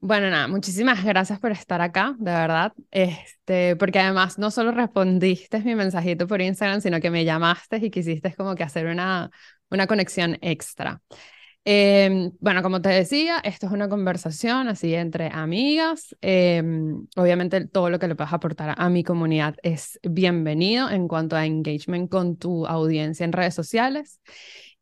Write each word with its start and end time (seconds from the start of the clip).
Bueno, 0.00 0.30
nada, 0.30 0.46
muchísimas 0.46 1.04
gracias 1.04 1.40
por 1.40 1.50
estar 1.50 1.80
acá, 1.80 2.14
de 2.18 2.30
verdad. 2.30 2.72
Este, 2.92 3.74
porque 3.76 3.98
además 3.98 4.38
no 4.38 4.50
solo 4.52 4.70
respondiste 4.70 5.60
mi 5.60 5.74
mensajito 5.74 6.28
por 6.28 6.40
Instagram, 6.40 6.80
sino 6.80 7.00
que 7.00 7.10
me 7.10 7.24
llamaste 7.24 7.78
y 7.78 7.90
quisiste 7.90 8.32
como 8.34 8.54
que 8.54 8.62
hacer 8.62 8.86
una, 8.86 9.30
una 9.70 9.88
conexión 9.88 10.38
extra. 10.40 11.02
Em, 11.64 12.30
bueno, 12.40 12.62
como 12.62 12.80
te 12.80 12.90
decía, 12.90 13.40
esto 13.40 13.66
es 13.66 13.72
una 13.72 13.88
conversación 13.88 14.68
así 14.68 14.94
entre 14.94 15.30
amigas. 15.32 16.16
Em, 16.20 17.06
obviamente 17.16 17.66
todo 17.66 17.90
lo 17.90 17.98
que 17.98 18.06
le 18.08 18.14
puedas 18.14 18.32
aportar 18.32 18.74
a 18.78 18.88
mi 18.88 19.02
comunidad 19.02 19.56
es 19.64 19.98
bienvenido 20.08 20.88
en 20.90 21.08
cuanto 21.08 21.34
a 21.36 21.44
engagement 21.44 22.08
con 22.08 22.36
tu 22.36 22.66
audiencia 22.66 23.24
en 23.24 23.32
redes 23.32 23.54
sociales. 23.54 24.20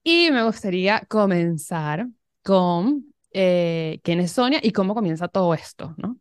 Y 0.05 0.30
me 0.30 0.45
gustaría 0.45 1.01
comenzar 1.09 2.07
con 2.43 3.14
eh, 3.32 4.00
quién 4.02 4.20
es 4.20 4.32
Sonia 4.32 4.61
y 4.62 4.72
cómo 4.72 4.95
comienza 4.95 5.29
todo 5.29 5.54
esto, 5.54 5.95
¿no? 5.98 6.18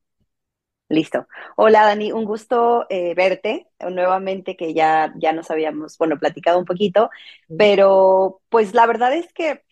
Listo. 0.88 1.28
Hola 1.58 1.84
Dani, 1.84 2.12
un 2.12 2.26
gusto 2.26 2.86
eh, 2.90 3.16
verte 3.16 3.68
nuevamente, 3.90 4.56
que 4.56 4.76
ya, 4.76 5.12
ya 5.18 5.34
nos 5.34 5.50
habíamos, 5.50 5.98
bueno, 5.98 6.20
platicado 6.20 6.60
un 6.60 6.66
poquito, 6.66 7.10
pero 7.58 8.42
pues 8.50 8.76
la 8.76 8.86
verdad 8.86 9.14
es 9.16 9.34
que 9.34 9.64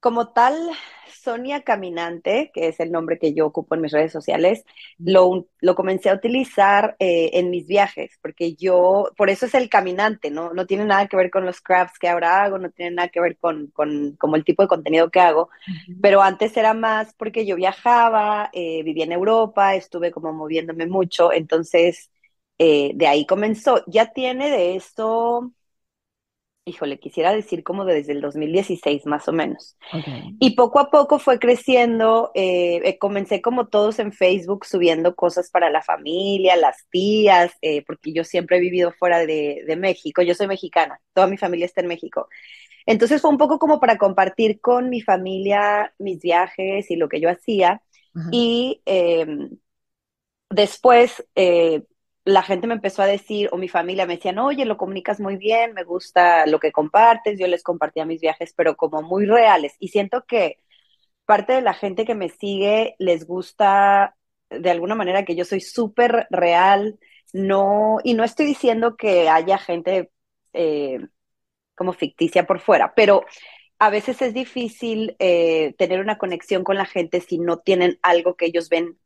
como 0.00 0.32
tal, 0.32 0.54
Sonia 1.22 1.62
Caminante, 1.62 2.50
que 2.54 2.68
es 2.68 2.80
el 2.80 2.90
nombre 2.92 3.18
que 3.18 3.34
yo 3.34 3.46
ocupo 3.46 3.74
en 3.74 3.82
mis 3.82 3.92
redes 3.92 4.12
sociales, 4.12 4.64
lo, 4.98 5.46
lo 5.60 5.74
comencé 5.74 6.08
a 6.10 6.14
utilizar 6.14 6.96
eh, 6.98 7.30
en 7.34 7.50
mis 7.50 7.66
viajes, 7.66 8.18
porque 8.22 8.54
yo, 8.54 9.10
por 9.16 9.28
eso 9.30 9.46
es 9.46 9.54
el 9.54 9.68
caminante, 9.68 10.30
¿no? 10.30 10.52
No 10.54 10.66
tiene 10.66 10.84
nada 10.86 11.06
que 11.08 11.16
ver 11.16 11.30
con 11.30 11.44
los 11.46 11.60
crafts 11.60 11.98
que 11.98 12.08
ahora 12.08 12.42
hago, 12.44 12.58
no 12.58 12.70
tiene 12.70 12.92
nada 12.96 13.08
que 13.08 13.20
ver 13.20 13.36
con, 13.38 13.68
con 13.68 14.16
como 14.18 14.36
el 14.36 14.44
tipo 14.44 14.62
de 14.62 14.68
contenido 14.68 15.10
que 15.10 15.20
hago, 15.20 15.50
pero 16.00 16.22
antes 16.22 16.56
era 16.56 16.72
más 16.74 17.14
porque 17.14 17.44
yo 17.46 17.56
viajaba, 17.56 18.50
eh, 18.52 18.82
vivía 18.82 19.04
en 19.04 19.12
Europa, 19.12 19.74
estuve 19.74 20.10
como 20.10 20.32
moviéndome 20.32 20.86
mucho, 20.86 21.32
entonces 21.32 22.10
eh, 22.58 22.92
de 22.94 23.06
ahí 23.06 23.26
comenzó. 23.26 23.82
Ya 23.86 24.12
tiene 24.12 24.50
de 24.50 24.76
esto 24.76 25.52
híjole, 26.70 26.98
quisiera 26.98 27.32
decir 27.32 27.62
como 27.62 27.84
desde 27.84 28.12
el 28.12 28.20
2016 28.20 29.06
más 29.06 29.28
o 29.28 29.32
menos. 29.32 29.76
Y 30.38 30.54
poco 30.56 30.78
a 30.78 30.90
poco 30.90 31.18
fue 31.18 31.38
creciendo, 31.38 32.30
eh, 32.34 32.80
eh, 32.84 32.98
comencé 32.98 33.42
como 33.42 33.68
todos 33.68 33.98
en 33.98 34.12
Facebook 34.12 34.64
subiendo 34.64 35.14
cosas 35.14 35.50
para 35.50 35.70
la 35.70 35.82
familia, 35.82 36.56
las 36.56 36.86
tías, 36.90 37.52
eh, 37.60 37.84
porque 37.84 38.12
yo 38.12 38.24
siempre 38.24 38.56
he 38.56 38.60
vivido 38.60 38.92
fuera 38.92 39.18
de, 39.18 39.76
México, 39.78 40.22
yo 40.22 40.34
soy 40.34 40.46
mexicana, 40.46 41.00
toda 41.14 41.26
mi 41.26 41.36
familia 41.36 41.66
está 41.66 41.80
en 41.80 41.88
México. 41.88 42.28
Entonces 42.86 43.20
fue 43.20 43.30
un 43.30 43.38
poco 43.38 43.58
como 43.58 43.80
para 43.80 43.98
compartir 43.98 44.60
con 44.60 44.88
mi 44.88 45.00
familia 45.00 45.94
mis 45.98 46.20
viajes 46.20 46.90
y 46.90 46.96
lo 46.96 47.08
que 47.08 47.20
yo 47.20 47.30
hacía. 47.30 47.82
Y 48.32 48.82
em, 48.84 49.50
después 50.50 51.24
la 52.24 52.42
gente 52.42 52.66
me 52.66 52.74
empezó 52.74 53.02
a 53.02 53.06
decir, 53.06 53.48
o 53.52 53.56
mi 53.56 53.68
familia 53.68 54.06
me 54.06 54.16
decían, 54.16 54.38
oye, 54.38 54.64
lo 54.64 54.76
comunicas 54.76 55.20
muy 55.20 55.36
bien, 55.36 55.72
me 55.74 55.84
gusta 55.84 56.46
lo 56.46 56.60
que 56.60 56.72
compartes, 56.72 57.38
yo 57.38 57.46
les 57.46 57.62
compartía 57.62 58.04
mis 58.04 58.20
viajes, 58.20 58.52
pero 58.56 58.76
como 58.76 59.02
muy 59.02 59.26
reales. 59.26 59.74
Y 59.78 59.88
siento 59.88 60.24
que 60.26 60.58
parte 61.26 61.54
de 61.54 61.62
la 61.62 61.74
gente 61.74 62.04
que 62.04 62.14
me 62.14 62.28
sigue 62.28 62.96
les 62.98 63.26
gusta 63.26 64.16
de 64.50 64.70
alguna 64.70 64.94
manera 64.96 65.24
que 65.24 65.36
yo 65.36 65.44
soy 65.44 65.60
súper 65.60 66.26
real, 66.30 66.98
no, 67.32 67.98
y 68.04 68.14
no 68.14 68.24
estoy 68.24 68.46
diciendo 68.46 68.96
que 68.96 69.28
haya 69.28 69.58
gente 69.58 70.10
eh, 70.52 70.98
como 71.74 71.92
ficticia 71.92 72.46
por 72.46 72.60
fuera, 72.60 72.94
pero 72.94 73.24
a 73.78 73.90
veces 73.90 74.20
es 74.22 74.34
difícil 74.34 75.16
eh, 75.18 75.74
tener 75.78 76.00
una 76.00 76.18
conexión 76.18 76.64
con 76.64 76.76
la 76.76 76.84
gente 76.86 77.20
si 77.20 77.38
no 77.38 77.58
tienen 77.60 77.98
algo 78.02 78.36
que 78.36 78.46
ellos 78.46 78.68
ven 78.68 78.98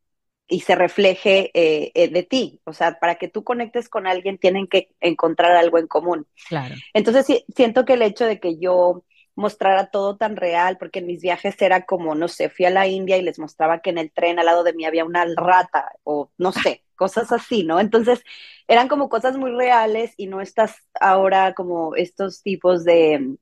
y 0.48 0.60
se 0.60 0.74
refleje 0.74 1.50
eh, 1.54 1.90
eh, 1.94 2.08
de 2.08 2.22
ti. 2.22 2.60
O 2.64 2.72
sea, 2.72 2.98
para 2.98 3.16
que 3.16 3.28
tú 3.28 3.44
conectes 3.44 3.88
con 3.88 4.06
alguien 4.06 4.38
tienen 4.38 4.66
que 4.66 4.90
encontrar 5.00 5.52
algo 5.52 5.78
en 5.78 5.86
común. 5.86 6.26
Claro. 6.48 6.74
Entonces, 6.92 7.44
siento 7.54 7.84
que 7.84 7.94
el 7.94 8.02
hecho 8.02 8.26
de 8.26 8.40
que 8.40 8.58
yo 8.58 9.04
mostrara 9.36 9.86
todo 9.86 10.16
tan 10.16 10.36
real, 10.36 10.76
porque 10.78 11.00
en 11.00 11.06
mis 11.06 11.20
viajes 11.20 11.60
era 11.60 11.84
como, 11.84 12.14
no 12.14 12.28
sé, 12.28 12.50
fui 12.50 12.66
a 12.66 12.70
la 12.70 12.86
India 12.86 13.16
y 13.16 13.22
les 13.22 13.38
mostraba 13.38 13.80
que 13.80 13.90
en 13.90 13.98
el 13.98 14.12
tren 14.12 14.38
al 14.38 14.46
lado 14.46 14.62
de 14.62 14.74
mí 14.74 14.84
había 14.84 15.04
una 15.04 15.26
rata 15.36 15.90
o 16.04 16.30
no 16.38 16.52
sé, 16.52 16.84
cosas 16.94 17.32
así, 17.32 17.64
¿no? 17.64 17.80
Entonces, 17.80 18.22
eran 18.68 18.88
como 18.88 19.08
cosas 19.08 19.36
muy 19.36 19.50
reales 19.50 20.14
y 20.16 20.26
no 20.26 20.40
estás 20.40 20.76
ahora 21.00 21.52
como 21.54 21.96
estos 21.96 22.42
tipos 22.42 22.84
de 22.84 23.36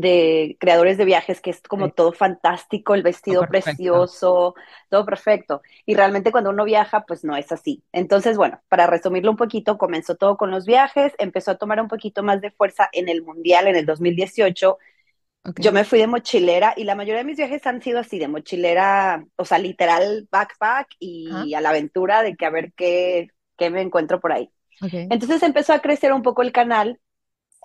de 0.00 0.56
creadores 0.60 0.98
de 0.98 1.04
viajes, 1.04 1.40
que 1.40 1.50
es 1.50 1.60
como 1.62 1.90
todo 1.90 2.12
fantástico, 2.12 2.94
el 2.94 3.02
vestido 3.02 3.46
precioso, 3.46 4.54
todo 4.88 5.04
perfecto. 5.04 5.62
Y 5.86 5.94
realmente 5.94 6.32
cuando 6.32 6.50
uno 6.50 6.64
viaja, 6.64 7.04
pues 7.06 7.24
no 7.24 7.36
es 7.36 7.50
así. 7.52 7.82
Entonces, 7.92 8.36
bueno, 8.36 8.60
para 8.68 8.86
resumirlo 8.86 9.30
un 9.30 9.36
poquito, 9.36 9.78
comenzó 9.78 10.16
todo 10.16 10.36
con 10.36 10.50
los 10.50 10.66
viajes, 10.66 11.12
empezó 11.18 11.52
a 11.52 11.58
tomar 11.58 11.80
un 11.80 11.88
poquito 11.88 12.22
más 12.22 12.40
de 12.40 12.50
fuerza 12.50 12.88
en 12.92 13.08
el 13.08 13.22
Mundial 13.22 13.66
en 13.66 13.76
el 13.76 13.86
2018. 13.86 14.78
Yo 15.56 15.72
me 15.72 15.84
fui 15.84 15.98
de 15.98 16.06
mochilera 16.06 16.74
y 16.76 16.84
la 16.84 16.94
mayoría 16.94 17.18
de 17.18 17.24
mis 17.24 17.38
viajes 17.38 17.66
han 17.66 17.80
sido 17.80 18.00
así, 18.00 18.18
de 18.18 18.28
mochilera, 18.28 19.24
o 19.36 19.44
sea, 19.44 19.58
literal 19.58 20.28
backpack 20.30 20.88
y 20.98 21.54
a 21.54 21.60
la 21.60 21.70
aventura 21.70 22.22
de 22.22 22.36
que 22.36 22.44
a 22.44 22.50
ver 22.50 22.72
qué, 22.74 23.28
qué 23.56 23.70
me 23.70 23.80
encuentro 23.80 24.20
por 24.20 24.32
ahí. 24.32 24.50
Entonces 24.80 25.42
empezó 25.42 25.72
a 25.72 25.80
crecer 25.80 26.12
un 26.12 26.22
poco 26.22 26.42
el 26.42 26.52
canal 26.52 27.00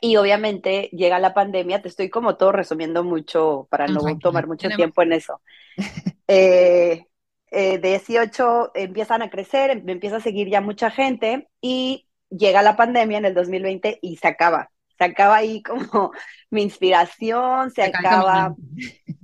y 0.02 0.18
obviamente 0.18 0.90
llega 0.92 1.20
la 1.20 1.34
pandemia, 1.34 1.82
te 1.82 1.88
estoy 1.88 2.10
como 2.10 2.36
todo 2.36 2.52
resumiendo 2.52 3.04
mucho 3.04 3.68
para 3.70 3.88
no 3.88 4.02
tomar 4.20 4.48
mucho 4.48 4.70
tiempo 4.70 5.02
en 5.02 5.14
eso. 5.14 5.42
Eh, 6.26 7.06
eh, 7.52 7.80
18 7.80 8.72
empiezan 8.74 9.22
a 9.22 9.30
crecer, 9.30 9.70
em, 9.72 9.84
me 9.84 9.92
empieza 9.92 10.16
a 10.16 10.22
seguir 10.22 10.50
ya 10.50 10.62
mucha 10.62 10.90
gente 10.90 11.50
y 11.62 12.08
llega 12.30 12.64
la 12.64 12.78
pandemia 12.78 13.18
en 13.18 13.26
el 13.26 13.34
2020 13.34 14.00
y 14.02 14.16
se 14.18 14.28
acaba. 14.28 14.72
Se 14.98 15.04
acaba 15.04 15.36
ahí 15.36 15.62
como 15.62 16.12
mi 16.50 16.64
inspiración, 16.64 17.72
se, 17.72 17.84
acaba 17.84 18.56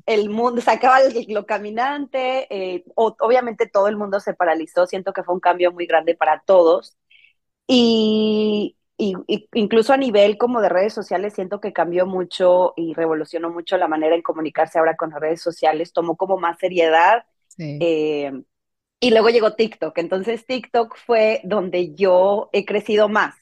el 0.06 0.30
mundo, 0.30 0.62
se 0.62 0.72
acaba 0.72 1.00
lo 1.30 1.46
caminante, 1.46 2.48
eh, 2.50 2.84
obviamente 2.96 3.68
todo 3.68 3.88
el 3.88 3.96
mundo 3.96 4.20
se 4.20 4.34
paralizó, 4.34 4.86
siento 4.86 5.14
que 5.14 5.24
fue 5.24 5.34
un 5.34 5.40
cambio 5.40 5.72
muy 5.72 5.86
grande 5.86 6.16
para 6.16 6.42
todos. 6.46 6.98
Y, 7.66 8.76
y, 9.02 9.48
incluso 9.54 9.94
a 9.94 9.98
nivel 9.98 10.38
como 10.38 10.60
de 10.60 10.68
redes 10.68 10.94
sociales, 10.94 11.34
siento 11.34 11.62
que 11.62 11.72
cambió 11.72 12.06
mucho 12.06 12.74
y 12.76 12.94
revolucionó 12.94 13.50
mucho 13.50 13.78
la 13.78 13.88
manera 13.88 14.14
en 14.14 14.22
comunicarse 14.22 14.78
ahora 14.78 14.98
con 14.98 15.12
las 15.12 15.22
redes 15.22 15.42
sociales, 15.42 15.94
tomó 15.94 16.18
como 16.18 16.38
más 16.38 16.60
seriedad. 16.60 17.24
Eh, 17.58 18.32
y 19.00 19.12
luego 19.12 19.30
llegó 19.30 19.56
TikTok, 19.56 19.98
entonces 20.00 20.46
TikTok 20.46 20.98
fue 20.98 21.40
donde 21.46 21.96
yo 21.96 22.50
he 22.52 22.66
crecido 22.66 23.08
más. 23.08 23.36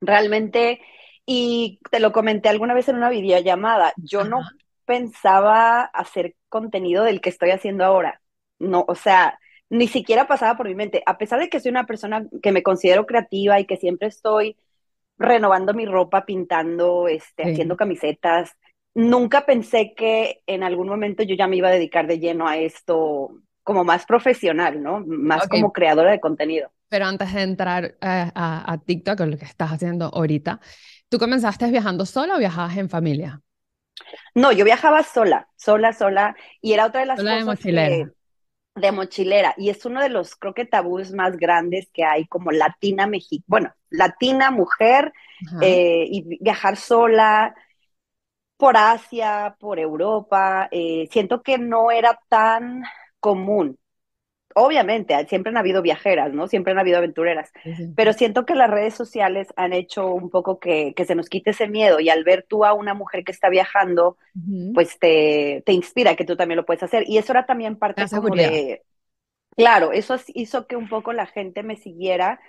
Realmente, 0.00 0.80
y 1.26 1.80
te 1.90 1.98
lo 1.98 2.12
comenté 2.12 2.48
alguna 2.48 2.72
vez 2.72 2.88
en 2.88 2.94
una 2.94 3.10
videollamada, 3.10 3.92
yo 3.96 4.22
no 4.22 4.38
pensaba 4.84 5.82
hacer 5.82 6.36
contenido 6.48 7.02
del 7.02 7.20
que 7.20 7.30
estoy 7.30 7.50
haciendo 7.50 7.84
ahora. 7.84 8.22
No, 8.60 8.84
o 8.86 8.94
sea, 8.94 9.39
ni 9.70 9.86
siquiera 9.86 10.26
pasaba 10.26 10.56
por 10.56 10.68
mi 10.68 10.74
mente, 10.74 11.02
a 11.06 11.16
pesar 11.16 11.40
de 11.40 11.48
que 11.48 11.60
soy 11.60 11.70
una 11.70 11.86
persona 11.86 12.26
que 12.42 12.52
me 12.52 12.62
considero 12.62 13.06
creativa 13.06 13.58
y 13.60 13.66
que 13.66 13.76
siempre 13.76 14.08
estoy 14.08 14.56
renovando 15.16 15.74
mi 15.74 15.86
ropa, 15.86 16.26
pintando, 16.26 17.06
este, 17.06 17.44
haciendo 17.44 17.76
camisetas, 17.76 18.56
nunca 18.94 19.46
pensé 19.46 19.94
que 19.94 20.42
en 20.46 20.64
algún 20.64 20.88
momento 20.88 21.22
yo 21.22 21.36
ya 21.36 21.46
me 21.46 21.56
iba 21.56 21.68
a 21.68 21.72
dedicar 21.72 22.06
de 22.06 22.18
lleno 22.18 22.48
a 22.48 22.56
esto 22.56 23.30
como 23.62 23.84
más 23.84 24.06
profesional, 24.06 24.82
¿no? 24.82 25.04
Más 25.06 25.46
como 25.46 25.72
creadora 25.72 26.10
de 26.10 26.20
contenido. 26.20 26.72
Pero 26.88 27.06
antes 27.06 27.32
de 27.32 27.42
entrar 27.42 27.84
eh, 27.84 27.96
a, 28.00 28.72
a, 28.72 28.78
TikTok, 28.78 29.20
lo 29.20 29.36
que 29.36 29.44
estás 29.44 29.70
haciendo 29.70 30.06
ahorita, 30.06 30.58
¿tú 31.08 31.18
comenzaste 31.18 31.70
viajando 31.70 32.04
sola 32.04 32.34
o 32.34 32.38
viajabas 32.38 32.76
en 32.76 32.88
familia? 32.88 33.40
No, 34.34 34.50
yo 34.50 34.64
viajaba 34.64 35.04
sola, 35.04 35.48
sola, 35.54 35.92
sola, 35.92 36.34
y 36.60 36.72
era 36.72 36.86
otra 36.86 37.00
de 37.00 37.06
las 37.06 37.20
cosas 37.20 37.60
que 37.60 38.08
de 38.74 38.92
mochilera 38.92 39.54
y 39.56 39.70
es 39.70 39.84
uno 39.84 40.00
de 40.00 40.08
los, 40.08 40.36
creo 40.36 40.54
que 40.54 40.64
tabúes 40.64 41.12
más 41.12 41.36
grandes 41.36 41.88
que 41.92 42.04
hay 42.04 42.26
como 42.26 42.52
latina 42.52 43.06
México, 43.06 43.44
bueno, 43.48 43.74
latina 43.90 44.50
mujer 44.50 45.12
eh, 45.60 46.06
y 46.08 46.38
viajar 46.40 46.76
sola 46.76 47.54
por 48.56 48.76
Asia, 48.76 49.56
por 49.58 49.78
Europa, 49.78 50.68
eh, 50.70 51.08
siento 51.10 51.42
que 51.42 51.58
no 51.58 51.90
era 51.90 52.20
tan 52.28 52.84
común 53.18 53.78
obviamente, 54.54 55.14
siempre 55.28 55.50
han 55.50 55.56
habido 55.56 55.82
viajeras, 55.82 56.32
¿no? 56.32 56.48
Siempre 56.48 56.72
han 56.72 56.78
habido 56.78 56.98
aventureras, 56.98 57.52
pero 57.94 58.12
siento 58.12 58.46
que 58.46 58.54
las 58.54 58.70
redes 58.70 58.94
sociales 58.94 59.48
han 59.56 59.72
hecho 59.72 60.12
un 60.12 60.30
poco 60.30 60.58
que, 60.58 60.94
se 61.06 61.14
nos 61.14 61.28
quite 61.28 61.50
ese 61.50 61.68
miedo 61.68 62.00
y 62.00 62.08
al 62.08 62.24
ver 62.24 62.44
tú 62.48 62.64
a 62.64 62.72
una 62.72 62.94
mujer 62.94 63.24
que 63.24 63.32
está 63.32 63.48
viajando, 63.48 64.16
pues 64.74 64.98
te, 64.98 65.62
te, 65.64 65.72
inspira 65.72 66.16
que 66.16 66.24
tú 66.24 66.36
también 66.36 66.56
lo 66.56 66.66
puedes 66.66 66.82
hacer. 66.82 67.04
Y 67.06 67.18
eso 67.18 67.32
era 67.32 67.46
también 67.46 67.76
parte 67.76 68.04
como 68.08 68.34
de... 68.34 68.82
Claro, 69.56 69.92
eso 69.92 70.16
hizo 70.28 70.66
que 70.66 70.76
un 70.76 70.88
poco 70.88 71.12
la 71.12 71.26
gente 71.26 71.62
me 71.62 71.76
siguiera 71.76 72.40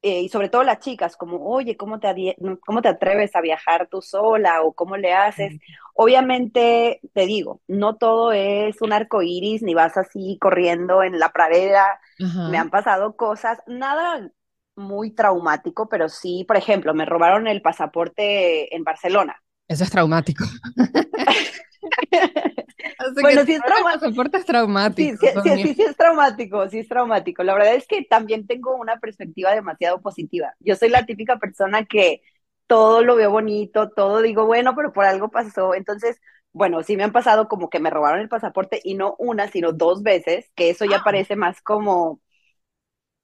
eh, 0.00 0.22
y 0.22 0.28
sobre 0.28 0.48
todo 0.48 0.62
las 0.62 0.78
chicas, 0.78 1.16
como, 1.16 1.48
oye, 1.48 1.76
¿cómo 1.76 1.98
te, 1.98 2.36
¿cómo 2.64 2.82
te 2.82 2.88
atreves 2.88 3.34
a 3.34 3.40
viajar 3.40 3.88
tú 3.90 4.00
sola 4.00 4.62
o 4.62 4.72
cómo 4.72 4.96
le 4.96 5.12
haces? 5.12 5.58
Obviamente, 5.94 7.00
te 7.12 7.26
digo, 7.26 7.60
no 7.66 7.96
todo 7.96 8.32
es 8.32 8.80
un 8.80 8.92
arco 8.92 9.22
iris, 9.22 9.62
ni 9.62 9.74
vas 9.74 9.96
así 9.96 10.38
corriendo 10.40 11.02
en 11.02 11.18
la 11.18 11.30
pradera. 11.30 12.00
Me 12.18 12.58
han 12.58 12.70
pasado 12.70 13.16
cosas, 13.16 13.58
nada 13.66 14.30
muy 14.76 15.10
traumático, 15.10 15.88
pero 15.88 16.08
sí, 16.08 16.44
por 16.46 16.56
ejemplo, 16.56 16.94
me 16.94 17.04
robaron 17.04 17.48
el 17.48 17.60
pasaporte 17.60 18.74
en 18.74 18.84
Barcelona. 18.84 19.42
Eso 19.66 19.82
es 19.82 19.90
traumático. 19.90 20.44
bueno, 23.20 23.44
sí 23.44 23.52
es 23.52 23.62
traumático. 23.62 24.36
es 24.36 24.44
traumático. 24.44 25.18
Sí, 25.20 25.32
sí, 25.42 25.62
sí, 25.62 25.74
sí, 25.74 25.82
es 25.82 25.96
traumático, 25.96 26.68
sí 26.68 26.78
es 26.80 26.88
traumático. 26.88 27.42
La 27.42 27.54
verdad 27.54 27.74
es 27.74 27.86
que 27.86 28.04
también 28.04 28.46
tengo 28.46 28.74
una 28.76 28.98
perspectiva 28.98 29.54
demasiado 29.54 30.00
positiva. 30.00 30.54
Yo 30.60 30.76
soy 30.76 30.88
la 30.88 31.06
típica 31.06 31.38
persona 31.38 31.84
que 31.84 32.22
todo 32.66 33.02
lo 33.02 33.16
veo 33.16 33.30
bonito, 33.30 33.90
todo 33.90 34.20
digo, 34.22 34.46
bueno, 34.46 34.74
pero 34.76 34.92
por 34.92 35.04
algo 35.04 35.30
pasó. 35.30 35.74
Entonces, 35.74 36.20
bueno, 36.52 36.82
sí 36.82 36.96
me 36.96 37.04
han 37.04 37.12
pasado 37.12 37.48
como 37.48 37.70
que 37.70 37.80
me 37.80 37.90
robaron 37.90 38.20
el 38.20 38.28
pasaporte 38.28 38.80
y 38.82 38.94
no 38.94 39.14
una, 39.18 39.48
sino 39.48 39.72
dos 39.72 40.02
veces, 40.02 40.50
que 40.54 40.70
eso 40.70 40.84
ya 40.84 40.98
ah. 40.98 41.02
parece 41.04 41.36
más 41.36 41.60
como 41.62 42.20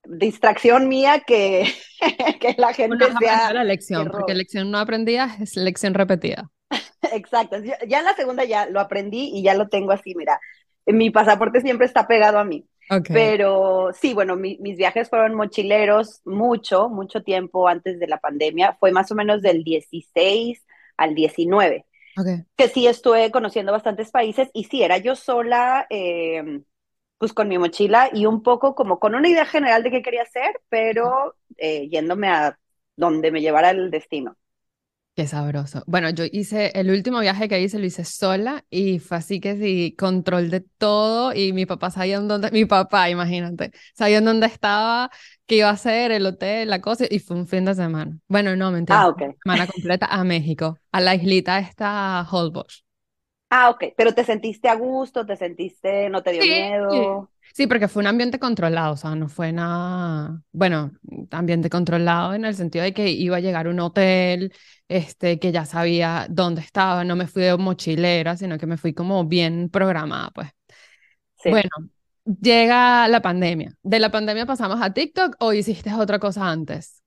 distracción 0.05 0.89
mía 0.89 1.23
que, 1.27 1.67
que 2.41 2.55
la 2.59 2.73
gente 2.73 3.07
sea... 3.19 3.53
la 3.53 3.65
lección, 3.65 4.09
porque 4.11 4.35
lección 4.35 4.71
no 4.71 4.79
aprendida 4.79 5.37
es 5.41 5.57
lección 5.57 5.95
repetida. 5.95 6.51
Exacto. 7.13 7.57
Ya 7.87 7.99
en 7.99 8.05
la 8.05 8.15
segunda 8.15 8.45
ya 8.45 8.67
lo 8.67 8.81
aprendí 8.81 9.31
y 9.35 9.43
ya 9.43 9.55
lo 9.55 9.69
tengo 9.69 9.93
así, 9.93 10.15
mira. 10.15 10.41
Mi 10.87 11.11
pasaporte 11.11 11.61
siempre 11.61 11.87
está 11.87 12.07
pegado 12.07 12.39
a 12.39 12.45
mí. 12.45 12.67
Pero 13.09 13.93
sí, 13.95 14.13
bueno, 14.13 14.37
mis 14.37 14.77
viajes 14.77 15.09
fueron 15.09 15.35
mochileros 15.35 16.21
mucho, 16.27 16.91
mucho 16.91 17.23
tiempo 17.23 17.67
antes 17.67 17.99
de 17.99 18.07
la 18.07 18.19
pandemia. 18.19 18.77
Fue 18.79 18.93
más 18.93 19.11
o 19.11 19.15
menos 19.15 19.41
del 19.41 19.65
16 19.65 20.63
al 20.99 21.15
19. 21.15 21.87
Que 22.57 22.69
sí 22.69 22.87
estuve 22.87 23.31
conociendo 23.31 23.73
bastantes 23.73 24.11
países 24.11 24.51
y 24.53 24.65
sí, 24.65 24.83
era 24.83 24.99
yo 24.99 25.17
sola, 25.17 25.87
em, 25.91 26.65
pues 27.19 27.33
con 27.33 27.49
mi 27.49 27.59
mochila 27.59 28.11
y 28.13 28.27
un 28.27 28.43
poco 28.43 28.75
como 28.75 28.99
con 29.01 29.15
una 29.15 29.29
idea 29.29 29.47
general 29.47 29.83
de 29.83 29.91
qué 29.91 30.03
quería 30.03 30.23
hacer, 30.23 30.61
pero 30.69 31.35
eh, 31.57 31.89
yéndome 31.89 32.29
a 32.29 32.59
donde 32.97 33.31
me 33.33 33.41
llevara 33.41 33.71
el 33.71 33.91
destino. 33.91 34.37
Qué 35.17 35.29
sabroso. 35.29 35.85
Bueno, 35.87 36.11
yo 36.11 36.25
hice, 36.33 36.73
el 36.75 36.91
último 36.91 37.21
viaje 37.21 37.49
que 37.49 37.61
hice 37.61 37.79
lo 37.79 37.87
hice 37.87 38.05
sola 38.05 38.65
y 38.69 38.99
fue 38.99 39.19
así 39.19 39.39
que 39.39 39.57
sí, 39.57 39.95
control 39.97 40.51
de 40.51 40.61
todo 40.61 41.33
y 41.33 41.53
mi 41.53 41.67
papá 41.67 41.93
sabía 41.93 42.17
en 42.17 42.27
dónde, 42.27 42.51
mi 42.53 42.65
papá, 42.65 43.09
imagínate, 43.11 43.71
sabía 43.95 44.19
en 44.19 44.25
dónde 44.25 44.47
estaba, 44.47 45.11
qué 45.47 45.59
iba 45.59 45.69
a 45.69 45.73
hacer, 45.73 46.11
el 46.11 46.27
hotel, 46.27 46.69
la 46.69 46.81
cosa 46.81 47.05
y 47.09 47.21
fue 47.21 47.37
un 47.37 47.47
fin 47.47 47.65
de 47.65 47.77
semana. 47.77 48.19
Bueno, 48.27 48.57
no, 48.57 48.73
mentira, 48.73 49.03
ah, 49.03 49.09
okay. 49.09 49.29
semana 49.41 49.67
completa 49.73 50.07
a 50.07 50.25
México, 50.25 50.79
a 50.91 51.01
la 51.01 51.15
islita 51.15 51.61
esta 51.61 52.27
Holbox. 52.29 52.84
Ah, 53.51 53.71
ok, 53.71 53.85
pero 53.97 54.13
te 54.13 54.25
sentiste 54.25 54.69
a 54.69 54.75
gusto, 54.75 55.25
te 55.25 55.37
sentiste, 55.37 56.09
no 56.11 56.23
te 56.23 56.33
dio 56.33 56.43
miedo. 56.43 57.31
Sí, 57.55 57.69
porque 57.69 57.87
fue 57.87 58.01
un 58.03 58.09
ambiente 58.09 58.41
controlado, 58.41 58.95
o 58.95 58.97
sea, 58.97 59.15
no 59.15 59.29
fue 59.29 59.53
nada, 59.53 60.43
bueno, 60.51 60.91
ambiente 61.31 61.71
controlado 61.71 62.35
en 62.35 62.45
el 62.45 62.57
sentido 62.57 62.83
de 62.83 62.93
que 62.93 63.11
iba 63.11 63.37
a 63.37 63.41
llegar 63.41 63.69
a 63.69 63.71
un 63.71 63.79
hotel, 63.79 64.53
este, 64.89 65.39
que 65.39 65.53
ya 65.53 65.65
sabía 65.65 66.27
dónde 66.29 66.63
estaba, 66.63 67.05
no 67.05 67.15
me 67.15 67.29
fui 67.29 67.43
de 67.43 67.57
mochilera, 67.57 68.37
sino 68.37 68.59
que 68.59 68.67
me 68.67 68.77
fui 68.77 68.93
como 68.93 69.25
bien 69.27 69.69
programada, 69.71 70.31
pues. 70.35 70.49
Bueno, 71.45 71.71
llega 72.25 73.07
la 73.07 73.23
pandemia. 73.23 73.77
¿De 73.83 74.01
la 74.01 74.11
pandemia 74.11 74.47
pasamos 74.47 74.81
a 74.83 74.93
TikTok 74.93 75.37
o 75.39 75.53
hiciste 75.53 75.95
otra 75.95 76.19
cosa 76.19 76.51
antes? 76.51 77.04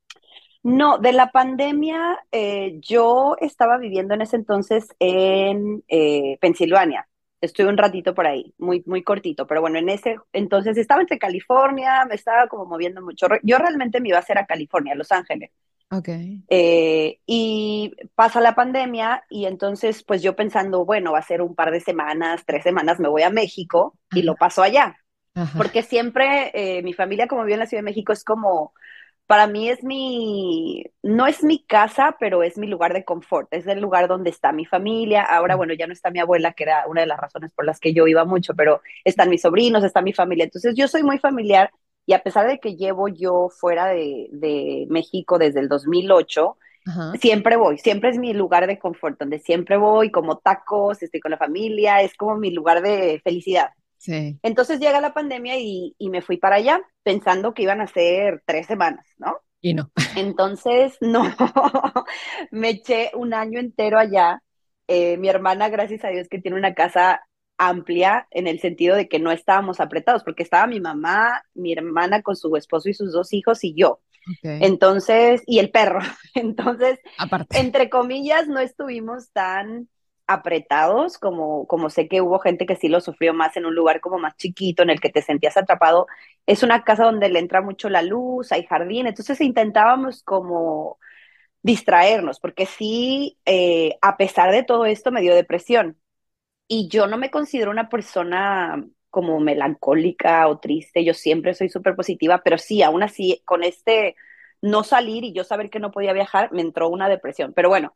No, 0.67 0.97
de 0.97 1.13
la 1.13 1.31
pandemia, 1.31 2.19
eh, 2.29 2.77
yo 2.81 3.37
estaba 3.39 3.77
viviendo 3.77 4.15
en 4.15 4.21
ese 4.21 4.35
entonces 4.35 4.93
en 4.99 5.81
eh, 5.87 6.37
Pensilvania. 6.41 7.07
Estuve 7.39 7.69
un 7.69 7.77
ratito 7.77 8.13
por 8.13 8.27
ahí, 8.27 8.53
muy, 8.57 8.83
muy 8.85 9.01
cortito, 9.01 9.47
pero 9.47 9.61
bueno, 9.61 9.79
en 9.79 9.87
ese 9.87 10.17
entonces 10.33 10.77
estaba 10.77 10.99
entre 10.99 11.19
California, 11.19 12.03
me 12.03 12.15
estaba 12.15 12.47
como 12.47 12.65
moviendo 12.65 13.01
mucho. 13.01 13.27
Yo 13.43 13.59
realmente 13.59 14.01
me 14.01 14.09
iba 14.09 14.17
a 14.17 14.19
hacer 14.19 14.37
a 14.37 14.45
California, 14.45 14.93
Los 14.93 15.13
Ángeles. 15.13 15.51
Ok. 15.89 16.09
Eh, 16.49 17.19
y 17.25 17.95
pasa 18.13 18.41
la 18.41 18.53
pandemia 18.53 19.23
y 19.29 19.45
entonces 19.45 20.03
pues 20.03 20.21
yo 20.21 20.35
pensando, 20.35 20.83
bueno, 20.83 21.13
va 21.13 21.19
a 21.19 21.21
ser 21.21 21.41
un 21.41 21.55
par 21.55 21.71
de 21.71 21.79
semanas, 21.79 22.43
tres 22.45 22.63
semanas, 22.63 22.99
me 22.99 23.07
voy 23.07 23.21
a 23.21 23.29
México 23.29 23.97
y 24.11 24.21
lo 24.21 24.35
paso 24.35 24.63
allá. 24.63 24.97
Porque 25.55 25.83
siempre 25.83 26.81
mi 26.83 26.93
familia 26.93 27.27
como 27.27 27.43
vive 27.43 27.53
en 27.53 27.59
la 27.59 27.67
Ciudad 27.67 27.83
de 27.83 27.91
México 27.91 28.11
es 28.11 28.23
como 28.23 28.73
para 29.27 29.45
mí 29.47 29.69
es 29.69 29.83
mi, 29.83 30.85
no 31.03 31.27
es 31.27 31.43
mi 31.43 31.63
casa, 31.63 32.15
pero 32.19 32.43
es 32.43 32.57
mi 32.57 32.67
lugar 32.67 32.93
de 32.93 33.03
confort, 33.05 33.49
es 33.53 33.67
el 33.67 33.81
lugar 33.81 34.07
donde 34.07 34.29
está 34.29 34.53
mi 34.53 34.65
familia. 34.65 35.21
Ahora, 35.23 35.55
bueno, 35.55 35.73
ya 35.73 35.85
no 35.85 35.93
está 35.93 36.11
mi 36.11 36.19
abuela, 36.19 36.53
que 36.53 36.63
era 36.63 36.87
una 36.87 37.01
de 37.01 37.07
las 37.07 37.19
razones 37.19 37.51
por 37.53 37.65
las 37.65 37.79
que 37.79 37.93
yo 37.93 38.07
iba 38.07 38.25
mucho, 38.25 38.55
pero 38.55 38.81
están 39.03 39.29
mis 39.29 39.41
sobrinos, 39.41 39.83
está 39.83 40.01
mi 40.01 40.13
familia. 40.13 40.45
Entonces, 40.45 40.75
yo 40.75 40.87
soy 40.87 41.03
muy 41.03 41.19
familiar 41.19 41.71
y 42.05 42.13
a 42.13 42.23
pesar 42.23 42.47
de 42.47 42.59
que 42.59 42.75
llevo 42.77 43.09
yo 43.09 43.49
fuera 43.49 43.87
de, 43.87 44.29
de 44.31 44.87
México 44.89 45.37
desde 45.37 45.59
el 45.59 45.67
2008, 45.67 46.57
siempre 47.19 47.57
voy, 47.57 47.77
siempre 47.77 48.09
es 48.11 48.17
mi 48.17 48.33
lugar 48.33 48.65
de 48.67 48.79
confort, 48.79 49.19
donde 49.19 49.39
siempre 49.39 49.77
voy, 49.77 50.09
como 50.09 50.37
tacos, 50.37 51.03
estoy 51.03 51.19
con 51.19 51.31
la 51.31 51.37
familia, 51.37 52.01
es 52.01 52.15
como 52.15 52.37
mi 52.37 52.51
lugar 52.51 52.81
de 52.81 53.19
felicidad. 53.23 53.71
Entonces 54.05 54.79
llega 54.79 55.01
la 55.01 55.13
pandemia 55.13 55.57
y, 55.57 55.95
me 55.99 56.21
fui 56.21 56.37
para 56.37 56.57
allá 56.57 56.81
pensando 57.03 57.53
que 57.53 57.63
iban 57.63 57.81
a 57.81 57.87
ser 57.87 58.41
tres 58.45 58.67
semanas, 58.67 59.05
¿no? 59.17 59.39
Y 59.61 59.73
no. 59.73 59.91
Entonces, 60.15 60.97
no, 61.01 61.23
me 62.51 62.69
eché 62.69 63.11
un 63.13 63.33
año 63.33 63.59
entero 63.59 63.99
allá. 63.99 64.41
Eh, 64.87 65.17
mi 65.17 65.27
hermana, 65.27 65.69
gracias 65.69 66.05
a 66.05 66.09
Dios, 66.09 66.27
que 66.29 66.39
tiene 66.39 66.57
una 66.57 66.73
casa 66.73 67.21
amplia 67.57 68.27
en 68.31 68.47
el 68.47 68.59
sentido 68.59 68.95
de 68.95 69.09
que 69.09 69.19
no 69.19 69.31
estábamos 69.31 69.79
apretados, 69.79 70.23
porque 70.23 70.43
estaba 70.43 70.67
mi 70.67 70.79
mamá, 70.79 71.41
mi 71.55 71.73
hermana 71.73 72.21
con 72.21 72.35
su 72.35 72.55
esposo 72.55 72.89
y 72.89 72.93
sus 72.93 73.11
dos 73.11 73.33
hijos 73.33 73.63
y 73.63 73.73
yo. 73.73 73.99
Entonces, 74.43 75.41
y 75.45 75.59
el 75.59 75.71
perro. 75.71 75.99
Entonces, 76.35 76.99
Aparte. 77.17 77.57
entre 77.59 77.89
comillas, 77.89 78.47
no 78.47 78.59
estuvimos 78.59 79.31
tan 79.31 79.89
apretados, 80.27 81.17
como, 81.17 81.67
como 81.67 81.89
sé 81.89 82.07
que 82.07 82.21
hubo 82.21 82.39
gente 82.39 82.65
que 82.65 82.75
sí 82.75 82.89
lo 82.89 83.01
sufrió 83.01 83.33
más 83.33 83.57
en 83.57 83.65
un 83.65 83.75
lugar 83.75 84.01
como 84.01 84.19
más 84.19 84.35
chiquito, 84.37 84.83
en 84.83 84.89
el 84.91 84.99
que 85.01 85.09
te 85.09 85.21
sentías 85.21 85.57
atrapado. 85.57 86.07
Es 86.45 86.63
una 86.63 86.83
casa 86.83 87.05
donde 87.05 87.29
le 87.29 87.39
entra 87.39 87.61
mucho 87.61 87.89
la 87.89 88.01
luz, 88.01 88.51
hay 88.51 88.65
jardín, 88.65 89.07
entonces 89.07 89.41
intentábamos 89.41 90.23
como 90.23 90.99
distraernos, 91.63 92.39
porque 92.39 92.65
sí, 92.65 93.39
eh, 93.45 93.97
a 94.01 94.17
pesar 94.17 94.51
de 94.51 94.63
todo 94.63 94.85
esto, 94.85 95.11
me 95.11 95.21
dio 95.21 95.35
depresión. 95.35 95.97
Y 96.67 96.89
yo 96.89 97.07
no 97.07 97.17
me 97.17 97.31
considero 97.31 97.71
una 97.71 97.89
persona 97.89 98.85
como 99.09 99.39
melancólica 99.39 100.47
o 100.47 100.59
triste, 100.59 101.03
yo 101.05 101.13
siempre 101.13 101.53
soy 101.53 101.69
súper 101.69 101.95
positiva, 101.95 102.41
pero 102.43 102.57
sí, 102.57 102.83
aún 102.83 103.03
así, 103.03 103.41
con 103.45 103.63
este 103.63 104.15
no 104.61 104.83
salir 104.83 105.23
y 105.23 105.33
yo 105.33 105.43
saber 105.43 105.69
que 105.69 105.79
no 105.79 105.91
podía 105.91 106.13
viajar, 106.13 106.51
me 106.51 106.61
entró 106.61 106.89
una 106.89 107.09
depresión. 107.09 107.53
Pero 107.53 107.69
bueno, 107.69 107.93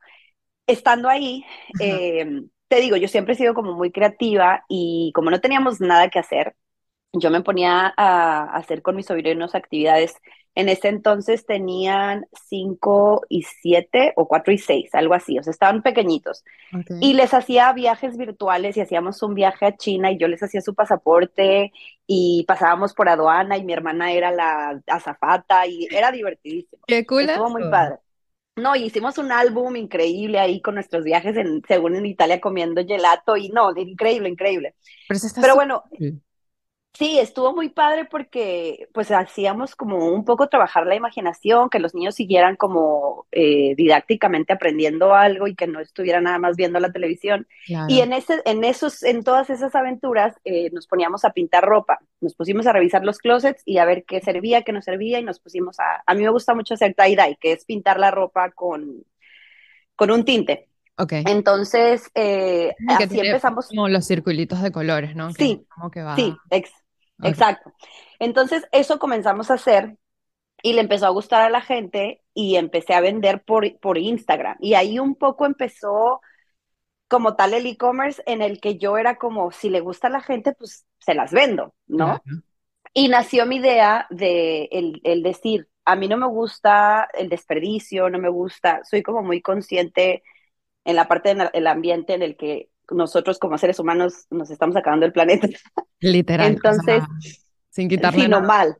estando 0.67 1.09
ahí, 1.09 1.45
eh, 1.79 2.43
te 2.67 2.79
digo, 2.79 2.95
yo 2.95 3.07
siempre 3.07 3.33
he 3.33 3.37
sido 3.37 3.53
como 3.53 3.73
muy 3.73 3.91
creativa 3.91 4.63
y 4.69 5.11
como 5.13 5.29
no 5.29 5.41
teníamos 5.41 5.81
nada 5.81 6.09
que 6.09 6.19
hacer, 6.19 6.55
yo 7.13 7.29
me 7.29 7.41
ponía 7.41 7.93
a, 7.97 8.55
hacer 8.55 8.81
con 8.81 8.95
mis 8.95 9.07
sobrinos 9.07 9.55
actividades. 9.55 10.15
En 10.53 10.67
ese 10.67 10.89
entonces 10.89 11.45
tenían 11.45 12.25
cinco 12.49 13.21
y 13.29 13.43
siete 13.43 14.13
o 14.15 14.27
cuatro 14.27 14.53
y 14.53 14.57
seis, 14.57 14.89
algo 14.93 15.13
así, 15.13 15.39
o 15.39 15.43
sea, 15.43 15.51
estaban 15.51 15.81
pequeñitos. 15.81 16.43
Y 16.99 17.13
les 17.13 17.33
hacía 17.33 17.71
viajes 17.71 18.17
virtuales 18.17 18.75
y 18.75 18.81
hacíamos 18.81 19.23
un 19.23 19.33
viaje 19.33 19.65
a 19.65 19.77
China 19.77 20.11
y 20.11 20.17
yo 20.17 20.27
les 20.27 20.43
hacía 20.43 20.61
su 20.61 20.75
pasaporte 20.75 21.71
y 22.05 22.43
pasábamos 22.47 22.93
por 22.93 23.07
aduana 23.07 23.57
y 23.57 23.63
mi 23.63 23.71
hermana 23.71 24.11
era 24.11 24.31
la 24.31 24.81
azafata 24.87 25.67
y 25.67 25.87
era 25.89 26.11
divertidísimo. 26.11 26.83
Qué 26.85 27.05
cool. 27.05 27.29
Estuvo 27.29 27.49
muy 27.49 27.69
padre. 27.69 27.97
No, 28.55 28.75
hicimos 28.75 29.17
un 29.17 29.31
álbum 29.31 29.75
increíble 29.75 30.39
ahí 30.39 30.61
con 30.61 30.75
nuestros 30.75 31.03
viajes, 31.03 31.35
en, 31.37 31.61
según 31.67 31.95
en 31.95 32.05
Italia, 32.05 32.41
comiendo 32.41 32.85
gelato 32.85 33.37
y 33.37 33.49
no, 33.49 33.71
increíble, 33.75 34.29
increíble. 34.29 34.75
Pero, 35.39 35.55
bueno, 35.55 35.83
Sí, 36.93 37.17
estuvo 37.19 37.55
muy 37.55 37.69
padre 37.69 38.05
porque 38.05 38.89
pues 38.93 39.11
hacíamos 39.11 39.75
como 39.75 40.09
un 40.09 40.25
poco 40.25 40.49
trabajar 40.49 40.85
la 40.85 40.95
imaginación, 40.95 41.69
que 41.69 41.79
los 41.79 41.95
niños 41.95 42.15
siguieran 42.15 42.57
como 42.57 43.27
eh, 43.31 43.75
didácticamente 43.75 44.51
aprendiendo 44.53 45.15
algo 45.15 45.47
y 45.47 45.55
que 45.55 45.67
no 45.67 45.79
estuvieran 45.79 46.25
nada 46.25 46.37
más 46.37 46.57
viendo 46.57 46.79
la 46.79 46.91
televisión. 46.91 47.47
Y 47.87 48.01
en, 48.01 48.11
ese, 48.11 48.41
en, 48.45 48.65
esos, 48.65 49.03
en 49.03 49.23
todas 49.23 49.49
esas 49.49 49.73
aventuras 49.73 50.35
eh, 50.43 50.69
nos 50.73 50.85
poníamos 50.85 51.23
a 51.23 51.31
pintar 51.31 51.63
ropa, 51.63 51.99
nos 52.19 52.35
pusimos 52.35 52.67
a 52.67 52.73
revisar 52.73 53.05
los 53.05 53.19
closets 53.19 53.63
y 53.65 53.77
a 53.77 53.85
ver 53.85 54.03
qué 54.03 54.19
servía, 54.19 54.63
qué 54.63 54.73
no 54.73 54.81
servía 54.81 55.19
y 55.19 55.23
nos 55.23 55.39
pusimos 55.39 55.79
a... 55.79 56.03
A 56.05 56.13
mí 56.13 56.23
me 56.23 56.29
gusta 56.29 56.53
mucho 56.53 56.73
hacer 56.73 56.93
tie-dye, 56.93 57.37
que 57.39 57.53
es 57.53 57.63
pintar 57.63 57.99
la 57.99 58.11
ropa 58.11 58.51
con, 58.51 59.05
con 59.95 60.11
un 60.11 60.25
tinte. 60.25 60.67
Okay. 60.97 61.23
Entonces, 61.25 62.11
eh, 62.13 62.75
así 62.87 63.19
empezamos. 63.19 63.69
Como 63.69 63.87
los 63.87 64.05
circulitos 64.05 64.61
de 64.61 64.71
colores, 64.71 65.15
¿no? 65.15 65.31
Sí, 65.31 65.65
que 65.91 66.03
va... 66.03 66.15
sí, 66.15 66.35
Exacto. 67.23 67.73
Entonces, 68.19 68.67
eso 68.71 68.99
comenzamos 68.99 69.51
a 69.51 69.55
hacer 69.55 69.97
y 70.63 70.73
le 70.73 70.81
empezó 70.81 71.07
a 71.07 71.11
gustar 71.11 71.41
a 71.41 71.49
la 71.49 71.61
gente 71.61 72.21
y 72.33 72.55
empecé 72.55 72.93
a 72.93 73.01
vender 73.01 73.43
por, 73.43 73.79
por 73.79 73.97
Instagram. 73.97 74.57
Y 74.59 74.75
ahí 74.75 74.99
un 74.99 75.15
poco 75.15 75.45
empezó 75.45 76.21
como 77.07 77.35
tal 77.35 77.53
el 77.53 77.65
e-commerce 77.65 78.23
en 78.25 78.41
el 78.41 78.61
que 78.61 78.77
yo 78.77 78.97
era 78.97 79.17
como, 79.17 79.51
si 79.51 79.69
le 79.69 79.81
gusta 79.81 80.07
a 80.07 80.11
la 80.11 80.21
gente, 80.21 80.53
pues 80.53 80.85
se 80.99 81.13
las 81.13 81.33
vendo, 81.33 81.73
¿no? 81.87 82.21
Y 82.93 83.09
nació 83.09 83.45
mi 83.45 83.57
idea 83.57 84.07
de 84.09 84.69
el, 84.71 85.01
el, 85.03 85.21
decir, 85.23 85.67
a 85.83 85.95
mí 85.95 86.07
no 86.07 86.17
me 86.17 86.27
gusta 86.27 87.09
el 87.13 87.27
desperdicio, 87.27 88.09
no 88.09 88.17
me 88.17 88.29
gusta, 88.29 88.81
soy 88.83 89.03
como 89.03 89.23
muy 89.23 89.41
consciente 89.41 90.23
en 90.85 90.95
la 90.95 91.07
parte 91.07 91.35
del 91.35 91.67
ambiente 91.67 92.13
en 92.13 92.21
el 92.21 92.37
que 92.37 92.70
nosotros 92.91 93.39
como 93.39 93.57
seres 93.57 93.79
humanos 93.79 94.25
nos 94.29 94.49
estamos 94.51 94.75
acabando 94.75 95.05
el 95.05 95.13
planeta. 95.13 95.47
Literal. 95.99 96.47
Entonces, 96.47 97.03
sin 97.69 97.89
quitarle 97.89 98.23
sino 98.23 98.41
mal. 98.41 98.77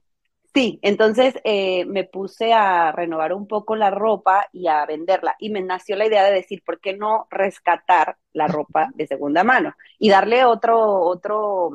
Sí, 0.53 0.79
entonces 0.81 1.35
eh, 1.45 1.85
me 1.85 2.03
puse 2.03 2.51
a 2.51 2.91
renovar 2.91 3.31
un 3.31 3.47
poco 3.47 3.75
la 3.77 3.89
ropa 3.89 4.47
y 4.51 4.67
a 4.67 4.85
venderla. 4.85 5.35
Y 5.39 5.49
me 5.49 5.61
nació 5.61 5.95
la 5.95 6.05
idea 6.05 6.25
de 6.25 6.33
decir, 6.33 6.61
¿por 6.65 6.81
qué 6.81 6.97
no 6.97 7.27
rescatar 7.29 8.17
la 8.33 8.47
ropa 8.47 8.89
de 8.95 9.07
segunda 9.07 9.45
mano? 9.45 9.73
Y 9.97 10.09
darle 10.09 10.43
otro, 10.43 10.77
otro, 11.03 11.69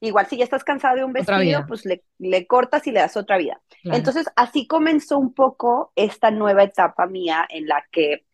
igual 0.00 0.26
si 0.26 0.38
ya 0.38 0.44
estás 0.44 0.64
cansado 0.64 0.96
de 0.96 1.04
un 1.04 1.12
vestido, 1.12 1.64
pues 1.68 1.84
le, 1.84 2.02
le, 2.18 2.48
cortas 2.48 2.84
y 2.88 2.90
le 2.90 2.98
das 2.98 3.16
otra 3.16 3.38
vida. 3.38 3.60
Entonces 3.84 4.26
así 4.34 4.66
comenzó 4.66 5.18
un 5.18 5.32
poco 5.32 5.92
esta 5.94 6.32
nueva 6.32 6.64
etapa 6.64 7.06
mía 7.06 7.46
en 7.48 7.68
la 7.68 7.84
que 7.92 8.26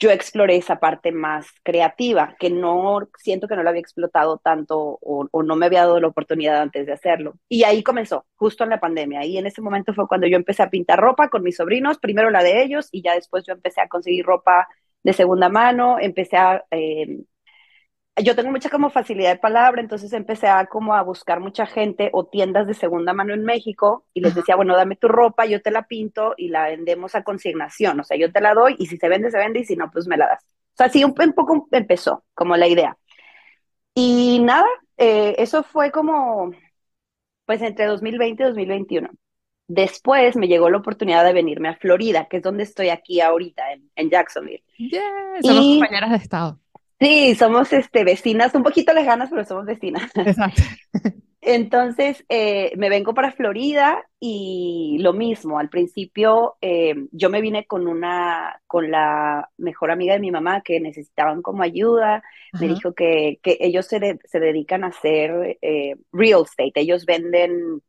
yo 0.00 0.10
exploré 0.10 0.56
esa 0.56 0.80
parte 0.80 1.12
más 1.12 1.46
creativa, 1.62 2.34
que 2.40 2.48
no 2.48 3.06
siento 3.18 3.46
que 3.46 3.54
no 3.54 3.62
la 3.62 3.70
había 3.70 3.82
explotado 3.82 4.38
tanto 4.38 4.98
o, 5.02 5.28
no 5.42 5.56
me 5.56 5.66
había 5.66 5.80
dado 5.80 6.00
la 6.00 6.08
oportunidad 6.08 6.60
antes 6.62 6.86
de 6.86 6.92
hacerlo. 6.94 7.34
Y 7.50 7.64
ahí 7.64 7.82
comenzó, 7.82 8.24
justo 8.36 8.64
en 8.64 8.70
la 8.70 8.80
pandemia. 8.80 9.26
Y 9.26 9.36
en 9.36 9.46
ese 9.46 9.60
momento 9.60 9.92
fue 9.92 10.08
cuando 10.08 10.26
yo 10.26 10.36
empecé 10.36 10.62
a 10.62 10.70
pintar 10.70 10.98
ropa 10.98 11.28
con 11.28 11.42
mis 11.42 11.56
sobrinos, 11.56 11.98
primero 11.98 12.30
la 12.30 12.42
de 12.42 12.62
ellos 12.62 12.88
y 12.92 13.02
ya 13.02 13.14
después 13.14 13.44
yo 13.46 13.52
empecé 13.52 13.82
a 13.82 13.88
conseguir 13.88 14.24
ropa 14.24 14.66
de 15.02 15.12
segunda 15.12 15.50
mano, 15.50 15.98
empecé 16.00 16.36
a 16.38 16.64
eh, 16.70 17.20
yo 18.16 18.36
tengo 18.36 18.50
mucha 18.50 18.68
como 18.70 18.90
facilidad 18.90 19.30
de 19.30 19.38
palabra, 19.38 19.80
entonces 19.80 20.12
empecé 20.12 20.48
a 20.48 20.66
como 20.66 20.94
a 20.94 21.02
buscar 21.02 21.40
mucha 21.40 21.66
gente 21.66 22.10
o 22.12 22.26
tiendas 22.26 22.66
de 22.66 22.74
segunda 22.74 23.12
mano 23.12 23.34
en 23.34 23.44
México 23.44 24.04
y 24.12 24.20
les 24.20 24.34
decía, 24.34 24.56
bueno, 24.56 24.76
dame 24.76 24.96
tu 24.96 25.08
ropa, 25.08 25.46
yo 25.46 25.62
te 25.62 25.70
la 25.70 25.86
pinto 25.86 26.34
y 26.36 26.48
la 26.48 26.64
vendemos 26.64 27.14
a 27.14 27.22
consignación, 27.22 28.00
o 28.00 28.04
sea, 28.04 28.16
yo 28.16 28.32
te 28.32 28.40
la 28.40 28.54
doy 28.54 28.76
y 28.78 28.86
si 28.86 28.96
se 28.96 29.08
vende, 29.08 29.30
se 29.30 29.38
vende 29.38 29.60
y 29.60 29.64
si 29.64 29.76
no, 29.76 29.90
pues 29.90 30.06
me 30.06 30.16
la 30.16 30.26
das. 30.26 30.44
O 30.44 30.76
sea, 30.76 30.86
así 30.86 31.04
un, 31.04 31.14
poco 31.14 31.68
empezó 31.72 32.24
como 32.34 32.56
la 32.56 32.68
idea. 32.68 32.96
Y 33.94 34.40
nada, 34.40 34.68
eh, 34.96 35.34
eso 35.38 35.62
fue 35.62 35.90
como, 35.90 36.52
pues 37.46 37.62
entre 37.62 37.86
2020 37.86 38.42
y 38.42 38.46
2021. 38.46 39.10
Después 39.66 40.36
me 40.36 40.48
llegó 40.48 40.68
la 40.68 40.78
oportunidad 40.78 41.24
de 41.24 41.32
venirme 41.32 41.68
a 41.68 41.76
Florida, 41.76 42.26
que 42.28 42.38
es 42.38 42.42
donde 42.42 42.64
estoy 42.64 42.88
aquí 42.88 43.20
ahorita, 43.20 43.62
en, 43.94 44.10
Jacksonville. 44.10 44.64
Yeah, 44.76 45.02
somos 45.42 45.64
compañeras 45.64 46.10
de 46.10 46.16
estado. 46.16 46.59
Sí, 47.00 47.34
somos 47.34 47.72
este, 47.72 48.04
vecinas, 48.04 48.54
un 48.54 48.62
poquito 48.62 48.92
lejanas, 48.92 49.30
pero 49.30 49.44
somos 49.44 49.64
vecinas. 49.64 50.10
Exacto. 50.14 50.62
Entonces 51.42 52.22
eh, 52.28 52.72
me 52.76 52.90
vengo 52.90 53.14
para 53.14 53.32
Florida 53.32 54.04
y 54.18 54.98
lo 55.00 55.14
mismo. 55.14 55.58
Al 55.58 55.70
principio 55.70 56.56
eh, 56.60 56.94
yo 57.12 57.30
me 57.30 57.40
vine 57.40 57.64
con 57.64 57.88
una, 57.88 58.60
con 58.66 58.90
la 58.90 59.48
mejor 59.56 59.90
amiga 59.90 60.12
de 60.12 60.20
mi 60.20 60.30
mamá 60.30 60.60
que 60.60 60.80
necesitaban 60.80 61.40
como 61.40 61.62
ayuda. 61.62 62.22
Me 62.60 62.68
dijo 62.68 62.92
que, 62.92 63.40
que 63.42 63.56
ellos 63.60 63.86
se, 63.86 64.18
se, 64.24 64.40
dedican 64.40 64.84
a 64.84 64.88
hacer 64.88 65.58
eh, 65.62 65.96
real 66.12 66.42
estate. 66.42 66.72
Ellos 66.74 67.06
venden 67.06 67.80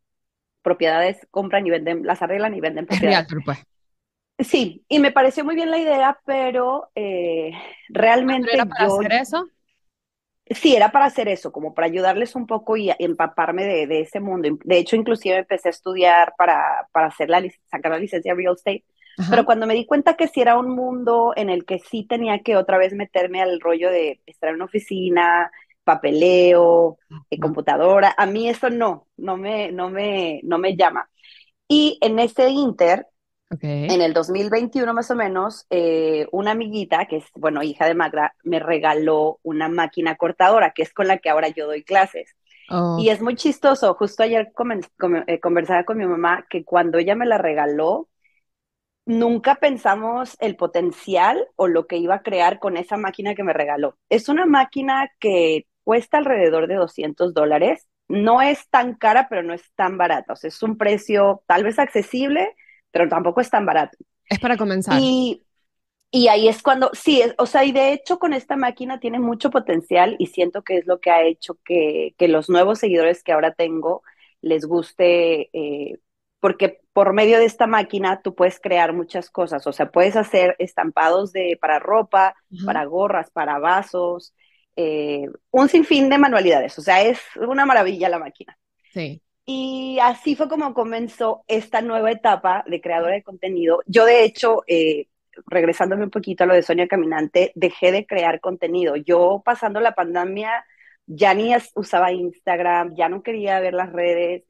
propiedades, 0.61 1.27
compran 1.29 1.67
y 1.67 1.71
venden, 1.71 2.05
las 2.05 2.21
arreglan 2.21 2.55
y 2.55 2.61
venden 2.61 2.85
propiedades. 2.85 3.27
pues. 3.43 3.59
Sí, 4.39 4.83
y 4.87 4.99
me 4.99 5.11
pareció 5.11 5.45
muy 5.45 5.55
bien 5.55 5.69
la 5.69 5.77
idea, 5.77 6.19
pero 6.25 6.89
eh, 6.95 7.51
realmente 7.89 8.53
era 8.53 8.65
para 8.65 8.85
hacer 8.85 9.13
eso? 9.13 9.47
Sí, 10.49 10.75
era 10.75 10.91
para 10.91 11.05
hacer 11.05 11.27
eso, 11.29 11.51
como 11.51 11.73
para 11.73 11.87
ayudarles 11.87 12.35
un 12.35 12.45
poco 12.45 12.75
y 12.75 12.91
empaparme 12.99 13.63
de, 13.63 14.01
ese 14.01 14.19
mundo. 14.19 14.49
De 14.65 14.77
hecho, 14.77 14.95
inclusive 14.95 15.37
empecé 15.37 15.69
a 15.69 15.71
estudiar 15.71 16.33
para, 16.37 16.87
para 16.91 17.07
hacer 17.07 17.29
la, 17.29 17.41
sacar 17.69 17.91
la 17.91 17.99
licencia 17.99 18.33
de 18.33 18.37
real 18.37 18.55
estate, 18.55 18.83
pero 19.29 19.45
cuando 19.45 19.67
me 19.67 19.75
di 19.75 19.85
cuenta 19.85 20.15
que 20.15 20.27
sí 20.27 20.41
era 20.41 20.57
un 20.57 20.69
mundo 20.69 21.33
en 21.35 21.49
el 21.49 21.63
que 21.63 21.79
sí 21.79 22.05
tenía 22.05 22.39
que 22.39 22.57
otra 22.57 22.77
vez 22.77 22.93
meterme 22.93 23.41
al 23.41 23.59
rollo 23.59 23.91
de 23.91 24.19
estar 24.25 24.49
en 24.49 24.55
una 24.55 24.65
oficina, 24.65 25.51
papeleo, 25.83 26.97
eh, 27.29 27.39
computadora, 27.39 28.15
a 28.17 28.25
mí 28.25 28.49
eso 28.49 28.69
no, 28.69 29.07
no 29.17 29.37
me, 29.37 29.71
no 29.71 29.89
me, 29.89 30.41
no 30.43 30.57
me 30.57 30.75
llama. 30.75 31.09
Y 31.67 31.97
en 32.01 32.19
ese 32.19 32.49
inter 32.49 33.07
en 33.59 34.01
el 34.01 34.13
2021 34.13 34.93
más 34.93 35.11
o 35.11 35.15
menos, 35.15 35.65
eh, 35.69 36.27
una 36.31 36.51
amiguita, 36.51 37.05
que 37.05 37.17
es, 37.17 37.25
bueno, 37.35 37.63
hija 37.63 37.85
de 37.85 37.95
Magda, 37.95 38.33
me 38.43 38.59
regaló 38.59 39.39
una 39.43 39.67
máquina 39.67 40.15
cortadora, 40.15 40.71
que 40.71 40.83
es 40.83 40.93
con 40.93 41.07
la 41.07 41.17
que 41.17 41.29
ahora 41.29 41.49
yo 41.49 41.67
doy 41.67 41.83
clases. 41.83 42.35
Oh. 42.69 42.97
Y 42.99 43.09
es 43.09 43.21
muy 43.21 43.35
chistoso, 43.35 43.93
justo 43.95 44.23
ayer 44.23 44.53
eh, 45.27 45.39
conversaba 45.39 45.83
con 45.83 45.97
mi 45.97 46.05
mamá 46.05 46.45
que 46.49 46.63
cuando 46.63 46.97
ella 46.97 47.15
me 47.15 47.25
la 47.25 47.37
regaló, 47.37 48.07
nunca 49.05 49.55
pensamos 49.55 50.37
el 50.39 50.55
potencial 50.55 51.47
o 51.55 51.67
lo 51.67 51.87
que 51.87 51.97
iba 51.97 52.15
a 52.15 52.21
crear 52.23 52.59
con 52.59 52.77
esa 52.77 52.97
máquina 52.97 53.35
que 53.35 53.43
me 53.43 53.53
regaló. 53.53 53.97
Es 54.09 54.29
una 54.29 54.45
máquina 54.45 55.11
que 55.19 55.67
cuesta 55.83 56.17
alrededor 56.17 56.67
de 56.67 56.75
200 56.75 57.33
dólares. 57.33 57.87
No 58.07 58.41
es 58.41 58.69
tan 58.69 58.95
cara, 58.95 59.27
pero 59.29 59.43
no 59.43 59.53
es 59.53 59.63
tan 59.75 59.97
barata. 59.97 60.33
O 60.33 60.35
sea, 60.35 60.49
es 60.49 60.61
un 60.63 60.77
precio 60.77 61.43
tal 61.47 61.63
vez 61.63 61.79
accesible, 61.79 62.55
pero 62.91 63.09
tampoco 63.09 63.41
es 63.41 63.49
tan 63.49 63.65
barato. 63.65 63.97
Es 64.25 64.39
para 64.39 64.57
comenzar. 64.57 64.99
Y, 65.01 65.43
y 66.11 66.27
ahí 66.27 66.47
es 66.47 66.61
cuando, 66.61 66.91
sí, 66.93 67.23
o 67.37 67.45
sea, 67.45 67.63
y 67.63 67.71
de 67.71 67.93
hecho 67.93 68.19
con 68.19 68.33
esta 68.33 68.57
máquina 68.57 68.99
tiene 68.99 69.19
mucho 69.19 69.49
potencial 69.49 70.15
y 70.19 70.27
siento 70.27 70.61
que 70.61 70.77
es 70.77 70.85
lo 70.85 70.99
que 70.99 71.09
ha 71.09 71.23
hecho 71.23 71.57
que, 71.63 72.15
que 72.17 72.27
los 72.27 72.49
nuevos 72.49 72.79
seguidores 72.79 73.23
que 73.23 73.31
ahora 73.31 73.53
tengo 73.53 74.03
les 74.41 74.65
guste, 74.65 75.49
eh, 75.53 75.99
porque 76.39 76.81
por 76.93 77.13
medio 77.13 77.37
de 77.37 77.45
esta 77.45 77.67
máquina 77.67 78.21
tú 78.21 78.35
puedes 78.35 78.59
crear 78.59 78.91
muchas 78.93 79.29
cosas, 79.29 79.65
o 79.67 79.71
sea, 79.71 79.91
puedes 79.91 80.15
hacer 80.15 80.55
estampados 80.59 81.31
de, 81.31 81.57
para 81.61 81.79
ropa, 81.79 82.35
para 82.65 82.83
gorras, 82.85 83.29
para 83.31 83.59
vasos, 83.59 84.33
eh, 84.75 85.27
un 85.51 85.69
sinfín 85.69 86.09
de 86.09 86.17
manualidades, 86.17 86.77
o 86.77 86.81
sea, 86.81 87.01
es 87.03 87.19
una 87.35 87.65
maravilla 87.65 88.09
la 88.09 88.19
máquina. 88.19 88.57
Sí. 88.91 89.21
Y 89.45 89.97
así 90.01 90.35
fue 90.35 90.47
como 90.47 90.73
comenzó 90.73 91.43
esta 91.47 91.81
nueva 91.81 92.11
etapa 92.11 92.63
de 92.67 92.79
creadora 92.79 93.15
de 93.15 93.23
contenido. 93.23 93.81
Yo, 93.85 94.05
de 94.05 94.23
hecho, 94.23 94.63
eh, 94.67 95.07
regresándome 95.47 96.03
un 96.03 96.09
poquito 96.09 96.43
a 96.43 96.47
lo 96.47 96.53
de 96.53 96.63
Sonia 96.63 96.87
Caminante, 96.87 97.51
dejé 97.55 97.91
de 97.91 98.05
crear 98.05 98.39
contenido. 98.39 98.95
Yo 98.95 99.41
pasando 99.43 99.79
la 99.79 99.93
pandemia 99.93 100.65
ya 101.05 101.33
ni 101.33 101.53
usaba 101.75 102.11
Instagram, 102.11 102.95
ya 102.95 103.09
no 103.09 103.23
quería 103.23 103.59
ver 103.59 103.73
las 103.73 103.91
redes. 103.91 104.43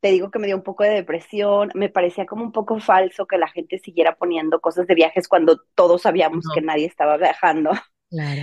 Te 0.00 0.10
digo 0.10 0.30
que 0.30 0.38
me 0.38 0.46
dio 0.46 0.56
un 0.56 0.62
poco 0.62 0.84
de 0.84 0.90
depresión, 0.90 1.70
me 1.74 1.88
parecía 1.88 2.26
como 2.26 2.44
un 2.44 2.52
poco 2.52 2.78
falso 2.80 3.26
que 3.26 3.38
la 3.38 3.48
gente 3.48 3.78
siguiera 3.78 4.14
poniendo 4.14 4.60
cosas 4.60 4.86
de 4.86 4.94
viajes 4.94 5.28
cuando 5.28 5.58
todos 5.74 6.02
sabíamos 6.02 6.44
que 6.54 6.60
nadie 6.60 6.86
estaba 6.86 7.16
viajando. 7.16 7.72
Claro. 8.08 8.42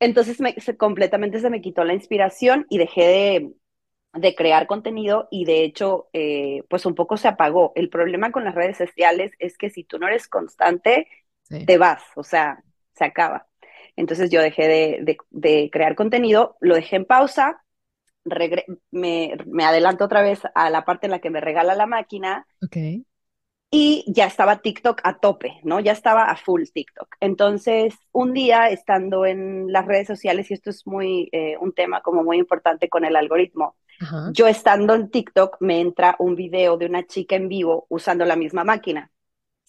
Entonces 0.00 0.40
me, 0.40 0.54
completamente 0.78 1.40
se 1.40 1.50
me 1.50 1.60
quitó 1.60 1.84
la 1.84 1.94
inspiración 1.94 2.66
y 2.68 2.78
dejé 2.78 3.02
de, 3.02 3.52
de 4.16 4.34
crear 4.34 4.66
contenido 4.66 5.28
y 5.30 5.44
de 5.44 5.62
hecho, 5.62 6.08
eh, 6.12 6.62
pues 6.68 6.86
un 6.86 6.94
poco 6.94 7.16
se 7.16 7.28
apagó. 7.28 7.72
El 7.74 7.88
problema 7.88 8.32
con 8.32 8.44
las 8.44 8.54
redes 8.54 8.76
sociales 8.76 9.32
es 9.38 9.58
que 9.58 9.70
si 9.70 9.84
tú 9.84 9.98
no 9.98 10.08
eres 10.08 10.28
constante, 10.28 11.08
te 11.66 11.78
vas, 11.78 12.02
o 12.16 12.24
sea, 12.24 12.62
se 12.94 13.04
acaba. 13.04 13.46
Entonces 13.94 14.30
yo 14.30 14.42
dejé 14.42 14.68
de, 14.68 15.16
de, 15.30 15.70
crear 15.70 15.94
contenido, 15.94 16.56
lo 16.60 16.74
dejé 16.74 16.96
en 16.96 17.04
pausa, 17.04 17.62
me, 18.90 19.36
me, 19.46 19.64
adelanto 19.64 20.04
otra 20.04 20.22
vez 20.22 20.40
a 20.54 20.68
la 20.70 20.84
parte 20.84 21.06
en 21.06 21.12
la 21.12 21.20
que 21.20 21.30
me 21.30 21.40
regala 21.40 21.74
la 21.74 21.86
máquina. 21.86 22.46
Okay. 22.62 23.06
Y 23.70 24.04
ya 24.06 24.26
estaba 24.26 24.60
TikTok 24.60 25.00
a 25.02 25.18
tope, 25.18 25.60
¿no? 25.62 25.80
Ya 25.80 25.92
estaba 25.92 26.24
a 26.24 26.36
full 26.36 26.62
TikTok. 26.72 27.16
Entonces, 27.20 27.94
un 28.12 28.32
día 28.32 28.68
estando 28.68 29.26
en 29.26 29.72
las 29.72 29.86
redes 29.86 30.06
sociales, 30.06 30.50
y 30.50 30.54
esto 30.54 30.70
es 30.70 30.86
muy, 30.86 31.28
eh, 31.32 31.56
un 31.60 31.72
tema 31.72 32.00
como 32.00 32.22
muy 32.22 32.38
importante 32.38 32.88
con 32.88 33.04
el 33.04 33.16
algoritmo, 33.16 33.76
yo 34.32 34.46
estando 34.46 34.94
en 34.94 35.10
TikTok 35.10 35.56
me 35.60 35.80
entra 35.80 36.16
un 36.18 36.36
video 36.36 36.76
de 36.76 36.86
una 36.86 37.06
chica 37.06 37.36
en 37.36 37.48
vivo 37.48 37.86
usando 37.88 38.24
la 38.24 38.36
misma 38.36 38.64
máquina. 38.64 39.10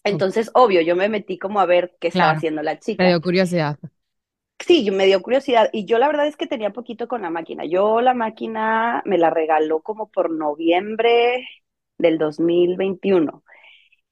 Entonces, 0.03 0.49
obvio, 0.53 0.81
yo 0.81 0.95
me 0.95 1.09
metí 1.09 1.37
como 1.37 1.59
a 1.59 1.65
ver 1.65 1.95
qué 1.99 2.07
estaba 2.09 2.31
haciendo 2.31 2.61
la 2.61 2.79
chica. 2.79 3.03
Me 3.03 3.09
dio 3.09 3.21
curiosidad. 3.21 3.77
Sí, 4.59 4.89
me 4.91 5.05
dio 5.05 5.21
curiosidad. 5.21 5.69
Y 5.71 5.85
yo 5.85 5.97
la 5.97 6.07
verdad 6.07 6.27
es 6.27 6.35
que 6.35 6.47
tenía 6.47 6.71
poquito 6.71 7.07
con 7.07 7.21
la 7.21 7.29
máquina. 7.29 7.65
Yo 7.65 8.01
la 8.01 8.13
máquina 8.13 9.01
me 9.05 9.17
la 9.17 9.29
regaló 9.29 9.81
como 9.81 10.09
por 10.09 10.31
noviembre 10.31 11.47
del 11.97 12.17
2021. 12.17 13.43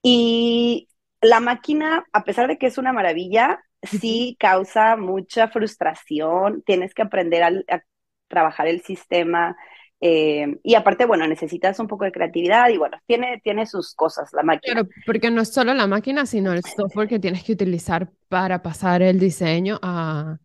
Y 0.01 0.89
la 1.21 1.39
máquina, 1.39 2.05
a 2.13 2.23
pesar 2.23 2.47
de 2.47 2.57
que 2.57 2.67
es 2.67 2.77
una 2.77 2.93
maravilla, 2.93 3.63
sí 3.81 4.35
causa 4.39 4.97
mucha 4.97 5.47
frustración. 5.47 6.61
Tienes 6.63 6.93
que 6.93 7.01
aprender 7.01 7.43
a 7.43 7.83
trabajar 8.27 8.67
el 8.67 8.81
sistema 8.81 9.55
Eh, 10.07 10.59
y 10.61 10.75
aparte, 10.75 11.05
bueno, 11.05 11.27
necesitas 11.27 11.79
un 11.79 11.87
poco 11.87 12.05
de 12.05 12.11
creatividad 12.11 12.69
y 12.69 12.77
bueno, 12.77 12.97
tiene, 13.07 13.41
tiene 13.43 13.65
sus 13.65 13.95
cosas 13.95 14.31
la 14.33 14.43
máquina. 14.43 14.75
Claro, 14.75 14.89
porque 15.03 15.31
no 15.31 15.41
es 15.41 15.51
solo 15.51 15.73
la 15.73 15.87
máquina, 15.87 16.27
sino 16.27 16.53
el 16.53 16.61
software 16.63 17.07
que 17.07 17.17
tienes 17.17 17.43
que 17.43 17.53
utilizar 17.53 18.11
para 18.29 18.61
pasar 18.61 19.01
el 19.01 19.19
diseño 19.19 19.79
a, 19.81 20.37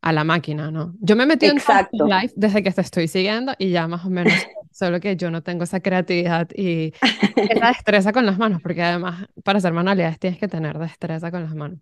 a 0.00 0.12
la 0.12 0.24
máquina, 0.24 0.70
¿no? 0.70 0.94
Yo 1.00 1.14
me 1.14 1.24
he 1.24 1.26
metido 1.26 1.52
Exacto. 1.52 2.04
en 2.04 2.08
Live 2.08 2.32
desde 2.36 2.62
que 2.62 2.70
te 2.70 2.80
estoy 2.80 3.06
siguiendo 3.06 3.52
y 3.58 3.70
ya 3.70 3.86
más 3.86 4.06
o 4.06 4.08
menos, 4.08 4.32
solo 4.72 4.98
que 4.98 5.16
yo 5.16 5.30
no 5.30 5.42
tengo 5.42 5.64
esa 5.64 5.80
creatividad 5.80 6.48
y 6.54 6.94
esa 7.36 7.68
destreza 7.68 8.12
con 8.12 8.24
las 8.24 8.38
manos, 8.38 8.62
porque 8.62 8.82
además 8.82 9.26
para 9.44 9.58
hacer 9.58 9.74
manualidades 9.74 10.18
tienes 10.18 10.38
que 10.38 10.48
tener 10.48 10.78
destreza 10.78 11.30
con 11.30 11.42
las 11.42 11.54
manos. 11.54 11.80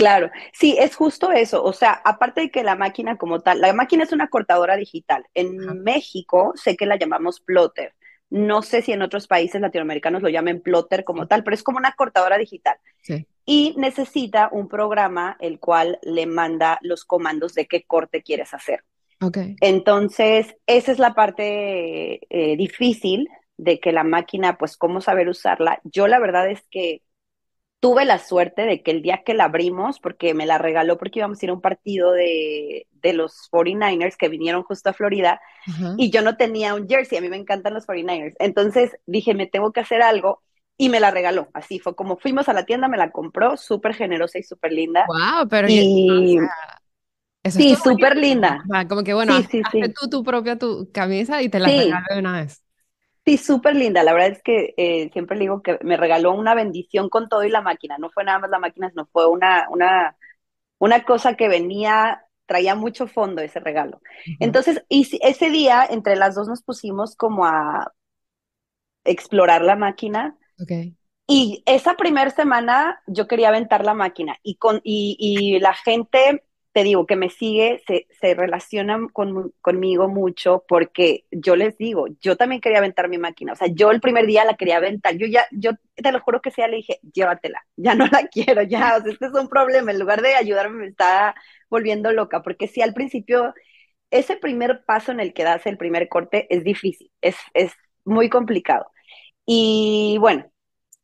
Claro, 0.00 0.30
sí, 0.54 0.76
es 0.78 0.96
justo 0.96 1.30
eso. 1.30 1.62
O 1.62 1.72
sea, 1.74 1.92
aparte 2.04 2.40
de 2.42 2.50
que 2.50 2.62
la 2.64 2.74
máquina 2.74 3.18
como 3.18 3.40
tal, 3.40 3.60
la 3.60 3.72
máquina 3.74 4.04
es 4.04 4.12
una 4.12 4.28
cortadora 4.28 4.76
digital. 4.76 5.26
En 5.34 5.58
Ajá. 5.60 5.74
México 5.74 6.52
sé 6.56 6.74
que 6.76 6.86
la 6.86 6.96
llamamos 6.96 7.40
plotter. 7.40 7.94
No 8.30 8.62
sé 8.62 8.80
si 8.80 8.92
en 8.92 9.02
otros 9.02 9.26
países 9.26 9.60
latinoamericanos 9.60 10.22
lo 10.22 10.28
llamen 10.30 10.62
plotter 10.62 11.04
como 11.04 11.26
Sí, 11.26 11.26
tal, 11.26 11.44
pero 11.44 11.54
es 11.54 11.62
como 11.62 11.78
una 11.78 11.92
cortadora 11.92 12.38
digital. 12.38 12.76
sí, 13.02 13.26
Y 13.46 13.74
necesita 13.78 14.48
un 14.52 14.68
programa 14.68 15.36
el 15.40 15.60
cual 15.60 15.98
le 16.02 16.26
manda 16.26 16.78
los 16.82 17.04
comandos 17.04 17.54
de 17.54 17.66
qué 17.66 17.84
corte 17.84 18.22
quieres 18.22 18.54
hacer. 18.54 18.84
ok. 19.20 19.38
Entonces, 19.60 20.56
esa 20.66 20.92
es 20.92 20.98
la 20.98 21.14
parte 21.14 22.20
eh, 22.30 22.56
difícil 22.56 23.28
de 23.56 23.78
que 23.80 23.92
la 23.92 24.04
máquina, 24.04 24.56
pues, 24.58 24.76
cómo 24.76 25.00
saber 25.00 25.28
usarla. 25.28 25.80
Yo 25.84 26.08
la 26.08 26.18
verdad 26.18 26.50
es 26.50 26.62
que 26.70 27.02
tuve 27.80 28.04
la 28.04 28.18
suerte 28.18 28.62
de 28.62 28.82
que 28.82 28.90
el 28.92 29.02
día 29.02 29.22
que 29.24 29.34
la 29.34 29.44
abrimos, 29.44 30.00
porque 30.00 30.34
me 30.34 30.46
la 30.46 30.58
regaló 30.58 30.98
porque 30.98 31.20
íbamos 31.20 31.42
a 31.42 31.46
ir 31.46 31.50
a 31.50 31.54
un 31.54 31.60
partido 31.62 32.12
de, 32.12 32.86
de 32.92 33.12
los 33.14 33.48
49ers 33.50 34.16
que 34.16 34.28
vinieron 34.28 34.62
justo 34.64 34.90
a 34.90 34.92
Florida 34.92 35.40
y 35.96 36.10
yo 36.10 36.22
no 36.22 36.36
tenía 36.36 36.74
un 36.74 36.88
jersey, 36.88 37.18
a 37.18 37.20
mí 37.20 37.28
me 37.28 37.36
encantan 37.36 37.74
los 37.74 37.86
49ers. 37.86 38.36
Entonces 38.38 38.96
dije, 39.06 39.34
me 39.34 39.46
tengo 39.46 39.72
que 39.72 39.80
hacer 39.80 40.02
algo 40.02 40.42
y 40.78 40.88
me 40.88 41.00
la 41.00 41.10
regaló. 41.10 41.48
Así 41.54 41.78
fue 41.78 41.94
como 41.96 42.18
fuimos 42.18 42.48
a 42.48 42.54
la 42.54 42.64
tienda, 42.66 42.88
me 42.88 42.96
la 42.98 43.10
compró, 43.12 43.56
súper 43.56 43.94
generosa 43.94 44.38
y 44.38 44.42
súper 44.42 44.72
linda. 44.72 45.06
Wow, 45.06 45.48
pero 45.48 45.66
Y 45.66 46.38
o 46.38 46.38
sea, 46.42 46.48
eso 47.44 47.60
sí, 47.64 47.76
súper 47.76 48.16
linda. 48.16 48.64
O 48.64 48.72
sea, 48.72 48.88
como 48.88 49.02
que 49.04 49.14
bueno, 49.14 49.40
Sí, 49.40 49.44
sí, 49.44 49.62
sí. 49.72 49.96
tú 50.00 50.08
tu 50.10 50.24
propia 50.24 50.58
tu 50.58 50.90
camisa 50.92 51.42
y 51.42 51.48
te 51.48 51.58
la 51.60 51.70
Sí, 51.70 51.72
regalo 51.72 52.06
de 52.14 52.20
una 52.20 52.32
vez. 52.42 52.62
Sí, 53.30 53.36
súper 53.38 53.76
linda. 53.76 54.02
La 54.02 54.12
verdad 54.12 54.30
es 54.30 54.42
que 54.42 54.74
eh, 54.76 55.10
siempre 55.12 55.36
le 55.36 55.42
digo 55.44 55.62
que 55.62 55.78
me 55.82 55.96
regaló 55.96 56.32
una 56.32 56.54
bendición 56.54 57.08
con 57.08 57.28
todo 57.28 57.44
y 57.44 57.50
la 57.50 57.60
máquina. 57.60 57.96
No 57.98 58.10
fue 58.10 58.24
nada 58.24 58.38
más 58.40 58.50
la 58.50 58.58
máquina, 58.58 58.90
sino 58.90 59.06
fue 59.12 59.26
una, 59.28 59.68
una, 59.70 60.16
una 60.78 61.04
cosa 61.04 61.36
que 61.36 61.48
venía, 61.48 62.24
traía 62.46 62.74
mucho 62.74 63.06
fondo 63.06 63.42
ese 63.42 63.60
regalo. 63.60 64.00
Entonces, 64.40 64.84
y 64.88 65.08
ese 65.22 65.50
día, 65.50 65.86
entre 65.88 66.16
las 66.16 66.34
dos 66.34 66.48
nos 66.48 66.62
pusimos 66.62 67.16
como 67.16 67.46
a 67.46 67.92
explorar 69.04 69.62
la 69.62 69.76
máquina. 69.76 70.36
Y 71.26 71.62
esa 71.66 71.96
primera 71.96 72.30
semana 72.30 73.02
yo 73.06 73.28
quería 73.28 73.48
aventar 73.48 73.84
la 73.84 73.94
máquina 73.94 74.36
y, 74.42 74.56
con, 74.56 74.80
y, 74.84 75.16
y 75.18 75.60
la 75.60 75.74
gente, 75.74 76.44
te 76.72 76.84
digo, 76.84 77.06
que 77.06 77.16
me 77.16 77.30
sigue, 77.30 77.82
se, 77.86 78.06
se 78.20 78.34
relaciona 78.34 78.98
con, 79.12 79.52
conmigo 79.60 80.08
mucho 80.08 80.64
porque 80.68 81.24
yo 81.32 81.56
les 81.56 81.76
digo, 81.78 82.06
yo 82.20 82.36
también 82.36 82.60
quería 82.60 82.78
aventar 82.78 83.08
mi 83.08 83.18
máquina. 83.18 83.52
O 83.54 83.56
sea, 83.56 83.68
yo 83.68 83.90
el 83.90 84.00
primer 84.00 84.26
día 84.26 84.44
la 84.44 84.54
quería 84.56 84.76
aventar. 84.76 85.16
Yo 85.16 85.26
ya, 85.26 85.44
yo 85.52 85.72
te 85.96 86.12
lo 86.12 86.20
juro 86.20 86.40
que 86.40 86.50
sea, 86.52 86.68
le 86.68 86.76
dije, 86.78 87.00
llévatela, 87.12 87.64
ya 87.76 87.94
no 87.96 88.06
la 88.06 88.28
quiero, 88.32 88.62
ya, 88.62 88.96
o 88.98 89.02
sea, 89.02 89.12
este 89.12 89.26
es 89.26 89.32
un 89.34 89.48
problema. 89.48 89.90
En 89.90 89.98
lugar 89.98 90.22
de 90.22 90.34
ayudarme, 90.36 90.78
me 90.78 90.86
está 90.88 91.34
volviendo 91.68 92.12
loca. 92.12 92.42
Porque 92.42 92.68
si 92.68 92.82
al 92.82 92.94
principio, 92.94 93.52
ese 94.10 94.36
primer 94.36 94.84
paso 94.84 95.12
en 95.12 95.20
el 95.20 95.32
que 95.34 95.44
das 95.44 95.66
el 95.66 95.78
primer 95.78 96.08
corte 96.08 96.46
es 96.54 96.64
difícil, 96.64 97.10
es, 97.20 97.36
es 97.54 97.72
muy 98.04 98.28
complicado. 98.28 98.86
Y 99.46 100.16
bueno, 100.20 100.49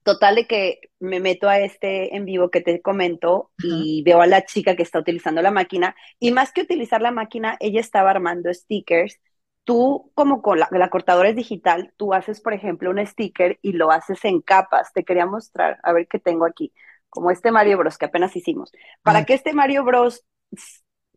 Total 0.06 0.36
de 0.36 0.46
que 0.46 0.80
me 1.00 1.18
meto 1.18 1.48
a 1.48 1.58
este 1.58 2.14
en 2.14 2.24
vivo 2.24 2.48
que 2.48 2.60
te 2.60 2.80
comento 2.80 3.50
y 3.58 4.04
veo 4.04 4.20
a 4.20 4.28
la 4.28 4.44
chica 4.44 4.76
que 4.76 4.84
está 4.84 5.00
utilizando 5.00 5.42
la 5.42 5.50
máquina 5.50 5.96
y 6.20 6.30
más 6.30 6.52
que 6.52 6.62
utilizar 6.62 7.02
la 7.02 7.10
máquina, 7.10 7.56
ella 7.58 7.80
estaba 7.80 8.12
armando 8.12 8.54
stickers. 8.54 9.18
Tú, 9.64 10.12
como 10.14 10.42
con 10.42 10.60
la, 10.60 10.68
la 10.70 10.90
cortadora 10.90 11.30
es 11.30 11.34
digital, 11.34 11.92
tú 11.96 12.14
haces, 12.14 12.40
por 12.40 12.52
ejemplo, 12.52 12.90
un 12.90 13.04
sticker 13.04 13.58
y 13.62 13.72
lo 13.72 13.90
haces 13.90 14.24
en 14.24 14.40
capas. 14.42 14.92
Te 14.92 15.02
quería 15.02 15.26
mostrar, 15.26 15.80
a 15.82 15.92
ver 15.92 16.06
qué 16.06 16.20
tengo 16.20 16.46
aquí, 16.46 16.72
como 17.08 17.32
este 17.32 17.50
Mario 17.50 17.78
Bros 17.78 17.98
que 17.98 18.04
apenas 18.06 18.36
hicimos. 18.36 18.70
Para 19.02 19.24
que 19.24 19.34
este 19.34 19.54
Mario 19.54 19.82
Bros 19.82 20.24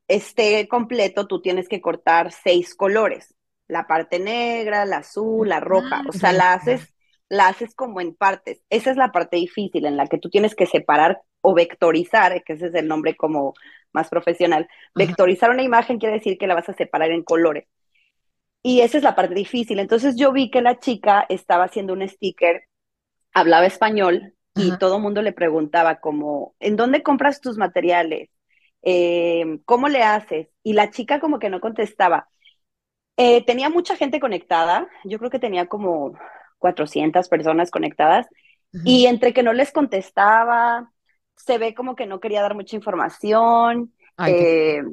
esté 0.08 0.67
completo, 0.67 1.28
tú 1.28 1.43
tienes 1.43 1.69
que 1.69 1.80
cortar 1.80 2.32
seis 2.32 2.73
colores. 2.73 3.36
La 3.67 3.86
parte 3.86 4.17
negra, 4.17 4.86
la 4.86 4.97
azul, 4.97 5.47
la 5.47 5.60
roja. 5.60 5.99
Ah, 5.99 6.06
O 6.10 6.12
sea, 6.12 6.32
la 6.34 6.54
haces 6.54 6.91
la 7.30 7.48
haces 7.48 7.76
como 7.76 8.02
en 8.02 8.15
partes. 8.15 8.62
Esa 8.70 8.92
es 8.92 8.98
la 8.98 9.12
parte 9.12 9.38
difícil 9.38 9.86
en 9.86 9.98
la 9.98 10.08
que 10.08 10.18
tú 10.18 10.30
tienes 10.30 10.56
que 10.56 10.65
separar 10.65 11.22
o 11.42 11.54
vectorizar, 11.54 12.44
que 12.44 12.54
ese 12.54 12.68
es 12.68 12.76
el 12.76 12.88
nombre 12.88 13.15
como 13.15 13.54
más 13.94 14.10
profesional. 14.10 14.68
Ajá. 14.96 15.08
Vectorizar 15.08 15.52
una 15.52 15.63
imagen 15.63 16.00
quiere 16.00 16.15
decir 16.15 16.38
que 16.38 16.48
la 16.48 16.56
vas 16.56 16.70
a 16.70 16.74
separar 16.74 17.12
en 17.12 17.24
colores. 17.24 17.68
Y 18.62 18.82
esa 18.82 18.98
es 18.98 19.04
la 19.04 19.15
parte 19.15 19.36
difícil. 19.36 19.80
Entonces 19.80 20.15
yo 20.18 20.32
vi 20.34 20.52
que 20.52 20.62
la 20.62 20.80
chica 20.80 21.26
estaba 21.30 21.65
haciendo 21.65 21.94
un 21.94 22.08
sticker, 22.08 22.63
hablaba 23.34 23.65
español 23.65 24.36
y 24.56 24.70
Ajá. 24.70 24.80
todo 24.80 24.98
el 24.98 25.02
mundo 25.04 25.22
le 25.22 25.34
preguntaba 25.34 26.00
como, 26.00 26.56
¿en 26.60 26.76
dónde 26.76 27.04
compras 27.04 27.42
tus 27.42 27.58
materiales? 27.58 28.30
Eh, 28.82 29.60
¿Cómo 29.65 29.88
le 29.88 30.04
haces? 30.04 30.50
Y 30.63 30.74
la 30.74 30.89
chica 30.92 31.20
como 31.20 31.39
que 31.39 31.50
no 31.50 31.62
contestaba. 31.62 32.30
Eh, 33.18 33.46
tenía 33.46 33.70
mucha 33.70 33.96
gente 33.98 34.20
conectada, 34.20 34.88
yo 35.04 35.20
creo 35.20 35.30
que 35.30 35.39
tenía 35.39 35.68
como 35.68 36.13
400 36.60 37.30
personas 37.30 37.72
conectadas 37.72 38.28
y 38.84 39.08
entre 39.08 39.34
que 39.34 39.43
no 39.43 39.54
les 39.54 39.72
contestaba, 39.72 40.91
se 41.36 41.58
ve 41.58 41.74
como 41.76 41.95
que 41.95 42.06
no 42.08 42.19
quería 42.19 42.41
dar 42.41 42.56
mucha 42.56 42.76
información. 42.76 43.93
Ay, 44.17 44.36
qué... 44.36 44.45
eh, 44.45 44.84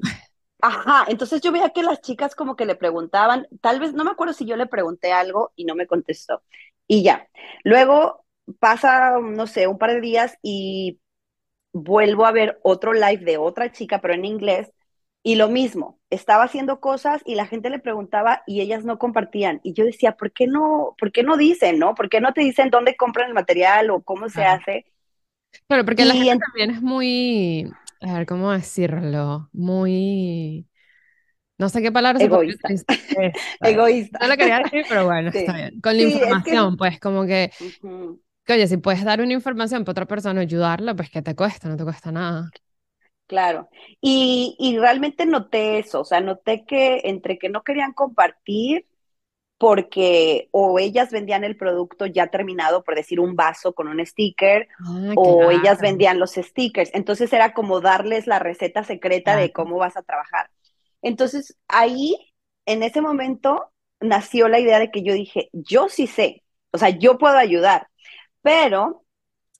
ajá, 0.60 1.04
entonces 1.08 1.40
yo 1.40 1.52
veía 1.52 1.70
que 1.70 1.82
las 1.82 2.00
chicas 2.00 2.34
como 2.34 2.56
que 2.56 2.64
le 2.66 2.76
preguntaban, 2.76 3.46
tal 3.60 3.80
vez 3.80 3.92
no 3.94 4.04
me 4.04 4.10
acuerdo 4.12 4.32
si 4.34 4.46
yo 4.46 4.56
le 4.56 4.66
pregunté 4.66 5.12
algo 5.12 5.52
y 5.56 5.64
no 5.64 5.74
me 5.74 5.86
contestó. 5.86 6.42
Y 6.86 7.02
ya, 7.02 7.28
luego 7.64 8.24
pasa, 8.60 9.18
no 9.20 9.46
sé, 9.46 9.66
un 9.66 9.78
par 9.78 9.90
de 9.92 10.00
días 10.00 10.38
y 10.42 11.00
vuelvo 11.72 12.26
a 12.26 12.32
ver 12.32 12.58
otro 12.62 12.92
live 12.92 13.24
de 13.24 13.38
otra 13.38 13.72
chica, 13.72 14.00
pero 14.00 14.14
en 14.14 14.24
inglés, 14.24 14.72
y 15.26 15.36
lo 15.36 15.48
mismo, 15.50 15.98
estaba 16.10 16.44
haciendo 16.44 16.80
cosas 16.80 17.22
y 17.26 17.34
la 17.36 17.46
gente 17.46 17.70
le 17.70 17.80
preguntaba 17.80 18.44
y 18.46 18.60
ellas 18.62 18.84
no 18.84 18.98
compartían. 18.98 19.60
Y 19.64 19.74
yo 19.74 19.84
decía, 19.84 20.12
¿por 20.16 20.32
qué 20.32 20.46
no, 20.46 20.94
por 20.98 21.12
qué 21.12 21.24
no 21.24 21.36
dicen, 21.36 21.78
no? 21.80 21.94
¿Por 21.96 22.08
qué 22.10 22.20
no 22.20 22.32
te 22.32 22.42
dicen 22.42 22.70
dónde 22.70 22.96
compran 22.96 23.28
el 23.28 23.34
material 23.34 23.90
o 23.90 24.02
cómo 24.02 24.28
se 24.28 24.44
hace? 24.44 24.86
Claro, 25.68 25.84
porque 25.84 26.04
la 26.04 26.14
gente 26.16 26.34
en- 26.34 26.40
también 26.46 26.70
es 26.70 26.82
muy, 26.82 27.76
a 28.00 28.14
ver, 28.18 28.26
¿cómo 28.26 28.52
decirlo? 28.52 29.48
Muy, 29.52 30.68
no 31.58 31.68
sé 31.70 31.82
qué 31.82 31.92
palabra 31.92 32.20
egoísta, 32.24 32.70
egoísta. 33.62 34.20
No 34.20 34.26
lo 34.28 34.36
quería 34.36 34.58
decir, 34.60 34.86
pero 34.88 35.04
bueno, 35.04 35.30
está 35.30 35.54
bien. 35.56 35.80
Con 35.80 35.96
la 35.96 36.02
es 36.02 36.42
que, 36.44 36.56
información, 36.56 36.76
pues 36.76 36.98
como 37.00 37.26
que, 37.26 37.52
que, 38.44 38.54
oye, 38.54 38.66
si 38.68 38.76
puedes 38.78 39.04
dar 39.04 39.20
una 39.20 39.32
información 39.34 39.84
para 39.84 39.92
otra 39.92 40.06
persona, 40.06 40.40
ayudarla, 40.42 40.94
pues 40.96 41.10
¿qué 41.10 41.22
te 41.22 41.34
cuesta? 41.36 41.68
No 41.68 41.76
te 41.76 41.84
cuesta 41.84 42.12
nada. 42.12 42.54
Claro. 43.26 43.68
Y, 44.00 44.56
y 44.58 44.78
realmente 44.78 45.26
noté 45.26 45.78
eso, 45.78 46.00
o 46.00 46.04
sea, 46.04 46.20
noté 46.20 46.64
que 46.64 47.02
entre 47.04 47.38
que 47.38 47.48
no 47.48 47.62
querían 47.62 47.92
compartir 47.92 48.86
porque 49.58 50.48
o 50.52 50.78
ellas 50.78 51.10
vendían 51.10 51.44
el 51.44 51.56
producto 51.56 52.06
ya 52.06 52.28
terminado, 52.28 52.84
por 52.84 52.94
decir 52.94 53.20
un 53.20 53.36
vaso 53.36 53.74
con 53.74 53.88
un 53.88 54.04
sticker, 54.04 54.68
Ah, 54.80 55.12
o 55.14 55.50
ellas 55.50 55.80
vendían 55.80 56.18
los 56.18 56.32
stickers. 56.34 56.90
Entonces 56.94 57.32
era 57.32 57.54
como 57.54 57.80
darles 57.80 58.26
la 58.26 58.38
receta 58.38 58.84
secreta 58.84 59.36
de 59.36 59.52
cómo 59.52 59.78
vas 59.78 59.96
a 59.96 60.02
trabajar. 60.02 60.50
Entonces 61.02 61.56
ahí, 61.68 62.16
en 62.66 62.82
ese 62.82 63.00
momento, 63.00 63.72
nació 64.00 64.48
la 64.48 64.60
idea 64.60 64.78
de 64.78 64.90
que 64.90 65.02
yo 65.02 65.14
dije, 65.14 65.48
yo 65.52 65.88
sí 65.88 66.06
sé, 66.06 66.44
o 66.72 66.78
sea, 66.78 66.90
yo 66.90 67.18
puedo 67.18 67.36
ayudar, 67.38 67.88
pero 68.42 69.04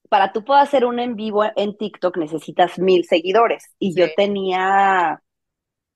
para 0.08 0.32
tú 0.32 0.44
poder 0.44 0.62
hacer 0.62 0.84
un 0.84 0.98
en 0.98 1.16
vivo 1.16 1.44
en 1.56 1.76
TikTok 1.76 2.16
necesitas 2.16 2.78
mil 2.78 3.04
seguidores 3.04 3.74
y 3.78 3.94
yo 3.94 4.06
tenía 4.16 5.22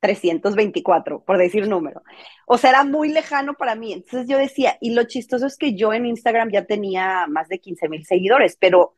324, 0.00 1.22
por 1.24 1.38
decir 1.38 1.68
número. 1.68 2.02
O 2.46 2.58
sea, 2.58 2.70
era 2.70 2.84
muy 2.84 3.10
lejano 3.10 3.54
para 3.54 3.74
mí. 3.74 3.92
Entonces 3.92 4.28
yo 4.28 4.38
decía, 4.38 4.76
y 4.80 4.94
lo 4.94 5.04
chistoso 5.04 5.46
es 5.46 5.56
que 5.56 5.74
yo 5.74 5.92
en 5.92 6.06
Instagram 6.06 6.50
ya 6.50 6.64
tenía 6.64 7.26
más 7.28 7.48
de 7.48 7.60
15 7.60 7.88
mil 7.88 8.04
seguidores, 8.04 8.56
pero 8.58 8.94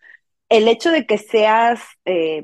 el 0.48 0.68
hecho 0.68 0.90
de 0.90 1.06
que 1.06 1.18
seas, 1.18 1.80
eh, 2.04 2.42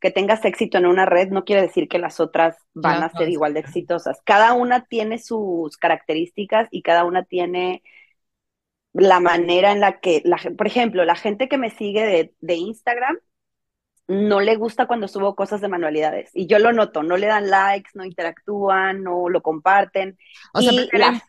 que 0.00 0.10
tengas 0.10 0.44
éxito 0.44 0.78
en 0.78 0.86
una 0.86 1.06
red 1.06 1.30
no 1.30 1.44
quiere 1.44 1.62
decir 1.62 1.88
que 1.88 1.98
las 1.98 2.20
otras 2.20 2.56
van 2.74 3.02
a 3.02 3.10
ser 3.10 3.28
igual 3.28 3.54
de 3.54 3.60
exitosas. 3.60 4.20
Cada 4.24 4.52
una 4.52 4.84
tiene 4.84 5.18
sus 5.18 5.76
características 5.76 6.68
y 6.70 6.82
cada 6.82 7.04
una 7.04 7.24
tiene 7.24 7.82
la 8.96 9.20
manera 9.20 9.72
en 9.72 9.80
la 9.80 10.00
que, 10.00 10.22
la, 10.24 10.38
por 10.56 10.66
ejemplo, 10.66 11.04
la 11.04 11.16
gente 11.16 11.48
que 11.48 11.58
me 11.58 11.70
sigue 11.70 12.04
de, 12.04 12.34
de 12.40 12.54
Instagram 12.54 13.18
no 14.08 14.40
le 14.40 14.56
gusta 14.56 14.86
cuando 14.86 15.08
subo 15.08 15.34
cosas 15.34 15.60
de 15.60 15.68
manualidades. 15.68 16.30
Y 16.32 16.46
yo 16.46 16.58
lo 16.58 16.72
noto, 16.72 17.02
no 17.02 17.16
le 17.16 17.26
dan 17.26 17.50
likes, 17.50 17.90
no 17.94 18.04
interactúan, 18.04 19.02
no 19.02 19.28
lo 19.28 19.42
comparten. 19.42 20.16
O 20.54 20.60
sea, 20.62 20.72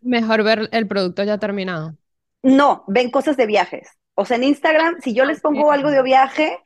mejor 0.02 0.44
ver 0.44 0.70
el 0.72 0.88
producto 0.88 1.24
ya 1.24 1.40
terminado. 1.40 1.96
No, 2.44 2.84
ven 2.88 3.10
cosas 3.10 3.36
de 3.36 3.48
viajes. 3.48 3.90
O 4.14 4.26
sea, 4.26 4.38
en 4.38 4.44
Instagram, 4.44 5.02
si 5.02 5.14
yo 5.14 5.26
les 5.26 5.42
pongo 5.42 5.72
algo 5.72 5.90
de 5.90 6.04
viaje, 6.04 6.60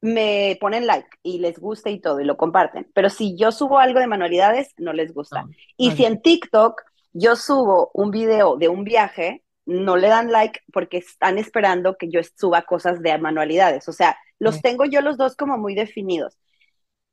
me 0.00 0.56
ponen 0.60 0.86
like 0.86 1.08
y 1.22 1.38
les 1.38 1.58
gusta 1.58 1.90
y 1.90 2.00
todo 2.00 2.20
y 2.20 2.24
lo 2.24 2.36
comparten. 2.36 2.90
Pero 2.94 3.10
si 3.10 3.36
yo 3.36 3.52
subo 3.52 3.78
algo 3.78 4.00
de 4.00 4.06
manualidades, 4.06 4.72
no 4.78 4.92
les 4.92 5.12
gusta. 5.12 5.40
Ah, 5.40 5.48
y 5.76 5.92
si 5.92 6.04
en 6.04 6.22
TikTok 6.22 6.82
yo 7.12 7.36
subo 7.36 7.90
un 7.94 8.10
video 8.10 8.56
de 8.56 8.68
un 8.68 8.84
viaje, 8.84 9.42
no 9.68 9.98
le 9.98 10.08
dan 10.08 10.32
like 10.32 10.60
porque 10.72 10.96
están 10.96 11.36
esperando 11.36 11.98
que 11.98 12.08
yo 12.08 12.20
suba 12.36 12.62
cosas 12.62 13.02
de 13.02 13.16
manualidades. 13.18 13.86
O 13.88 13.92
sea, 13.92 14.16
los 14.38 14.62
tengo 14.62 14.86
yo 14.86 15.02
los 15.02 15.18
dos 15.18 15.36
como 15.36 15.58
muy 15.58 15.74
definidos. 15.74 16.38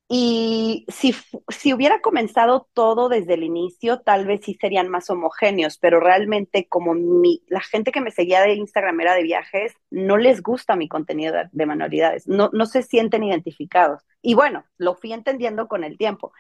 Y 0.08 0.86
si, 0.88 1.14
si 1.50 1.74
hubiera 1.74 2.00
comenzado 2.00 2.70
todo 2.74 3.10
desde 3.10 3.34
el 3.34 3.44
inicio, 3.44 4.02
tal 4.02 4.26
vez 4.26 4.42
sí 4.44 4.56
serían 4.62 4.88
más 4.88 5.10
homogéneos, 5.10 5.78
pero 5.80 6.00
realmente 6.00 6.68
como 6.70 6.94
mi, 6.94 7.42
la 7.48 7.60
gente 7.60 7.92
que 7.92 8.02
me 8.02 8.12
seguía 8.12 8.42
de 8.42 8.54
Instagram 8.54 9.02
era 9.02 9.16
de 9.16 9.24
viajes, 9.24 9.74
no 9.90 10.16
les 10.16 10.42
gusta 10.42 10.76
mi 10.76 10.88
contenido 10.88 11.34
de, 11.52 11.66
manualidades, 11.66 12.28
no, 12.28 12.52
no 12.54 12.68
se 12.68 12.84
sienten 12.84 13.24
identificados. 13.24 14.04
Y 14.22 14.36
bueno, 14.36 14.64
lo 14.78 14.96
fui 14.96 15.12
entendiendo 15.12 15.68
con 15.68 15.84
el 15.84 15.98
tiempo. 15.98 16.32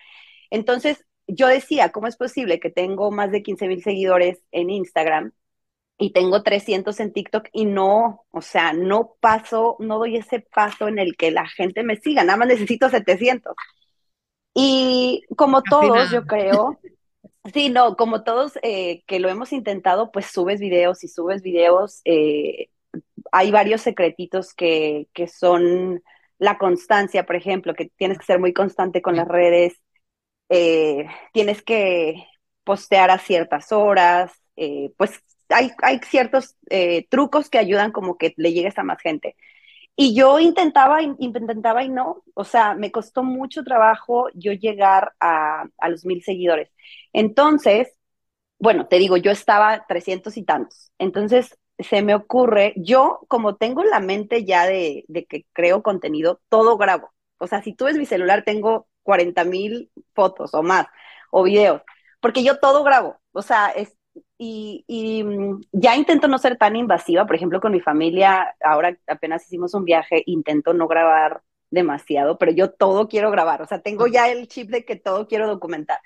Entonces, 0.50 1.04
yo 1.28 1.48
decía, 1.48 1.92
¿cómo 1.92 2.08
es 2.08 2.18
posible 2.18 2.60
que 2.60 2.70
tengo 2.70 3.12
más 3.12 3.32
de 3.32 3.44
15 3.44 3.68
mil 3.68 3.84
seguidores 3.84 4.44
en 4.52 4.70
Instagram 4.70 5.34
y 5.98 6.12
tengo 6.12 6.44
300 6.44 7.00
en 7.00 7.14
TikTok 7.14 7.48
y 7.54 7.66
no, 7.66 8.26
o 8.32 8.42
sea, 8.42 8.74
no 8.74 9.16
paso, 9.20 9.78
no 9.80 9.98
doy 9.98 10.18
ese 10.18 10.42
paso 10.42 10.88
en 10.88 11.00
el 11.00 11.16
que 11.16 11.32
la 11.32 11.48
gente 11.48 11.84
me 11.84 11.96
siga, 11.98 12.24
nada 12.24 12.38
más 12.38 12.50
necesito 12.50 12.90
700. 12.90 13.56
Y 14.54 15.24
como 15.38 15.62
todos, 15.64 16.12
yo 16.12 16.24
creo, 16.28 16.80
sí, 17.54 17.70
no, 17.70 17.96
como 17.96 18.24
todos 18.24 18.54
eh, 18.62 19.04
que 19.08 19.20
lo 19.20 19.30
hemos 19.30 19.54
intentado, 19.54 20.12
pues 20.12 20.28
subes 20.28 20.60
videos 20.60 21.04
y 21.04 21.08
subes 21.08 21.42
videos, 21.42 22.02
eh, 22.06 22.70
hay 23.32 23.52
varios 23.52 23.82
secretitos 23.82 24.54
que, 24.54 25.08
que 25.14 25.28
son 25.28 26.04
la 26.38 26.58
constancia, 26.58 27.26
por 27.26 27.38
ejemplo, 27.38 27.74
que 27.74 27.90
tienes 27.96 28.18
que 28.18 28.26
ser 28.26 28.40
muy 28.40 28.54
constante 28.54 29.02
con 29.02 29.16
las 29.16 29.28
redes, 29.28 29.82
eh, 30.50 31.08
tienes 31.34 31.64
que 31.64 32.26
postear 32.66 33.12
a 33.12 33.20
ciertas 33.20 33.72
horas, 33.72 34.32
pues 34.98 35.22
hay, 35.50 36.00
ciertos 36.10 36.56
eh, 36.70 37.08
trucos 37.10 37.50
que 37.50 37.58
ayudan 37.58 37.92
como 37.92 38.18
que 38.18 38.34
le 38.38 38.54
llegues 38.54 38.78
a 38.78 38.84
más 38.84 39.00
gente. 39.02 39.36
Y 39.96 40.16
yo 40.16 40.40
intentaba, 40.40 41.02
intentaba 41.02 41.84
y 41.84 41.90
no, 41.90 42.24
o 42.34 42.44
sea, 42.44 42.76
me 42.76 42.92
costó 42.92 43.24
mucho 43.24 43.64
trabajo 43.64 44.28
yo 44.34 44.52
llegar 44.54 45.14
a, 45.20 45.66
los 45.90 46.06
mil 46.06 46.22
seguidores. 46.24 46.70
Entonces, 47.14 47.94
bueno, 48.60 48.88
te 48.88 48.98
digo, 49.00 49.18
yo 49.18 49.32
estaba 49.32 49.86
300 49.88 50.38
y 50.38 50.44
tantos. 50.44 50.92
Entonces, 51.00 51.58
se 51.80 52.02
me 52.02 52.16
ocurre, 52.16 52.74
yo 52.78 53.22
como 53.28 53.58
tengo 53.58 53.84
la 53.84 54.00
mente 54.00 54.46
ya 54.46 54.66
de, 54.66 55.06
de 55.08 55.26
que 55.26 55.46
creo 55.54 55.84
contenido, 55.84 56.42
todo 56.50 56.78
grabo. 56.78 57.12
O 57.38 57.48
sea, 57.48 57.62
si 57.62 57.74
tú 57.74 57.86
ves 57.86 57.98
mi 57.98 58.06
celular, 58.06 58.44
tengo 58.46 58.88
40 59.04 59.44
mil 59.46 59.92
fotos 60.14 60.54
o 60.54 60.64
más, 60.64 60.88
o 61.32 61.44
videos, 61.44 61.82
porque 62.22 62.44
yo 62.44 62.60
todo 62.60 62.84
grabo. 62.84 63.18
O 63.34 63.42
sea, 63.42 63.70
es, 63.70 63.96
y, 64.38 65.24
mm, 65.24 65.62
ya 65.72 65.96
intento 65.96 66.28
no 66.28 66.38
ser 66.38 66.58
tan 66.58 66.76
invasiva, 66.76 67.26
por 67.26 67.36
ejemplo, 67.36 67.62
con 67.62 67.72
mi 67.72 67.80
familia, 67.80 68.56
ahora 68.62 68.98
apenas 69.08 69.46
hicimos 69.46 69.74
un 69.74 69.86
viaje, 69.86 70.24
intento 70.26 70.74
no 70.74 70.88
grabar 70.88 71.42
demasiado, 71.70 72.38
pero 72.38 72.52
yo 72.52 72.72
todo 72.72 73.08
quiero 73.08 73.32
grabar, 73.32 73.62
o 73.62 73.66
sea, 73.66 73.80
tengo 73.82 74.08
ya 74.08 74.30
el 74.30 74.48
chip 74.48 74.70
de 74.70 74.86
que 74.86 74.96
todo 74.96 75.28
quiero 75.28 75.48
documentar. 75.48 76.00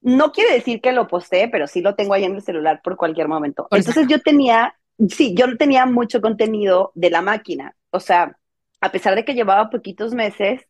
No 0.00 0.32
quiere 0.32 0.52
decir 0.54 0.80
que 0.80 0.92
lo 0.92 1.06
postee, 1.06 1.48
pero 1.48 1.66
sí 1.66 1.80
lo 1.80 1.94
tengo 1.94 2.14
ahí 2.14 2.24
en 2.24 2.34
el 2.34 2.42
celular 2.42 2.80
por 2.82 2.96
cualquier 2.96 3.28
momento. 3.28 3.68
Entonces 3.70 4.06
yo 4.08 4.20
tenía, 4.20 4.76
sí, 5.08 5.34
yo 5.34 5.56
tenía 5.56 5.86
mucho 5.86 6.20
contenido 6.20 6.92
de 6.94 7.10
la 7.10 7.22
máquina, 7.22 7.76
o 7.90 8.00
sea, 8.00 8.36
a 8.80 8.90
pesar 8.90 9.14
de 9.14 9.24
que 9.24 9.34
llevaba 9.34 9.70
poquitos 9.70 10.12
meses, 10.12 10.66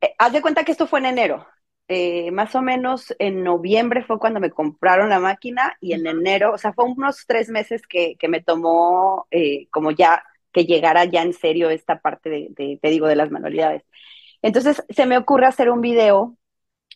eh, 0.00 0.14
haz 0.18 0.32
de 0.32 0.42
cuenta 0.42 0.64
que 0.64 0.72
esto 0.72 0.86
fue 0.86 1.00
en 1.00 1.06
enero, 1.06 1.46
eh, 1.88 2.32
más 2.32 2.54
o 2.56 2.62
menos 2.62 3.14
en 3.20 3.44
noviembre 3.44 4.02
fue 4.02 4.18
cuando 4.18 4.40
me 4.40 4.50
compraron 4.50 5.08
la 5.08 5.20
máquina 5.20 5.76
y 5.80 5.92
en 5.92 6.06
enero, 6.06 6.52
o 6.52 6.58
sea, 6.58 6.72
fue 6.72 6.84
unos 6.84 7.26
tres 7.26 7.48
meses 7.48 7.82
que, 7.86 8.16
me 8.28 8.42
tomó 8.42 9.28
eh, 9.30 9.68
como 9.70 9.92
ya 9.92 10.24
que 10.52 10.64
llegara 10.64 11.04
ya 11.04 11.22
en 11.22 11.32
serio 11.32 11.70
esta 11.70 12.00
parte 12.00 12.28
de, 12.28 12.78
te 12.80 12.88
digo, 12.90 13.06
de 13.06 13.16
las 13.16 13.30
manualidades. 13.30 13.84
Entonces 14.42 14.84
se 14.88 15.06
me 15.06 15.16
ocurre 15.16 15.46
hacer 15.46 15.70
un 15.70 15.80
video 15.80 16.36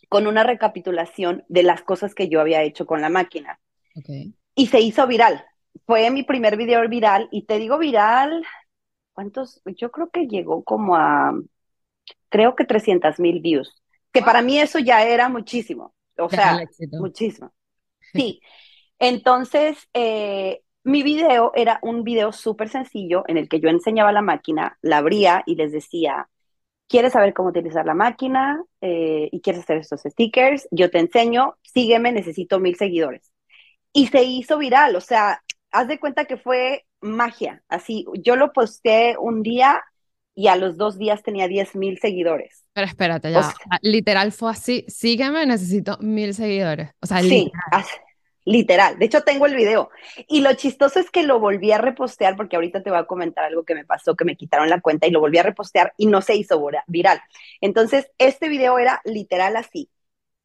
con 0.09 0.26
una 0.26 0.42
recapitulación 0.42 1.44
de 1.48 1.62
las 1.62 1.83
cosas 1.83 2.14
que 2.14 2.29
yo 2.29 2.40
había 2.40 2.62
hecho 2.62 2.87
con 2.87 3.00
la 3.00 3.11
máquina. 3.11 3.61
Y 4.55 4.66
se 4.66 4.81
hizo 4.81 5.07
viral. 5.07 5.44
Fue 5.87 6.11
mi 6.11 6.24
primer 6.24 6.57
video 6.57 6.87
viral 6.88 7.29
y 7.31 7.44
te 7.44 7.59
digo 7.59 7.79
viral, 7.79 8.44
¿cuántos? 9.12 9.62
Yo 9.66 9.92
creo 9.92 10.11
que 10.11 10.26
llegó 10.26 10.64
como 10.64 10.96
a, 10.96 11.33
creo 12.29 12.57
que 12.57 12.64
300 12.64 13.20
mil 13.20 13.40
views 13.40 13.81
que 14.12 14.23
para 14.23 14.42
mí 14.42 14.59
eso 14.59 14.79
ya 14.79 15.05
era 15.05 15.29
muchísimo, 15.29 15.94
o 16.18 16.29
sea, 16.29 16.61
muchísimo. 16.92 17.53
Sí, 18.12 18.40
entonces 18.99 19.88
eh, 19.94 20.62
mi 20.83 21.03
video 21.03 21.53
era 21.55 21.79
un 21.83 22.03
video 22.03 22.33
súper 22.33 22.68
sencillo 22.68 23.23
en 23.29 23.37
el 23.37 23.49
que 23.49 23.61
yo 23.61 23.68
enseñaba 23.68 24.11
la 24.11 24.23
máquina, 24.23 24.79
la 24.83 24.99
abría 24.99 25.42
y 25.46 25.55
les 25.55 25.70
decía, 25.70 26.29
¿quieres 26.88 27.12
saber 27.12 27.35
cómo 27.35 27.51
utilizar 27.51 27.87
la 27.87 27.94
máquina 27.94 28.62
eh, 28.81 29.29
y 29.31 29.40
quieres 29.42 29.62
hacer 29.62 29.79
estos 29.79 30.03
stickers? 30.03 30.66
Yo 30.70 30.90
te 30.90 30.99
enseño, 30.99 31.57
sígueme, 31.62 32.11
necesito 32.12 32.59
mil 32.59 32.77
seguidores. 32.77 33.33
Y 33.92 34.09
se 34.09 34.23
hizo 34.25 34.59
viral, 34.59 34.96
o 34.96 35.01
sea, 35.01 35.42
haz 35.70 35.88
de 35.88 36.01
cuenta 36.01 36.25
que 36.25 36.37
fue 36.37 36.87
magia, 37.01 37.62
así, 37.68 38.05
yo 38.23 38.37
lo 38.37 38.53
posté 38.53 39.16
un 39.18 39.42
día 39.42 39.83
y 40.35 40.49
a 40.49 40.57
los 40.57 40.77
dos 40.77 40.99
días 40.99 41.23
tenía 41.23 41.49
10 41.49 41.77
mil 41.77 41.99
seguidores. 41.99 42.64
Pero 42.73 42.87
espérate, 42.87 43.31
ya. 43.33 43.53
literal 43.83 44.33
fue 44.33 44.51
así. 44.51 44.85
Sígueme, 44.88 45.45
necesito 45.47 45.99
mil 46.01 46.35
seguidores. 46.35 46.90
O 47.01 47.07
sea, 47.07 47.21
sí, 47.21 47.51
literal. 48.45 48.99
De 48.99 49.07
hecho, 49.07 49.23
tengo 49.23 49.47
el 49.47 49.55
video. 49.55 49.90
Y 50.29 50.40
lo 50.40 50.53
chistoso 50.55 51.01
es 51.01 51.11
que 51.11 51.23
lo 51.23 51.40
volví 51.40 51.73
a 51.73 51.79
repostear, 51.79 52.37
porque 52.37 52.57
ahorita 52.57 52.83
te 52.83 52.90
voy 52.90 52.99
a 52.99 53.05
comentar 53.05 53.45
algo 53.45 53.64
que 53.64 53.75
me 53.75 53.85
pasó, 53.85 54.16
que 54.16 54.25
me 54.25 54.37
quitaron 54.37 54.71
la 54.71 54.81
cuenta 54.81 55.07
y 55.07 55.11
lo 55.11 55.21
volví 55.21 55.38
a 55.38 55.43
repostear 55.43 55.93
y 55.97 56.07
no 56.07 56.23
se 56.23 56.37
hizo 56.37 56.64
viral. 56.87 57.21
Entonces, 57.61 58.11
este 58.19 58.49
video 58.49 58.79
era 58.79 59.01
literal 59.05 59.57
así. 59.57 59.90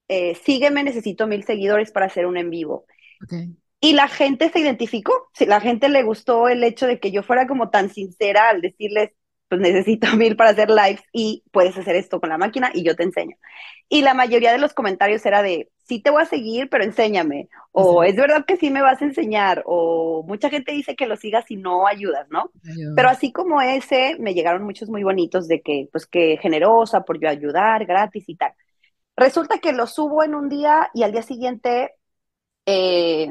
Eh, 0.07 0.35
sígueme, 0.35 0.83
necesito 0.83 1.27
mil 1.27 1.43
seguidores 1.43 1.91
para 1.91 2.05
hacer 2.07 2.25
un 2.25 2.37
en 2.37 2.49
vivo. 2.49 2.85
Y 3.79 3.93
la 3.93 4.07
gente 4.07 4.49
se 4.49 4.59
identificó, 4.59 5.29
la 5.39 5.61
gente 5.61 5.89
le 5.89 6.03
gustó 6.03 6.47
el 6.47 6.63
hecho 6.63 6.87
de 6.87 6.99
que 6.99 7.11
yo 7.11 7.23
fuera 7.23 7.47
como 7.47 7.69
tan 7.69 7.89
sincera 7.89 8.49
al 8.49 8.61
decirles, 8.61 9.11
pues 9.47 9.61
necesito 9.61 10.07
mil 10.17 10.35
para 10.35 10.51
hacer 10.51 10.69
lives 10.69 11.01
y 11.11 11.43
puedes 11.51 11.77
hacer 11.77 11.95
esto 11.95 12.19
con 12.19 12.29
la 12.29 12.37
máquina 12.37 12.71
y 12.73 12.83
yo 12.83 12.95
te 12.95 13.03
enseño. 13.03 13.35
Y 13.89 14.01
la 14.01 14.13
mayoría 14.13 14.51
de 14.51 14.57
los 14.57 14.73
comentarios 14.73 15.25
era 15.25 15.43
de, 15.43 15.69
sí 15.87 16.01
te 16.01 16.09
voy 16.09 16.23
a 16.23 16.25
seguir, 16.25 16.69
pero 16.69 16.83
enséñame. 16.83 17.49
O 17.71 18.03
es 18.03 18.15
verdad 18.15 18.45
que 18.45 18.57
sí 18.57 18.71
me 18.71 18.81
vas 18.81 19.01
a 19.01 19.05
enseñar. 19.05 19.63
O 19.65 20.23
mucha 20.27 20.49
gente 20.49 20.71
dice 20.71 20.95
que 20.95 21.05
lo 21.05 21.17
sigas 21.17 21.49
y 21.51 21.57
no 21.57 21.85
ayudas, 21.87 22.27
¿no? 22.29 22.51
Pero 22.95 23.09
así 23.09 23.31
como 23.31 23.61
ese, 23.61 24.17
me 24.19 24.33
llegaron 24.33 24.63
muchos 24.63 24.89
muy 24.89 25.03
bonitos 25.03 25.47
de 25.47 25.61
que, 25.61 25.87
pues 25.91 26.07
que 26.07 26.37
generosa 26.41 27.01
por 27.05 27.19
yo 27.19 27.29
ayudar, 27.29 27.85
gratis 27.85 28.27
y 28.27 28.35
tal. 28.35 28.53
Resulta 29.15 29.59
que 29.59 29.71
lo 29.73 29.87
subo 29.87 30.23
en 30.23 30.35
un 30.35 30.49
día 30.49 30.89
y 30.93 31.03
al 31.03 31.11
día 31.11 31.21
siguiente, 31.21 31.93
eh, 32.65 33.29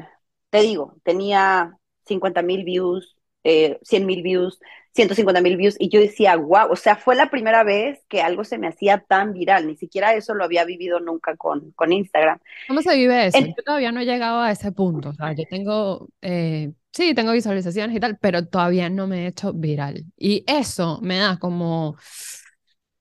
te 0.51 0.61
digo, 0.63 0.97
tenía 1.03 1.77
50 2.07 2.43
mil 2.43 2.65
views, 2.65 3.17
eh, 3.45 3.79
100 3.83 4.07
mil 4.07 4.23
views, 4.23 4.59
150 4.95 5.41
mil 5.43 5.57
views 5.57 5.77
y 5.79 5.89
yo 5.89 6.01
decía, 6.01 6.37
wow, 6.37 6.71
o 6.71 6.77
sea, 6.77 6.97
fue 6.97 7.17
la 7.17 7.31
primera 7.31 7.65
vez 7.65 8.01
que 8.09 8.23
algo 8.23 8.45
se 8.45 8.59
me 8.59 8.69
hacía 8.69 9.05
tan 9.07 9.33
viral, 9.33 9.67
ni 9.67 9.77
siquiera 9.77 10.15
eso 10.15 10.35
lo 10.35 10.45
había 10.45 10.65
vivido 10.65 11.01
nunca 11.01 11.37
con, 11.37 11.73
con 11.73 11.93
Instagram. 11.93 12.39
¿Cómo 12.69 12.81
se 12.81 12.97
vive 12.97 13.27
eso? 13.27 13.39
yo 13.39 13.63
todavía 13.65 13.93
no 13.93 14.01
he 14.01 14.07
llegado 14.07 14.41
a 14.41 14.51
ese 14.51 14.73
punto, 14.73 15.11
o 15.11 15.13
sea, 15.13 15.33
yo 15.33 15.45
tengo, 15.51 16.09
eh, 16.23 16.73
sí, 16.93 17.15
tengo 17.15 17.33
visualizaciones 17.33 17.97
y 17.97 18.01
tal, 18.01 18.19
pero 18.19 18.47
todavía 18.47 18.89
no 18.89 19.07
me 19.07 19.25
he 19.25 19.27
hecho 19.29 19.53
viral. 19.53 20.05
Y 20.17 20.45
eso 20.47 21.01
me 21.03 21.19
da 21.19 21.39
como... 21.39 21.97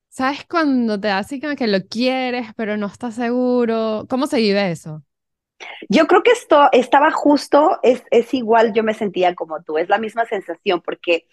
¿Sabes 0.09 0.45
cuando 0.47 0.99
te 0.99 1.07
da 1.07 1.17
así 1.17 1.39
que 1.39 1.65
lo 1.65 1.87
quieres, 1.87 2.49
pero 2.55 2.77
no 2.77 2.85
estás 2.85 3.15
seguro? 3.15 4.05
¿Cómo 4.07 4.27
se 4.27 4.37
vive 4.37 4.69
eso? 4.69 5.03
Yo 5.89 6.07
creo 6.07 6.23
que 6.23 6.31
esto 6.31 6.69
estaba 6.71 7.11
justo, 7.11 7.79
es, 7.83 8.03
es 8.11 8.33
igual, 8.33 8.73
yo 8.73 8.83
me 8.83 8.93
sentía 8.93 9.35
como 9.35 9.61
tú, 9.63 9.77
es 9.77 9.89
la 9.89 9.97
misma 9.97 10.25
sensación, 10.25 10.81
porque 10.81 11.27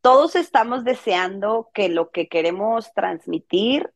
todos 0.00 0.36
estamos 0.36 0.84
deseando 0.84 1.70
que 1.74 1.88
lo 1.88 2.10
que 2.10 2.28
queremos 2.28 2.92
transmitir 2.94 3.90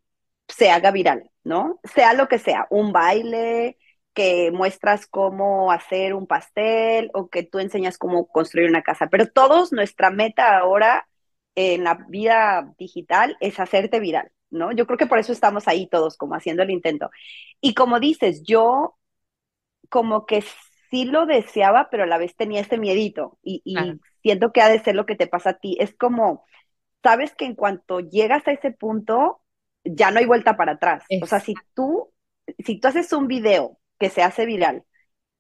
se 0.49 0.71
haga 0.71 0.91
viral, 0.91 1.31
¿no? 1.43 1.81
Sea 1.85 2.13
lo 2.13 2.29
que 2.29 2.39
sea, 2.39 2.67
un 2.71 2.93
baile, 2.93 3.79
que 4.15 4.51
muestras 4.53 5.07
cómo 5.07 5.73
hacer 5.73 6.15
un 6.15 6.27
pastel 6.27 7.11
o 7.15 7.29
que 7.29 7.43
tú 7.43 7.59
enseñas 7.59 7.99
cómo 7.99 8.27
construir 8.29 8.69
una 8.69 8.83
casa, 8.83 9.09
pero 9.11 9.27
todos 9.29 9.73
nuestra 9.73 10.11
meta 10.11 10.57
ahora 10.57 11.07
en 11.57 11.85
la 11.85 11.95
vida 12.09 12.73
digital 12.79 13.37
es 13.41 13.61
hacerte 13.61 14.01
viral, 14.01 14.31
¿no? 14.51 14.73
Yo 14.73 14.87
creo 14.87 14.99
que 14.99 15.07
por 15.07 15.19
eso 15.19 15.33
estamos 15.33 15.69
ahí 15.69 15.87
todos, 15.89 16.17
como 16.17 16.35
haciendo 16.35 16.63
el 16.63 16.71
intento. 16.71 17.11
Y 17.61 17.75
como 17.75 18.01
dices, 18.01 18.43
yo 18.45 18.97
como 19.89 20.27
que 20.27 20.43
sí 20.91 21.05
lo 21.05 21.27
deseaba, 21.27 21.89
pero 21.91 22.05
a 22.05 22.07
la 22.07 22.19
vez 22.19 22.37
tenía 22.37 22.61
ese 22.61 22.79
miedito 22.79 23.39
y, 23.43 23.63
siento 24.23 24.53
que 24.53 24.63
ha 24.63 24.69
de 24.69 24.79
ser 24.79 24.95
lo 24.95 25.07
que 25.07 25.17
te 25.17 25.27
pasa 25.27 25.51
a 25.51 25.59
ti. 25.59 25.77
Es 25.79 25.95
como, 25.95 26.45
sabes 27.03 27.35
que 27.35 27.45
en 27.45 27.55
cuanto 27.55 28.01
llegas 28.01 28.47
a 28.49 28.53
ese 28.53 28.71
punto, 28.71 29.43
ya 29.85 30.11
no 30.11 30.19
hay 30.19 30.27
vuelta 30.27 30.57
para 30.57 30.73
atrás. 30.73 31.05
O 31.23 31.27
sea, 31.27 31.41
si 31.41 31.55
tú, 31.75 32.11
si 32.59 32.81
tú 32.81 32.89
haces 32.89 33.13
un 33.13 33.29
video 33.29 33.79
que 33.99 34.09
se 34.09 34.23
hace 34.23 34.47
viral 34.47 34.85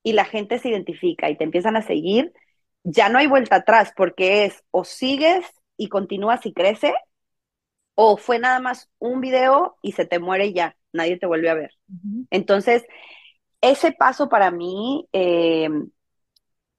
y 0.02 0.12
la 0.12 0.24
gente 0.24 0.58
se 0.58 0.68
identifica 0.68 1.30
y 1.30 1.36
te 1.36 1.44
empiezan 1.44 1.76
a 1.76 1.82
seguir, 1.82 2.32
ya 2.82 3.08
no 3.08 3.18
hay 3.18 3.26
vuelta 3.26 3.56
atrás 3.56 3.92
porque 3.96 4.44
es 4.44 4.62
o 4.70 4.84
sigues 4.84 5.46
y 5.76 5.88
continúas 5.88 6.44
y 6.44 6.52
crece, 6.52 6.94
o 7.94 8.16
fue 8.16 8.38
nada 8.38 8.60
más 8.60 8.90
un 8.98 9.20
video 9.20 9.76
y 9.82 9.92
se 9.92 10.04
te 10.04 10.18
muere 10.18 10.46
y 10.46 10.52
ya, 10.52 10.76
nadie 10.92 11.18
te 11.18 11.26
vuelve 11.26 11.48
a 11.48 11.54
ver. 11.54 11.70
Entonces, 12.30 12.84
ese 13.70 13.92
paso 13.92 14.28
para 14.28 14.50
mí 14.50 15.08
eh, 15.12 15.68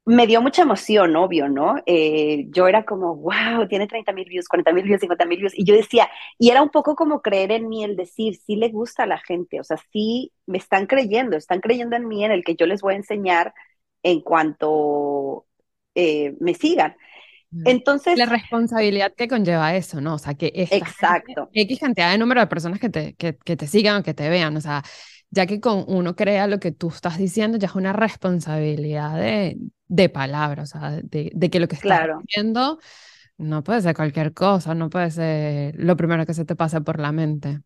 me 0.05 0.27
dio 0.27 0.39
mucha 0.41 0.61
emoción, 0.61 1.15
obvio, 1.15 1.49
¿no? 1.49 1.77
Eh, 1.87 2.45
yo 2.49 2.67
era 2.67 2.85
como, 2.85 3.15
wow, 3.15 3.67
tiene 3.67 3.87
30 3.87 4.11
mil 4.13 4.29
views, 4.29 4.47
40 4.47 4.71
mil 4.71 4.83
views, 4.83 4.99
50 4.99 5.25
mil 5.25 5.39
views. 5.39 5.53
Y 5.57 5.65
yo 5.65 5.75
decía, 5.75 6.07
y 6.37 6.51
era 6.51 6.61
un 6.61 6.69
poco 6.69 6.95
como 6.95 7.21
creer 7.21 7.51
en 7.51 7.67
mí, 7.67 7.83
el 7.83 7.95
decir, 7.95 8.35
sí 8.35 8.55
le 8.55 8.69
gusta 8.69 9.03
a 9.03 9.07
la 9.07 9.17
gente, 9.17 9.59
o 9.59 9.63
sea, 9.63 9.77
sí 9.91 10.31
me 10.45 10.59
están 10.59 10.85
creyendo, 10.85 11.35
están 11.35 11.59
creyendo 11.59 11.95
en 11.95 12.07
mí, 12.07 12.23
en 12.23 12.31
el 12.31 12.43
que 12.43 12.55
yo 12.55 12.67
les 12.67 12.81
voy 12.81 12.93
a 12.93 12.97
enseñar 12.97 13.53
en 14.03 14.21
cuanto 14.21 15.47
eh, 15.95 16.35
me 16.39 16.53
sigan. 16.53 16.95
Entonces. 17.63 18.17
La 18.17 18.25
responsabilidad 18.25 19.13
que 19.15 19.27
conlleva 19.27 19.75
eso, 19.75 20.01
¿no? 20.01 20.15
O 20.15 20.17
sea, 20.19 20.35
que 20.35 20.51
exacto. 20.53 21.49
X 21.53 21.79
cantidad 21.79 22.11
de 22.11 22.17
número 22.17 22.41
de 22.41 22.47
personas 22.47 22.79
que 22.79 22.89
te, 22.89 23.15
que, 23.15 23.37
que 23.37 23.55
te 23.55 23.65
sigan 23.65 24.03
que 24.03 24.13
te 24.13 24.29
vean, 24.29 24.55
o 24.55 24.61
sea, 24.61 24.83
ya 25.31 25.45
que 25.45 25.59
con 25.59 25.85
uno 25.87 26.15
crea 26.15 26.47
lo 26.47 26.59
que 26.59 26.71
tú 26.71 26.89
estás 26.89 27.17
diciendo, 27.17 27.57
ya 27.57 27.67
es 27.67 27.75
una 27.75 27.93
responsabilidad 27.93 29.17
de, 29.17 29.57
de 29.87 30.09
palabras, 30.09 30.75
o 30.75 30.79
sea, 30.79 30.91
de, 31.03 31.31
de 31.33 31.49
que 31.49 31.59
lo 31.59 31.67
que 31.67 31.75
estás 31.75 32.07
diciendo 32.21 32.79
no 33.37 33.63
puede 33.63 33.81
ser 33.81 33.95
cualquier 33.95 34.33
cosa, 34.33 34.73
no 34.75 34.89
puede 34.89 35.11
ser 35.11 35.75
lo 35.77 35.97
primero 35.97 36.25
que 36.25 36.33
se 36.33 36.45
te 36.45 36.55
pasa 36.55 36.81
por 36.81 36.99
la 36.99 37.11
mente. 37.11 37.59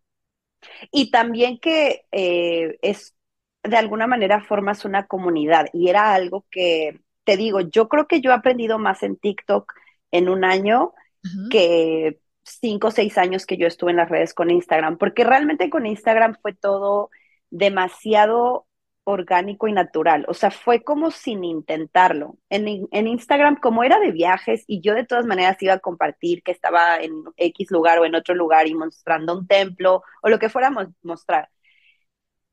Y 0.92 1.12
también 1.12 1.60
que 1.60 2.06
eh, 2.12 2.78
es, 2.82 3.16
de 3.64 3.78
alguna 3.78 4.08
manera 4.08 4.42
formas 4.42 4.86
una 4.86 5.06
comunidad 5.06 5.68
y 5.74 5.90
era 5.90 6.14
algo 6.14 6.46
que, 6.50 7.00
te 7.24 7.38
digo, 7.38 7.62
yo 7.62 7.88
creo 7.88 8.08
que 8.08 8.22
yo 8.22 8.32
he 8.32 8.34
aprendido 8.34 8.80
más 8.80 9.04
en 9.04 9.16
TikTok 9.16 9.74
en 10.12 10.30
un 10.30 10.44
año 10.44 10.94
que 11.52 12.20
cinco 12.44 12.88
o 12.88 12.92
seis 12.92 13.18
años 13.18 13.46
que 13.46 13.58
yo 13.58 13.68
estuve 13.68 13.92
en 13.92 13.98
las 13.98 14.10
redes 14.10 14.34
con 14.34 14.50
Instagram, 14.50 14.98
porque 14.98 15.24
realmente 15.24 15.70
con 15.70 15.86
Instagram 15.86 16.36
fue 16.42 16.54
todo 16.54 17.12
demasiado 17.50 18.68
orgánico 19.10 19.68
y 19.68 19.74
natural. 19.74 20.26
O 20.28 20.34
sea, 20.34 20.52
fue 20.52 20.84
como 20.84 21.12
sin 21.12 21.44
intentarlo. 21.44 22.38
En, 22.50 22.88
en, 22.92 23.08
Instagram, 23.08 23.58
como 23.60 23.84
era 23.84 24.00
de 24.00 24.12
viajes 24.12 24.64
y 24.68 24.82
yo 24.82 24.94
de 24.94 25.06
todas 25.06 25.26
maneras 25.26 25.62
iba 25.62 25.74
a 25.74 25.80
compartir 25.80 26.44
que 26.44 26.52
estaba 26.52 26.98
en 27.02 27.24
X 27.38 27.72
lugar 27.72 28.00
o 28.00 28.06
en 28.06 28.16
otro 28.16 28.36
lugar 28.36 28.68
y 28.68 28.76
mostrando 28.76 29.38
un 29.38 29.48
templo 29.48 30.04
o 30.22 30.30
lo 30.30 30.40
que 30.40 30.50
fuera 30.50 30.68
a 30.68 30.88
mostrar, 31.04 31.50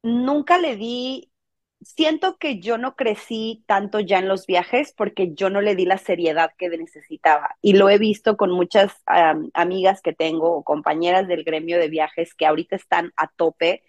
nunca 0.03 0.59
le 0.59 0.77
di, 0.77 1.31
siento 1.83 2.39
que 2.39 2.61
yo 2.61 2.79
no 2.79 2.97
crecí 2.97 3.65
tanto 3.67 4.01
ya 4.01 4.19
en 4.19 4.29
los 4.29 4.47
viajes 4.47 4.95
porque 4.97 5.35
yo 5.35 5.51
no 5.51 5.61
le 5.61 5.75
di 5.75 5.85
la 5.85 5.99
seriedad 5.99 6.53
que 6.59 6.69
necesitaba. 6.71 7.57
Y 7.61 7.75
lo 7.75 7.91
he 7.91 7.99
visto 7.99 8.37
con 8.37 8.51
muchas 8.51 8.95
amigas 9.55 10.01
que 10.03 10.13
tengo 10.15 10.53
o 10.57 10.65
compañeras 10.65 11.29
del 11.29 11.45
gremio 11.45 11.79
de 11.79 11.89
viajes 11.89 12.35
que 12.35 12.47
ahorita 12.47 12.77
están 12.77 13.13
a 13.17 13.29
tope 13.29 13.83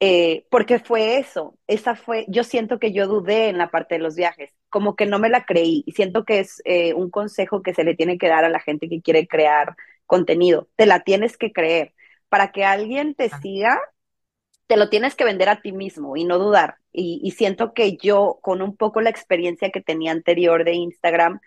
eh, 0.00 0.46
porque 0.50 0.78
fue 0.78 1.18
eso, 1.18 1.56
esa 1.66 1.94
fue, 1.96 2.26
yo 2.28 2.44
siento 2.44 2.78
que 2.78 2.92
yo 2.92 3.06
dudé 3.06 3.48
en 3.48 3.58
la 3.58 3.70
parte 3.70 3.94
de 3.94 4.00
los 4.00 4.16
viajes, 4.16 4.50
como 4.68 4.96
que 4.96 5.06
no 5.06 5.18
me 5.18 5.28
la 5.30 5.44
creí 5.46 5.82
y 5.86 5.92
siento 5.92 6.24
que 6.24 6.40
es 6.40 6.60
eh, 6.64 6.94
un 6.94 7.10
consejo 7.10 7.62
que 7.62 7.74
se 7.74 7.84
le 7.84 7.94
tiene 7.94 8.18
que 8.18 8.28
dar 8.28 8.44
a 8.44 8.48
la 8.48 8.60
gente 8.60 8.88
que 8.88 9.00
quiere 9.00 9.26
crear 9.26 9.76
contenido, 10.06 10.68
te 10.76 10.86
la 10.86 11.00
tienes 11.00 11.36
que 11.38 11.52
creer, 11.52 11.94
para 12.28 12.52
que 12.52 12.64
alguien 12.64 13.14
te 13.14 13.30
siga, 13.30 13.80
te 14.66 14.76
lo 14.76 14.88
tienes 14.88 15.14
que 15.14 15.24
vender 15.24 15.48
a 15.48 15.62
ti 15.62 15.72
mismo 15.72 16.16
y 16.16 16.24
no 16.24 16.38
dudar. 16.38 16.78
Y, 16.92 17.20
y 17.22 17.32
siento 17.32 17.74
que 17.74 17.96
yo, 17.96 18.38
con 18.42 18.62
un 18.62 18.76
poco 18.76 19.00
la 19.00 19.10
experiencia 19.10 19.70
que 19.70 19.80
tenía 19.82 20.12
anterior 20.12 20.64
de 20.64 20.72
Instagram, 20.74 21.40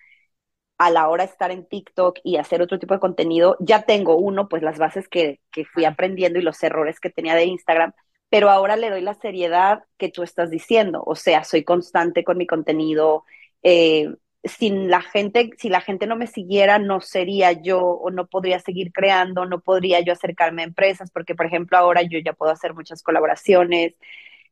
a 0.77 0.89
la 0.91 1.09
hora 1.09 1.25
de 1.25 1.31
estar 1.31 1.51
en 1.51 1.65
TikTok 1.67 2.19
y 2.23 2.37
hacer 2.37 2.61
otro 2.61 2.79
tipo 2.79 2.93
de 2.93 2.99
contenido, 2.99 3.57
ya 3.59 3.83
tengo 3.83 4.17
uno, 4.17 4.47
pues 4.47 4.61
las 4.63 4.77
bases 4.77 5.07
que, 5.09 5.39
que 5.51 5.65
fui 5.65 5.85
aprendiendo 5.85 6.39
y 6.39 6.43
los 6.43 6.61
errores 6.63 6.99
que 6.99 7.09
tenía 7.09 7.35
de 7.35 7.45
Instagram, 7.45 7.93
pero 8.29 8.49
ahora 8.49 8.75
le 8.75 8.89
doy 8.89 9.01
la 9.01 9.13
seriedad 9.13 9.83
que 9.97 10.09
tú 10.09 10.23
estás 10.23 10.49
diciendo, 10.49 11.03
o 11.05 11.15
sea, 11.15 11.43
soy 11.43 11.63
constante 11.63 12.23
con 12.23 12.37
mi 12.37 12.47
contenido. 12.47 13.23
Eh, 13.63 14.09
sin 14.43 14.89
la 14.89 15.01
gente, 15.01 15.49
si 15.57 15.69
la 15.69 15.81
gente 15.81 16.07
no 16.07 16.15
me 16.15 16.27
siguiera, 16.27 16.79
no 16.79 17.01
sería 17.01 17.51
yo 17.51 17.81
o 17.81 18.11
no 18.11 18.27
podría 18.27 18.59
seguir 18.59 18.91
creando, 18.91 19.45
no 19.45 19.59
podría 19.59 19.99
yo 19.99 20.13
acercarme 20.13 20.61
a 20.61 20.65
empresas, 20.65 21.11
porque 21.11 21.35
por 21.35 21.45
ejemplo 21.45 21.77
ahora 21.77 22.01
yo 22.01 22.19
ya 22.19 22.33
puedo 22.33 22.51
hacer 22.51 22.73
muchas 22.73 23.03
colaboraciones, 23.03 23.95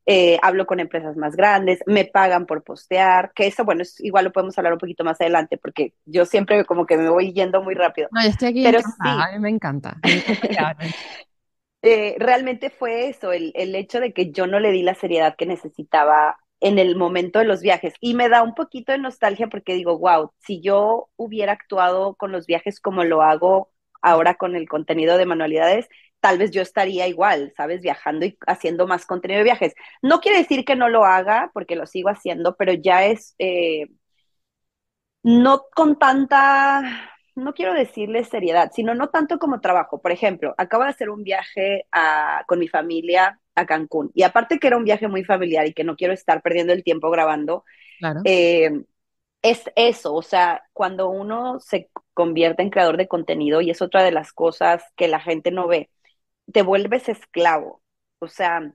eh, 0.08 0.38
hablo 0.42 0.66
con 0.66 0.78
empresas 0.78 1.16
más 1.16 1.34
grandes, 1.34 1.80
me 1.86 2.04
pagan 2.04 2.46
por 2.46 2.62
postear, 2.62 3.32
que 3.34 3.46
eso, 3.46 3.64
bueno, 3.64 3.82
es, 3.82 3.98
igual 4.00 4.26
lo 4.26 4.32
podemos 4.32 4.56
hablar 4.56 4.72
un 4.72 4.78
poquito 4.78 5.02
más 5.02 5.20
adelante, 5.20 5.58
porque 5.58 5.94
yo 6.04 6.24
siempre 6.26 6.64
como 6.64 6.86
que 6.86 6.96
me 6.96 7.08
voy 7.08 7.32
yendo 7.32 7.62
muy 7.62 7.74
rápido. 7.74 8.08
No, 8.12 8.22
yo 8.22 8.28
estoy 8.28 8.48
aquí 8.48 8.64
Pero 8.64 8.80
sí. 8.80 8.86
a 9.02 9.32
mí 9.32 9.38
me 9.40 9.50
encanta. 9.50 9.96
Eh, 11.88 12.16
realmente 12.18 12.70
fue 12.70 13.08
eso, 13.08 13.32
el, 13.32 13.52
hecho 13.76 14.00
de 14.00 14.12
que 14.12 14.32
yo 14.32 14.48
no 14.48 14.58
le 14.58 14.72
di 14.72 14.82
la 14.82 14.96
seriedad 14.96 15.36
que 15.36 15.46
necesitaba 15.46 16.36
en 16.60 16.80
el 16.80 16.96
momento 16.96 17.38
de 17.38 17.44
los 17.44 17.60
viajes. 17.62 17.94
Y 18.00 18.14
me 18.14 18.28
da 18.28 18.42
un 18.42 18.54
poquito 18.56 18.90
de 18.90 18.98
nostalgia 18.98 19.46
porque 19.48 19.74
digo, 19.74 19.96
wow, 19.96 20.32
si 20.38 20.60
yo 20.60 21.10
hubiera 21.14 21.52
actuado 21.52 22.16
con 22.16 22.32
los 22.32 22.46
viajes 22.46 22.80
como 22.80 23.04
lo 23.04 23.22
hago 23.22 23.70
ahora 24.02 24.34
con 24.34 24.56
el 24.56 24.68
contenido 24.68 25.16
de 25.16 25.26
manualidades, 25.26 25.88
tal 26.18 26.38
vez 26.38 26.50
yo 26.50 26.60
estaría 26.60 27.06
igual, 27.06 27.52
¿sabes? 27.56 27.82
Viajando 27.82 28.26
y 28.26 28.36
haciendo 28.48 28.88
más 28.88 29.06
contenido 29.06 29.38
de 29.38 29.44
viajes. 29.44 29.74
No 30.02 30.20
quiere 30.20 30.38
decir 30.38 30.64
que 30.64 30.74
no 30.74 30.88
lo 30.88 31.04
haga, 31.04 31.52
porque 31.54 31.76
lo 31.76 31.86
sigo 31.86 32.08
haciendo, 32.08 32.56
pero 32.56 32.72
ya 32.72 33.04
es 33.06 33.36
eh, 33.38 33.86
no 35.22 35.66
con 35.74 35.98
tanta 35.98 37.15
no 37.36 37.54
quiero 37.54 37.74
decirle 37.74 38.24
seriedad, 38.24 38.72
sino 38.74 38.94
no 38.94 39.10
tanto 39.10 39.38
como 39.38 39.60
trabajo. 39.60 40.00
Por 40.00 40.12
ejemplo, 40.12 40.54
acabo 40.58 40.84
de 40.84 40.90
hacer 40.90 41.10
un 41.10 41.22
viaje 41.22 41.86
con 42.46 42.58
mi 42.58 42.68
familia 42.68 43.40
a 43.54 43.66
Cancún 43.66 44.10
y 44.14 44.22
aparte 44.22 44.58
que 44.58 44.66
era 44.66 44.76
un 44.76 44.84
viaje 44.84 45.08
muy 45.08 45.24
familiar 45.24 45.66
y 45.66 45.74
que 45.74 45.84
no 45.84 45.96
quiero 45.96 46.14
estar 46.14 46.42
perdiendo 46.42 46.72
el 46.72 46.84
tiempo 46.84 47.10
grabando, 47.10 47.64
eh, 48.24 48.70
es 49.42 49.64
eso, 49.76 50.14
o 50.14 50.22
sea, 50.22 50.64
cuando 50.72 51.10
uno 51.10 51.60
se 51.60 51.90
convierte 52.14 52.62
en 52.62 52.70
creador 52.70 52.96
de 52.96 53.08
contenido 53.08 53.60
y 53.60 53.70
es 53.70 53.82
otra 53.82 54.02
de 54.02 54.12
las 54.12 54.32
cosas 54.32 54.84
que 54.96 55.08
la 55.08 55.20
gente 55.20 55.50
no 55.52 55.68
ve, 55.68 55.90
te 56.52 56.62
vuelves 56.62 57.08
esclavo, 57.08 57.82
o 58.20 58.28
sea, 58.28 58.72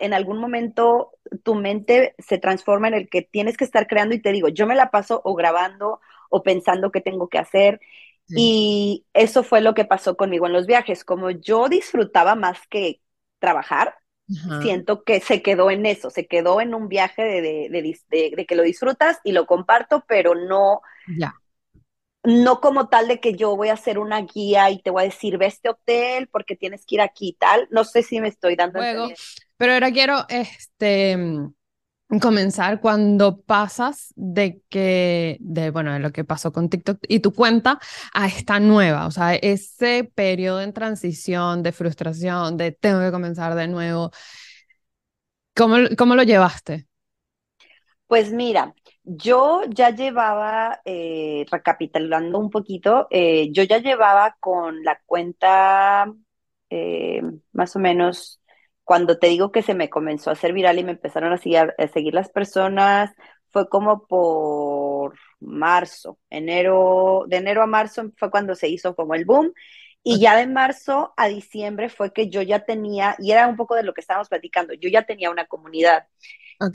en 0.00 0.14
algún 0.14 0.38
momento 0.38 1.12
tu 1.42 1.54
mente 1.54 2.14
se 2.18 2.38
transforma 2.38 2.88
en 2.88 2.94
el 2.94 3.08
que 3.08 3.22
tienes 3.22 3.56
que 3.56 3.64
estar 3.64 3.86
creando 3.86 4.14
y 4.14 4.20
te 4.20 4.32
digo, 4.32 4.48
yo 4.48 4.66
me 4.66 4.74
la 4.74 4.90
paso 4.90 5.20
o 5.24 5.34
grabando 5.34 6.00
o 6.34 6.42
pensando 6.42 6.90
qué 6.90 7.00
tengo 7.00 7.28
que 7.28 7.38
hacer. 7.38 7.80
Y 8.26 9.06
eso 9.12 9.44
fue 9.44 9.60
lo 9.60 9.74
que 9.74 9.84
pasó 9.84 10.16
conmigo 10.16 10.46
en 10.46 10.52
los 10.52 10.66
viajes. 10.66 11.04
Como 11.04 11.30
yo 11.30 11.68
disfrutaba 11.68 12.34
más 12.34 12.58
que 12.68 13.00
trabajar, 13.38 13.94
siento 14.62 15.04
que 15.04 15.20
se 15.20 15.42
quedó 15.42 15.70
en 15.70 15.86
eso, 15.86 16.10
se 16.10 16.26
quedó 16.26 16.60
en 16.60 16.74
un 16.74 16.88
viaje 16.88 17.22
de, 17.22 17.68
de, 17.70 18.46
que 18.46 18.54
lo 18.56 18.62
disfrutas 18.64 19.20
y 19.22 19.30
lo 19.32 19.46
comparto, 19.46 20.04
pero 20.08 20.34
no, 20.34 20.80
ya. 21.16 21.34
no 22.24 22.60
como 22.60 22.88
tal 22.88 23.06
de 23.06 23.20
que 23.20 23.34
yo 23.34 23.54
voy 23.54 23.68
a 23.68 23.74
hacer 23.74 24.00
una 24.00 24.22
guía 24.22 24.70
y 24.70 24.82
te 24.82 24.90
voy 24.90 25.02
a 25.02 25.06
decir, 25.06 25.38
ve 25.38 25.46
este 25.46 25.68
hotel 25.68 26.26
porque 26.32 26.56
tienes 26.56 26.84
que 26.86 26.96
ir 26.96 27.00
aquí 27.02 27.28
y 27.28 27.34
tal. 27.34 27.68
No 27.70 27.84
sé 27.84 28.02
si 28.02 28.20
me 28.20 28.28
estoy 28.28 28.56
dando. 28.56 28.80
Luego, 28.80 29.08
pero 29.56 29.74
ahora 29.74 29.92
quiero, 29.92 30.24
este 30.28 31.16
comenzar 32.20 32.80
cuando 32.80 33.40
pasas 33.42 34.12
de 34.16 34.62
que, 34.68 35.38
de, 35.40 35.70
bueno, 35.70 35.92
de 35.92 36.00
lo 36.00 36.12
que 36.12 36.24
pasó 36.24 36.52
con 36.52 36.68
TikTok 36.68 36.98
y 37.08 37.20
tu 37.20 37.32
cuenta 37.32 37.78
a 38.12 38.26
esta 38.26 38.60
nueva, 38.60 39.06
o 39.06 39.10
sea, 39.10 39.34
ese 39.34 40.10
periodo 40.14 40.60
en 40.60 40.72
transición 40.72 41.62
de 41.62 41.72
frustración, 41.72 42.56
de 42.56 42.72
tengo 42.72 43.00
que 43.00 43.10
comenzar 43.12 43.54
de 43.54 43.68
nuevo, 43.68 44.10
¿cómo, 45.54 45.76
cómo 45.96 46.14
lo 46.14 46.22
llevaste? 46.22 46.86
Pues 48.06 48.32
mira, 48.32 48.74
yo 49.02 49.62
ya 49.68 49.90
llevaba, 49.90 50.80
eh, 50.84 51.44
recapitulando 51.50 52.38
un 52.38 52.50
poquito, 52.50 53.06
eh, 53.10 53.50
yo 53.52 53.62
ya 53.64 53.78
llevaba 53.78 54.36
con 54.40 54.82
la 54.84 55.00
cuenta 55.06 56.12
eh, 56.70 57.22
más 57.52 57.76
o 57.76 57.78
menos 57.78 58.40
cuando 58.84 59.18
te 59.18 59.28
digo 59.28 59.50
que 59.50 59.62
se 59.62 59.74
me 59.74 59.90
comenzó 59.90 60.30
a 60.30 60.34
hacer 60.34 60.52
viral 60.52 60.78
y 60.78 60.84
me 60.84 60.92
empezaron 60.92 61.32
a 61.32 61.38
seguir, 61.38 61.74
a 61.76 61.88
seguir 61.88 62.14
las 62.14 62.28
personas, 62.28 63.10
fue 63.50 63.68
como 63.68 64.06
por 64.06 65.14
marzo, 65.40 66.18
enero, 66.30 67.24
de 67.28 67.36
enero 67.36 67.62
a 67.62 67.66
marzo 67.66 68.10
fue 68.16 68.30
cuando 68.30 68.54
se 68.54 68.68
hizo 68.68 68.94
como 68.94 69.14
el 69.14 69.24
boom. 69.24 69.52
Y 70.02 70.20
ya 70.20 70.36
de 70.36 70.46
marzo 70.46 71.14
a 71.16 71.28
diciembre 71.28 71.88
fue 71.88 72.12
que 72.12 72.28
yo 72.28 72.42
ya 72.42 72.64
tenía, 72.66 73.16
y 73.18 73.32
era 73.32 73.48
un 73.48 73.56
poco 73.56 73.74
de 73.74 73.84
lo 73.84 73.94
que 73.94 74.02
estábamos 74.02 74.28
platicando, 74.28 74.74
yo 74.74 74.90
ya 74.90 75.04
tenía 75.04 75.30
una 75.30 75.46
comunidad. 75.46 76.06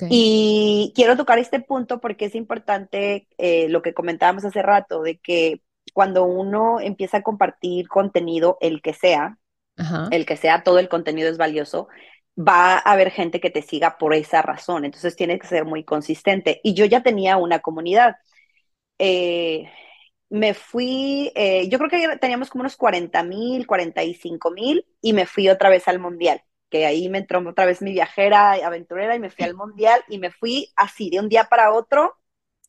Y 0.09 0.93
quiero 0.95 1.15
tocar 1.15 1.37
este 1.37 1.59
punto 1.59 1.99
porque 1.99 2.25
es 2.25 2.35
importante 2.35 3.27
eh, 3.37 3.69
lo 3.69 3.81
que 3.83 3.93
comentábamos 3.93 4.45
hace 4.45 4.61
rato, 4.63 5.03
de 5.03 5.19
que 5.19 5.61
cuando 5.93 6.23
uno 6.23 6.79
empieza 6.79 7.17
a 7.17 7.23
compartir 7.23 7.87
contenido, 7.87 8.57
el 8.61 8.81
que 8.81 8.93
sea, 8.93 9.37
el 10.09 10.25
que 10.25 10.37
sea, 10.37 10.63
todo 10.63 10.79
el 10.79 10.89
contenido 10.89 11.29
es 11.29 11.37
valioso, 11.37 11.87
va 12.37 12.75
a 12.75 12.79
haber 12.79 13.11
gente 13.11 13.39
que 13.39 13.49
te 13.49 13.61
siga 13.61 13.97
por 13.97 14.13
esa 14.13 14.41
razón. 14.41 14.85
Entonces 14.85 15.15
tienes 15.15 15.39
que 15.39 15.47
ser 15.47 15.65
muy 15.65 15.83
consistente. 15.83 16.61
Y 16.63 16.73
yo 16.73 16.85
ya 16.85 17.03
tenía 17.03 17.37
una 17.37 17.59
comunidad. 17.59 18.15
Eh, 18.99 19.69
me 20.29 20.53
fui, 20.53 21.31
eh, 21.35 21.67
yo 21.69 21.79
creo 21.79 21.89
que 21.89 22.17
teníamos 22.17 22.49
como 22.49 22.61
unos 22.61 22.77
40 22.77 23.23
mil, 23.23 23.65
45 23.67 24.51
mil 24.51 24.85
y 25.01 25.13
me 25.13 25.25
fui 25.25 25.49
otra 25.49 25.69
vez 25.69 25.87
al 25.87 25.99
mundial, 25.99 26.43
que 26.69 26.85
ahí 26.85 27.09
me 27.09 27.17
entró 27.19 27.39
otra 27.47 27.65
vez 27.65 27.81
mi 27.81 27.91
viajera 27.93 28.53
aventurera 28.53 29.15
y 29.15 29.19
me 29.19 29.31
fui 29.31 29.45
al 29.45 29.55
mundial 29.55 30.01
y 30.07 30.19
me 30.19 30.31
fui 30.31 30.71
así, 30.75 31.09
de 31.09 31.19
un 31.19 31.29
día 31.29 31.45
para 31.45 31.73
otro, 31.73 32.15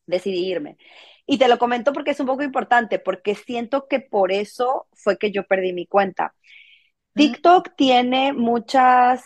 decidí 0.06 0.46
irme. 0.50 0.78
Y 1.26 1.38
te 1.38 1.48
lo 1.48 1.58
comento 1.58 1.92
porque 1.92 2.12
es 2.12 2.20
un 2.20 2.26
poco 2.26 2.42
importante, 2.42 2.98
porque 2.98 3.34
siento 3.34 3.86
que 3.88 4.00
por 4.00 4.32
eso 4.32 4.88
fue 4.94 5.18
que 5.18 5.30
yo 5.32 5.46
perdí 5.46 5.72
mi 5.72 5.86
cuenta. 5.86 6.34
TikTok 7.14 7.74
tiene 7.76 8.32
muchas 8.32 9.24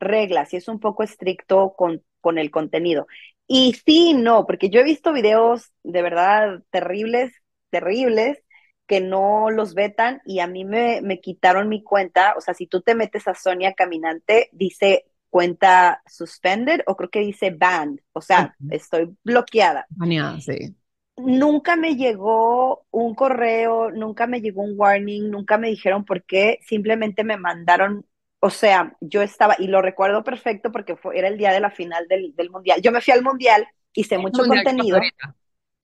reglas 0.00 0.52
y 0.52 0.56
es 0.56 0.68
un 0.68 0.80
poco 0.80 1.02
estricto 1.02 1.74
con, 1.76 2.02
con 2.20 2.38
el 2.38 2.50
contenido. 2.50 3.06
Y 3.46 3.74
sí, 3.84 4.14
no, 4.14 4.46
porque 4.46 4.70
yo 4.70 4.80
he 4.80 4.84
visto 4.84 5.12
videos 5.12 5.70
de 5.82 6.02
verdad 6.02 6.62
terribles, 6.70 7.32
terribles, 7.70 8.42
que 8.86 9.00
no 9.00 9.50
los 9.50 9.74
vetan 9.74 10.20
y 10.24 10.40
a 10.40 10.46
mí 10.46 10.64
me, 10.64 11.00
me 11.02 11.20
quitaron 11.20 11.68
mi 11.68 11.82
cuenta. 11.82 12.34
O 12.36 12.40
sea, 12.40 12.54
si 12.54 12.66
tú 12.66 12.82
te 12.82 12.94
metes 12.94 13.28
a 13.28 13.34
Sonia 13.34 13.74
Caminante, 13.74 14.48
dice 14.52 15.04
cuenta 15.30 16.02
suspended 16.06 16.82
o 16.86 16.96
creo 16.96 17.10
que 17.10 17.20
dice 17.20 17.50
banned. 17.50 18.00
O 18.12 18.20
sea, 18.20 18.54
estoy 18.68 19.16
bloqueada. 19.24 19.86
Baneada, 19.90 20.40
sí 20.40 20.74
nunca 21.16 21.76
me 21.76 21.96
llegó 21.96 22.86
un 22.90 23.14
correo, 23.14 23.90
nunca 23.90 24.26
me 24.26 24.40
llegó 24.40 24.62
un 24.62 24.74
warning, 24.78 25.30
nunca 25.30 25.58
me 25.58 25.68
dijeron 25.68 26.04
por 26.04 26.24
qué, 26.24 26.58
simplemente 26.62 27.24
me 27.24 27.36
mandaron, 27.36 28.06
o 28.40 28.50
sea, 28.50 28.96
yo 29.00 29.22
estaba, 29.22 29.56
y 29.58 29.66
lo 29.66 29.82
recuerdo 29.82 30.24
perfecto 30.24 30.72
porque 30.72 30.96
fue, 30.96 31.18
era 31.18 31.28
el 31.28 31.38
día 31.38 31.52
de 31.52 31.60
la 31.60 31.70
final 31.70 32.06
del, 32.08 32.50
mundial. 32.50 32.80
Yo 32.82 32.92
me 32.92 33.00
fui 33.00 33.12
al 33.12 33.22
mundial, 33.22 33.66
hice 33.92 34.16
este 34.16 34.18
mucho 34.18 34.44
contenido, 34.44 35.00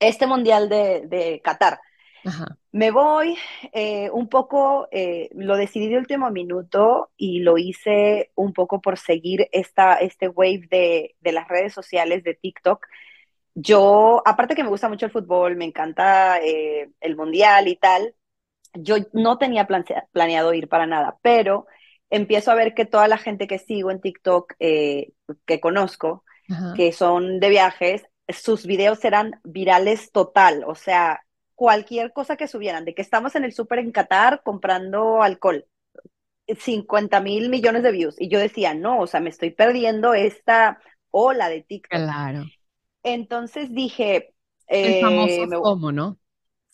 este 0.00 0.26
mundial 0.26 0.68
de, 0.68 1.06
de 1.06 1.40
Qatar. 1.42 1.80
Me 2.72 2.90
voy 2.90 3.38
eh, 3.72 4.10
un 4.10 4.28
poco, 4.28 4.88
eh, 4.90 5.30
lo 5.32 5.56
decidí 5.56 5.88
de 5.88 5.96
último 5.96 6.30
minuto 6.30 7.10
y 7.16 7.40
lo 7.40 7.56
hice 7.56 8.32
un 8.34 8.52
poco 8.52 8.82
por 8.82 8.98
seguir 8.98 9.48
esta, 9.52 9.94
este 9.94 10.28
wave 10.28 10.66
de, 10.70 11.16
de 11.20 11.32
las 11.32 11.48
redes 11.48 11.72
sociales 11.72 12.24
de 12.24 12.34
TikTok 12.34 12.86
yo, 13.60 14.22
aparte 14.24 14.54
que 14.54 14.62
me 14.62 14.68
gusta 14.68 14.88
mucho 14.88 15.06
el 15.06 15.12
fútbol, 15.12 15.56
me 15.56 15.64
encanta 15.64 16.38
eh, 16.38 16.90
el 17.00 17.16
mundial 17.16 17.66
y 17.66 17.74
tal, 17.74 18.14
yo 18.72 18.96
no 19.12 19.36
tenía 19.36 19.66
planeado 20.12 20.54
ir 20.54 20.68
para 20.68 20.86
nada, 20.86 21.18
pero 21.22 21.66
empiezo 22.08 22.52
a 22.52 22.54
ver 22.54 22.72
que 22.74 22.86
toda 22.86 23.08
la 23.08 23.18
gente 23.18 23.48
que 23.48 23.58
sigo 23.58 23.90
en 23.90 24.00
TikTok, 24.00 24.54
eh, 24.60 25.12
que 25.44 25.60
conozco, 25.60 26.24
que 26.76 26.92
son 26.92 27.40
de 27.40 27.48
viajes, 27.50 28.06
sus 28.28 28.64
videos 28.64 29.04
eran 29.04 29.40
virales 29.42 30.12
total, 30.12 30.64
o 30.66 30.74
sea, 30.74 31.24
cualquier 31.56 32.12
cosa 32.12 32.36
que 32.36 32.46
subieran, 32.46 32.84
de 32.84 32.94
que 32.94 33.02
estamos 33.02 33.34
en 33.34 33.44
el 33.44 33.52
súper 33.52 33.80
en 33.80 33.90
Qatar 33.90 34.42
comprando 34.44 35.20
alcohol, 35.20 35.66
50 36.46 37.20
mil 37.20 37.50
millones 37.50 37.82
de 37.82 37.92
views. 37.92 38.14
Y 38.18 38.28
yo 38.28 38.38
decía, 38.38 38.72
no, 38.72 39.00
o 39.00 39.06
sea, 39.06 39.20
me 39.20 39.30
estoy 39.30 39.50
perdiendo 39.50 40.14
esta 40.14 40.78
ola 41.10 41.48
de 41.48 41.62
TikTok. 41.62 42.00
Claro. 42.00 42.44
Entonces 43.02 43.72
dije... 43.74 44.34
El 44.80 44.96
famoso 44.98 45.46
eh, 45.46 45.48
FOMO, 45.60 45.92
¿no? 45.92 46.18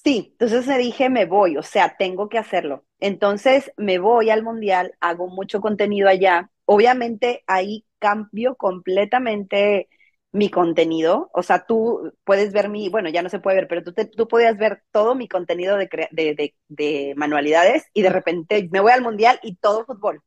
Sí, 0.02 0.28
entonces 0.32 0.66
me 0.66 0.76
dije, 0.78 1.08
me 1.08 1.24
voy, 1.24 1.56
o 1.56 1.62
sea, 1.62 1.96
tengo 1.96 2.28
que 2.28 2.38
hacerlo. 2.38 2.84
Entonces 3.00 3.72
me 3.78 3.98
voy 3.98 4.28
al 4.30 4.42
mundial, 4.42 4.94
hago 5.00 5.28
mucho 5.28 5.60
contenido 5.60 6.08
allá. 6.08 6.50
Obviamente 6.66 7.42
ahí 7.46 7.86
cambio 7.98 8.54
completamente 8.56 9.88
mi 10.32 10.50
contenido. 10.50 11.30
O 11.32 11.42
sea, 11.42 11.64
tú 11.64 12.12
puedes 12.24 12.52
ver 12.52 12.68
mi, 12.68 12.90
bueno, 12.90 13.08
ya 13.08 13.22
no 13.22 13.30
se 13.30 13.38
puede 13.38 13.56
ver, 13.56 13.68
pero 13.68 13.82
tú, 13.82 13.94
tú 14.14 14.28
podías 14.28 14.58
ver 14.58 14.82
todo 14.90 15.14
mi 15.14 15.26
contenido 15.26 15.76
de, 15.78 15.88
de, 16.12 16.54
de 16.68 17.14
manualidades 17.16 17.84
y 17.94 18.02
de 18.02 18.10
repente 18.10 18.68
me 18.70 18.80
voy 18.80 18.92
al 18.92 19.02
mundial 19.02 19.40
y 19.42 19.56
todo 19.56 19.86
fútbol. 19.86 20.20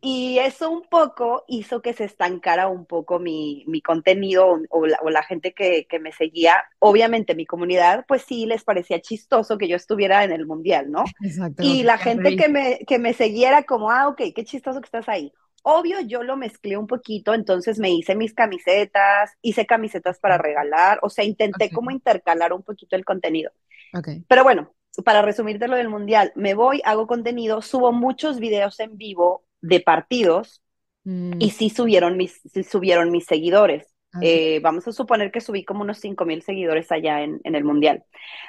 Y 0.00 0.38
eso 0.38 0.70
un 0.70 0.82
poco 0.82 1.44
hizo 1.48 1.80
que 1.80 1.94
se 1.94 2.04
estancara 2.04 2.68
un 2.68 2.84
poco 2.84 3.18
mi, 3.18 3.64
mi 3.66 3.80
contenido 3.80 4.58
o 4.68 4.86
la, 4.86 5.22
gente 5.22 5.52
que, 5.52 5.86
que, 5.88 5.98
me 5.98 6.12
seguía. 6.12 6.64
Obviamente 6.78 7.34
mi 7.34 7.46
comunidad, 7.46 8.04
pues 8.06 8.22
sí 8.22 8.44
les 8.44 8.62
parecía 8.62 9.00
chistoso 9.00 9.56
que 9.56 9.68
yo 9.68 9.76
estuviera 9.76 10.22
en 10.24 10.32
el 10.32 10.46
mundial, 10.46 10.90
¿no? 10.90 11.04
Exacto. 11.22 11.62
Y 11.62 11.82
la 11.82 11.96
gente 11.96 12.36
que 12.36 12.48
me, 12.48 12.80
que 12.86 12.98
me 12.98 13.14
seguía 13.14 13.62
como, 13.62 13.90
ah, 13.90 14.08
ok, 14.08 14.20
qué 14.34 14.44
chistoso 14.44 14.80
que 14.80 14.86
estás 14.86 15.08
ahí. 15.08 15.32
Obvio, 15.62 16.00
yo 16.00 16.22
lo 16.22 16.36
mezclé 16.36 16.76
un 16.76 16.86
poquito, 16.86 17.34
entonces 17.34 17.78
me 17.78 17.90
hice 17.90 18.14
mis 18.14 18.32
camisetas, 18.32 19.32
hice 19.42 19.66
camisetas 19.66 20.18
para 20.18 20.38
regalar, 20.38 20.98
o 21.02 21.10
sea, 21.10 21.24
intenté 21.24 21.70
como 21.70 21.90
intercalar 21.90 22.52
un 22.52 22.62
poquito 22.62 22.96
el 22.96 23.04
contenido. 23.04 23.50
Okay. 23.92 24.24
Pero 24.26 24.42
bueno, 24.42 24.74
para 25.04 25.20
resumirte 25.20 25.68
lo 25.68 25.76
del 25.76 25.90
mundial, 25.90 26.32
me 26.34 26.54
voy, 26.54 26.80
hago 26.84 27.06
contenido, 27.06 27.60
subo 27.60 27.92
muchos 27.92 28.40
videos 28.40 28.80
en 28.80 28.96
vivo 28.96 29.44
de 29.60 29.80
partidos 29.80 30.62
mm. 31.04 31.34
y 31.38 31.50
sí 31.50 31.70
subieron 31.70 32.16
mis, 32.16 32.40
sí 32.52 32.62
subieron 32.62 33.10
mis 33.10 33.26
seguidores. 33.26 33.86
Ah, 34.12 34.18
eh, 34.22 34.58
vamos 34.60 34.88
a 34.88 34.92
suponer 34.92 35.30
que 35.30 35.40
subí 35.40 35.64
como 35.64 35.82
unos 35.82 35.98
5 35.98 36.24
mil 36.24 36.42
seguidores 36.42 36.90
allá 36.90 37.22
en, 37.22 37.40
en, 37.44 37.54
el 37.54 37.62
Mundial. 37.62 38.04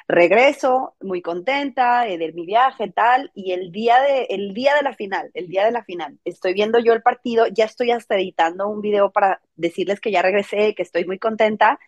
Regreso 0.08 0.95
muy 1.00 1.21
contenta 1.21 2.08
eh, 2.08 2.17
de 2.17 2.34
mi 2.34 2.47
viaje, 2.47 2.89
tal, 2.89 3.32
y 3.36 3.52
el 3.52 3.71
día, 3.71 4.02
de, 4.02 4.24
el 4.32 4.56
día 4.56 4.74
de 4.76 4.82
la 4.82 4.93
final, 4.93 5.30
el 5.36 5.47
día 5.47 5.63
de 5.63 5.71
la 5.71 5.84
final, 5.84 6.17
estoy 6.26 6.54
viendo 6.54 6.80
yo 6.80 6.93
el 6.93 7.04
partido, 7.04 7.45
ya 7.45 7.65
estoy 7.65 7.91
hasta 7.91 8.15
editando 8.15 8.67
un 8.69 8.82
video 8.82 9.12
para 9.12 9.39
decirles 9.56 10.00
que 10.00 10.12
ya 10.12 10.24
regresé, 10.24 10.74
que 10.74 10.82
estoy 10.82 11.06
muy 11.06 11.19
contenta. 11.19 11.80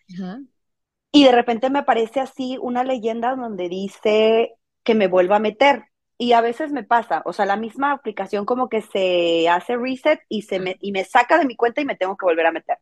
Y 1.10 1.24
de 1.24 1.32
repente 1.32 1.68
me 1.68 1.80
aparece 1.80 2.20
así 2.20 2.56
una 2.60 2.84
leyenda 2.84 3.34
donde 3.34 3.68
dice 3.68 4.54
que 4.84 4.94
me 4.94 5.08
vuelva 5.08 5.36
a 5.36 5.40
meter 5.40 5.86
y 6.24 6.32
a 6.32 6.40
veces 6.40 6.72
me 6.72 6.84
pasa, 6.84 7.20
o 7.26 7.34
sea, 7.34 7.44
la 7.44 7.56
misma 7.56 7.92
aplicación 7.92 8.46
como 8.46 8.70
que 8.70 8.80
se 8.80 9.46
hace 9.50 9.76
reset 9.76 10.20
y, 10.30 10.42
se 10.42 10.58
me, 10.58 10.78
y 10.80 10.90
me 10.90 11.04
saca 11.04 11.36
de 11.36 11.44
mi 11.44 11.54
cuenta 11.54 11.82
y 11.82 11.84
me 11.84 11.96
tengo 11.96 12.16
que 12.16 12.24
volver 12.24 12.46
a 12.46 12.52
meter. 12.52 12.78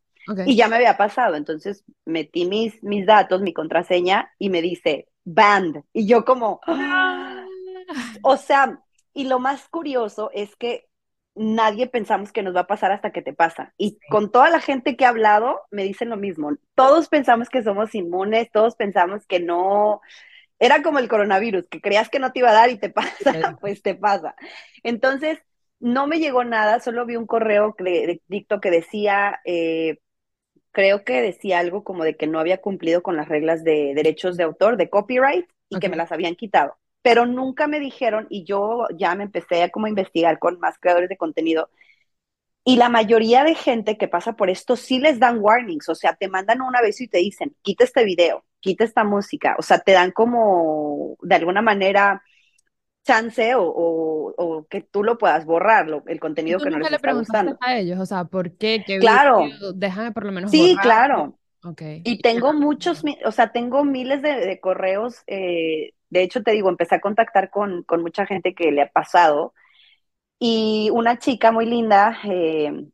Y 0.47 0.55
ya 0.55 0.69
me 0.69 0.77
había 0.77 0.97
pasado, 0.97 1.35
entonces 1.35 1.85
metí 2.05 2.45
mis, 2.45 2.81
mis 2.85 3.05
datos, 3.05 3.43
mi 3.43 3.53
contraseña 3.53 4.31
y 4.39 4.49
me 4.49 4.63
dice 4.63 5.09
banned. 5.25 5.83
Y 5.93 6.07
yo 6.07 6.25
como, 6.25 6.61
¡Ah! 6.69 7.45
o 8.23 8.37
sea, 8.37 8.81
y 9.13 9.25
lo 9.25 9.41
más 9.41 9.69
curioso 9.69 10.31
es 10.33 10.55
que 10.55 10.89
nadie 11.35 11.89
pensamos 11.89 12.31
que 12.31 12.45
nos 12.45 12.55
va 12.55 12.61
a 12.61 12.67
pasar 12.69 12.93
hasta 12.93 13.11
que 13.11 13.23
te 13.23 13.33
pasa. 13.33 13.75
Y 13.77 13.99
con 14.09 14.31
toda 14.31 14.51
la 14.51 14.61
gente 14.61 14.97
que 14.97 15.05
ha 15.05 15.09
hablado, 15.09 15.63
me 15.73 15.83
dicen 15.83 16.11
lo 16.11 16.17
mismo. 16.17 16.53
Todos 16.77 17.09
pensamos 17.09 17.49
que 17.49 17.65
somos 17.65 17.93
inmunes, 17.97 18.53
todos 18.53 18.77
pensamos 18.77 19.27
que 19.27 19.41
no, 19.41 20.01
era 20.63 20.81
como 20.81 21.01
el 21.01 21.09
coronavirus, 21.09 21.67
que 21.67 21.81
creías 21.81 22.09
que 22.09 22.21
no 22.21 22.31
te 22.31 22.39
iba 22.39 22.51
a 22.51 22.55
dar 22.55 22.71
y 22.71 22.79
te 22.79 22.89
pasa, 22.89 23.11
pues 23.61 23.83
te 23.83 23.97
pasa. 23.97 24.37
Entonces, 24.85 25.41
no 25.81 26.07
me 26.07 26.21
llegó 26.21 26.45
nada, 26.45 26.79
solo 26.79 27.05
vi 27.05 27.17
un 27.17 27.27
correo 27.27 27.75
de, 27.81 28.23
dicto 28.29 28.61
que 28.61 28.71
decía, 28.71 29.41
eh, 29.45 29.99
creo 30.71 31.03
que 31.03 31.21
decía 31.21 31.59
algo 31.59 31.83
como 31.83 32.05
de 32.05 32.17
que 32.17 32.29
no 32.29 32.39
había 32.39 32.61
cumplido 32.61 33.03
con 33.03 33.17
las 33.17 33.29
reglas 33.29 33.65
de 33.65 33.93
derechos 33.97 34.37
de 34.37 34.45
autor, 34.45 34.77
de 34.77 34.89
copyright, 34.89 35.47
y 35.69 35.81
que 35.81 35.89
me 35.89 35.97
las 35.97 36.13
habían 36.13 36.37
quitado. 36.37 36.79
Pero 37.03 37.27
nunca 37.27 37.67
me 37.67 37.81
dijeron, 37.81 38.29
y 38.31 38.45
yo 38.45 38.87
ya 38.97 39.17
me 39.17 39.25
empecé 39.25 39.65
a 39.65 39.71
como 39.71 39.89
investigar 39.89 40.39
con 40.39 40.61
más 40.61 40.79
creadores 40.79 41.09
de 41.09 41.17
contenido, 41.17 41.71
y 42.65 42.77
la 42.77 42.89
mayoría 42.89 43.43
de 43.43 43.57
gente 43.57 43.99
que 43.99 44.07
pasa 44.07 44.35
por 44.37 44.49
esto 44.49 44.77
sí 44.77 45.01
les 45.01 45.19
dan 45.19 45.39
warnings, 45.41 45.89
o 45.89 45.97
sea, 45.97 46.15
te 46.15 46.29
mandan 46.29 46.61
un 46.63 46.77
aviso 46.77 47.03
y 47.03 47.09
te 47.09 47.19
dicen, 47.19 47.57
quita 47.63 47.83
este 47.83 48.05
video, 48.05 48.45
quita 48.63 48.85
esta 48.85 49.05
música, 49.05 49.57
o 49.59 49.63
sea, 49.63 49.81
te 49.81 49.93
dan 49.93 50.13
como 50.13 51.17
de 51.21 51.35
alguna 51.35 51.61
manera 51.61 52.23
chance 53.05 53.53
o, 53.57 54.65
que 54.71 54.81
tú 54.81 55.03
lo 55.03 55.19
puedas 55.19 55.45
borrar, 55.45 55.87
el 56.07 56.21
contenido 56.21 56.61
que 56.61 56.71
no 56.71 56.79
les 56.79 56.93
está 56.93 57.13
gustando. 57.13 57.59
a 57.61 57.77
ellos, 57.77 57.99
o 57.99 58.07
sea, 58.07 58.25
¿por 58.25 58.57
qué? 58.57 58.83
claro. 59.01 59.45
déjame 59.75 60.13
por 60.13 60.25
lo 60.25 60.33
menos 60.33 60.51
Sí, 60.51 60.77
claro. 60.81 61.39
Okay. 61.65 62.03
Y 62.05 62.21
tengo 62.21 62.53
muchos, 62.53 63.05
o 63.25 63.31
sea, 63.31 63.53
tengo 63.53 63.85
miles 63.85 64.23
de, 64.23 64.59
correos, 64.61 65.23
eh, 65.27 65.93
de 66.11 66.23
hecho 66.23 66.43
te 66.43 66.53
digo, 66.53 66.69
empecé 66.69 66.97
a 66.97 67.01
contactar 67.01 67.51
con, 67.51 67.83
con 67.85 68.03
mucha 68.03 68.27
gente 68.27 68.55
que 68.55 68.73
le 68.73 68.83
ha 68.83 68.89
pasado 68.89 69.53
y 70.41 70.91
una 70.93 71.19
chica 71.19 71.53
muy 71.53 71.67
linda 71.67 72.19
eh, 72.25 72.87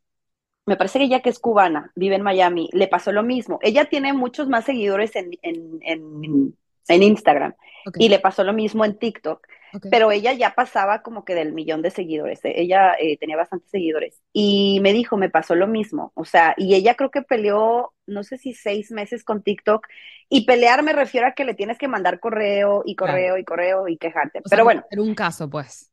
me 0.69 0.77
parece 0.77 0.99
que 0.99 1.05
ella 1.05 1.21
que 1.21 1.29
es 1.29 1.39
cubana, 1.39 1.91
vive 1.95 2.15
en 2.15 2.21
Miami, 2.21 2.69
le 2.71 2.87
pasó 2.87 3.11
lo 3.11 3.23
mismo. 3.23 3.59
Ella 3.63 3.85
tiene 3.85 4.13
muchos 4.13 4.47
más 4.47 4.65
seguidores 4.65 5.15
en, 5.15 5.31
en, 5.41 5.79
en, 5.81 6.55
en 6.87 7.03
Instagram 7.03 7.55
y 7.97 8.09
le 8.09 8.19
pasó 8.19 8.43
lo 8.43 8.53
mismo 8.53 8.85
en 8.85 8.99
TikTok, 8.99 9.47
ok, 9.73 9.87
pero 9.89 10.11
ella 10.11 10.33
ya 10.33 10.53
pasaba 10.53 11.01
como 11.01 11.25
que 11.25 11.33
del 11.33 11.53
millón 11.53 11.81
de 11.81 11.89
seguidores, 11.89 12.45
eh, 12.45 12.53
ella 12.57 12.93
eh, 12.99 13.17
tenía 13.17 13.35
bastantes 13.35 13.71
seguidores 13.71 14.21
y 14.31 14.79
me 14.81 14.93
dijo, 14.93 15.17
me 15.17 15.29
pasó 15.31 15.55
lo 15.55 15.65
mismo, 15.65 16.11
o 16.13 16.23
sea, 16.23 16.53
y 16.57 16.75
ella 16.75 16.93
creo 16.93 17.09
que 17.09 17.23
peleó, 17.23 17.93
no 18.05 18.23
sé 18.23 18.37
si 18.37 18.53
seis 18.53 18.91
meses 18.91 19.23
con 19.23 19.41
TikTok 19.41 19.87
y 20.29 20.45
pelear 20.45 20.83
me 20.83 20.93
refiero 20.93 21.25
a 21.25 21.31
que 21.31 21.45
le 21.45 21.55
tienes 21.55 21.79
que 21.79 21.87
mandar 21.87 22.19
correo 22.19 22.83
y 22.85 22.95
claro. 22.95 23.13
correo 23.13 23.37
y 23.37 23.43
correo 23.43 23.87
y 23.87 23.97
quejarte, 23.97 24.39
O 24.45 24.47
sea, 24.47 24.57
pero 24.57 24.65
bueno. 24.65 24.81
hacer 24.85 24.99
un 24.99 25.15
caso, 25.15 25.49
pues. 25.49 25.88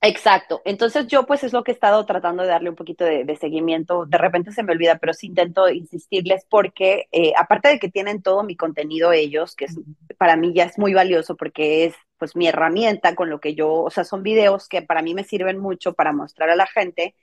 Exacto. 0.00 0.62
Entonces 0.64 1.08
yo 1.08 1.26
pues 1.26 1.42
es 1.42 1.52
lo 1.52 1.64
que 1.64 1.72
he 1.72 1.74
estado 1.74 2.06
tratando 2.06 2.44
de 2.44 2.48
darle 2.50 2.70
un 2.70 2.76
poquito 2.76 3.04
de, 3.04 3.24
de 3.24 3.36
seguimiento. 3.36 4.06
De 4.06 4.16
repente 4.16 4.52
se 4.52 4.62
me 4.62 4.72
olvida, 4.72 4.96
pero 4.98 5.12
sí 5.12 5.26
intento 5.26 5.68
insistirles 5.68 6.46
porque 6.48 7.08
eh, 7.10 7.32
aparte 7.36 7.68
de 7.68 7.78
que 7.80 7.90
tienen 7.90 8.22
todo 8.22 8.44
mi 8.44 8.54
contenido 8.56 9.10
ellos, 9.12 9.56
que 9.56 9.64
es, 9.64 9.76
para 10.16 10.36
mí 10.36 10.52
ya 10.54 10.64
es 10.64 10.78
muy 10.78 10.94
valioso 10.94 11.36
porque 11.36 11.86
es 11.86 11.94
pues 12.16 12.36
mi 12.36 12.46
herramienta 12.46 13.16
con 13.16 13.28
lo 13.28 13.40
que 13.40 13.54
yo, 13.56 13.72
o 13.72 13.90
sea, 13.90 14.04
son 14.04 14.22
videos 14.22 14.68
que 14.68 14.82
para 14.82 15.02
mí 15.02 15.14
me 15.14 15.24
sirven 15.24 15.58
mucho 15.58 15.94
para 15.94 16.12
mostrar 16.12 16.48
a 16.50 16.56
la 16.56 16.66
gente. 16.66 17.16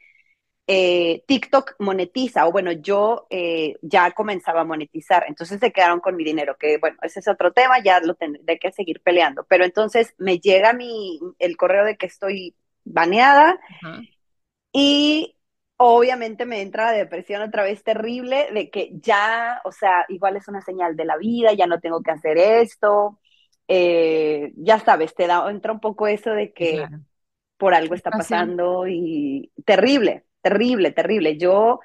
Eh, 0.67 1.23
TikTok 1.27 1.75
monetiza, 1.79 2.47
o 2.47 2.51
bueno, 2.51 2.71
yo 2.71 3.27
eh, 3.29 3.75
ya 3.83 4.09
comenzaba 4.11 4.61
a 4.61 4.63
monetizar, 4.63 5.23
entonces 5.27 5.59
se 5.59 5.71
quedaron 5.71 5.99
con 5.99 6.15
mi 6.15 6.23
dinero, 6.23 6.57
que 6.57 6.79
bueno, 6.79 6.97
ese 7.03 7.19
es 7.19 7.27
otro 7.27 7.53
tema, 7.53 7.83
ya 7.83 7.99
lo 7.99 8.15
tendré 8.15 8.57
que 8.57 8.71
seguir 8.71 8.99
peleando, 9.01 9.45
pero 9.47 9.63
entonces 9.63 10.15
me 10.17 10.39
llega 10.39 10.73
mi, 10.73 11.19
el 11.37 11.55
correo 11.55 11.85
de 11.85 11.97
que 11.97 12.07
estoy 12.07 12.55
baneada 12.85 13.59
y 14.71 15.35
obviamente 15.77 16.45
me 16.45 16.61
entra 16.61 16.85
la 16.85 16.91
depresión 16.91 17.41
otra 17.41 17.63
vez 17.63 17.83
terrible 17.83 18.49
de 18.53 18.69
que 18.69 18.91
ya, 19.01 19.61
o 19.65 19.71
sea, 19.71 20.05
igual 20.09 20.37
es 20.37 20.47
una 20.47 20.61
señal 20.61 20.95
de 20.95 21.05
la 21.05 21.17
vida, 21.17 21.53
ya 21.53 21.67
no 21.67 21.79
tengo 21.79 22.01
que 22.01 22.11
hacer 22.11 22.37
esto, 22.37 23.19
eh, 23.67 24.53
ya 24.57 24.79
sabes, 24.79 25.15
te 25.15 25.27
da, 25.27 25.49
entra 25.49 25.73
un 25.73 25.79
poco 25.79 26.07
eso 26.07 26.31
de 26.31 26.53
que 26.53 26.75
claro. 26.75 26.99
por 27.57 27.73
algo 27.73 27.95
está 27.95 28.11
Frustración. 28.11 28.57
pasando 28.57 28.87
y 28.87 29.51
terrible, 29.65 30.25
terrible, 30.41 30.91
terrible. 30.91 31.37
Yo 31.37 31.79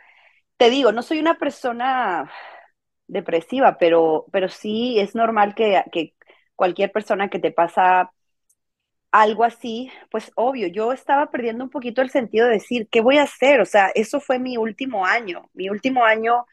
te 0.57 0.71
digo, 0.71 0.93
no 0.93 1.03
soy 1.03 1.21
una 1.21 1.39
persona 1.39 2.31
depresiva, 3.07 3.79
pero, 3.79 4.27
pero 4.33 4.49
sí 4.49 4.99
es 5.01 5.15
normal 5.15 5.55
que, 5.55 5.83
que 5.93 6.15
cualquier 6.57 6.93
persona 6.93 7.31
que 7.31 7.39
te 7.39 7.53
pasa 7.53 8.13
algo 9.13 9.45
así, 9.45 9.91
pues 10.11 10.33
obvio, 10.37 10.69
yo 10.69 10.93
estaba 10.93 11.31
perdiendo 11.31 11.65
un 11.65 11.71
poquito 11.71 12.03
el 12.03 12.11
sentido 12.11 12.47
de 12.47 12.55
decir, 12.55 12.89
¿qué 12.91 13.01
voy 13.01 13.19
a 13.19 13.25
hacer? 13.25 13.61
O 13.61 13.65
sea, 13.67 13.91
eso 13.95 14.21
fue 14.21 14.39
mi 14.39 14.57
último 14.57 15.07
año. 15.07 15.51
Mi 15.55 15.69
último 15.69 16.05
año 16.05 16.47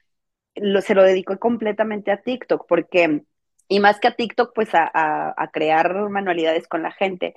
lo, 0.56 0.82
se 0.82 0.96
lo 0.96 1.04
dedico 1.04 1.38
completamente 1.40 2.12
a 2.12 2.22
TikTok, 2.22 2.66
porque, 2.68 3.24
y 3.68 3.80
más 3.80 4.00
que 4.00 4.10
a 4.10 4.16
TikTok, 4.16 4.54
pues 4.56 4.74
a, 4.76 4.90
a, 4.94 5.34
a 5.38 5.52
crear 5.52 6.10
manualidades 6.10 6.68
con 6.68 6.84
la 6.84 6.92
gente. 6.92 7.36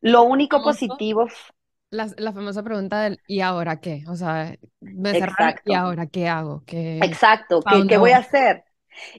Lo 0.00 0.22
único 0.24 0.62
positivo, 0.62 1.28
la, 1.90 2.08
la 2.18 2.32
famosa 2.32 2.62
pregunta 2.62 3.02
del 3.02 3.20
¿y 3.26 3.40
ahora 3.40 3.80
qué? 3.80 4.04
O 4.08 4.16
sea, 4.16 4.54
me 4.80 5.14
cerraron 5.14 5.54
¿y 5.64 5.74
ahora 5.74 6.06
qué 6.06 6.28
hago? 6.28 6.62
¿Qué, 6.66 6.98
exacto, 7.00 7.62
¿qué, 7.62 7.86
qué 7.86 7.96
voy 7.96 8.12
a 8.12 8.18
hacer? 8.18 8.64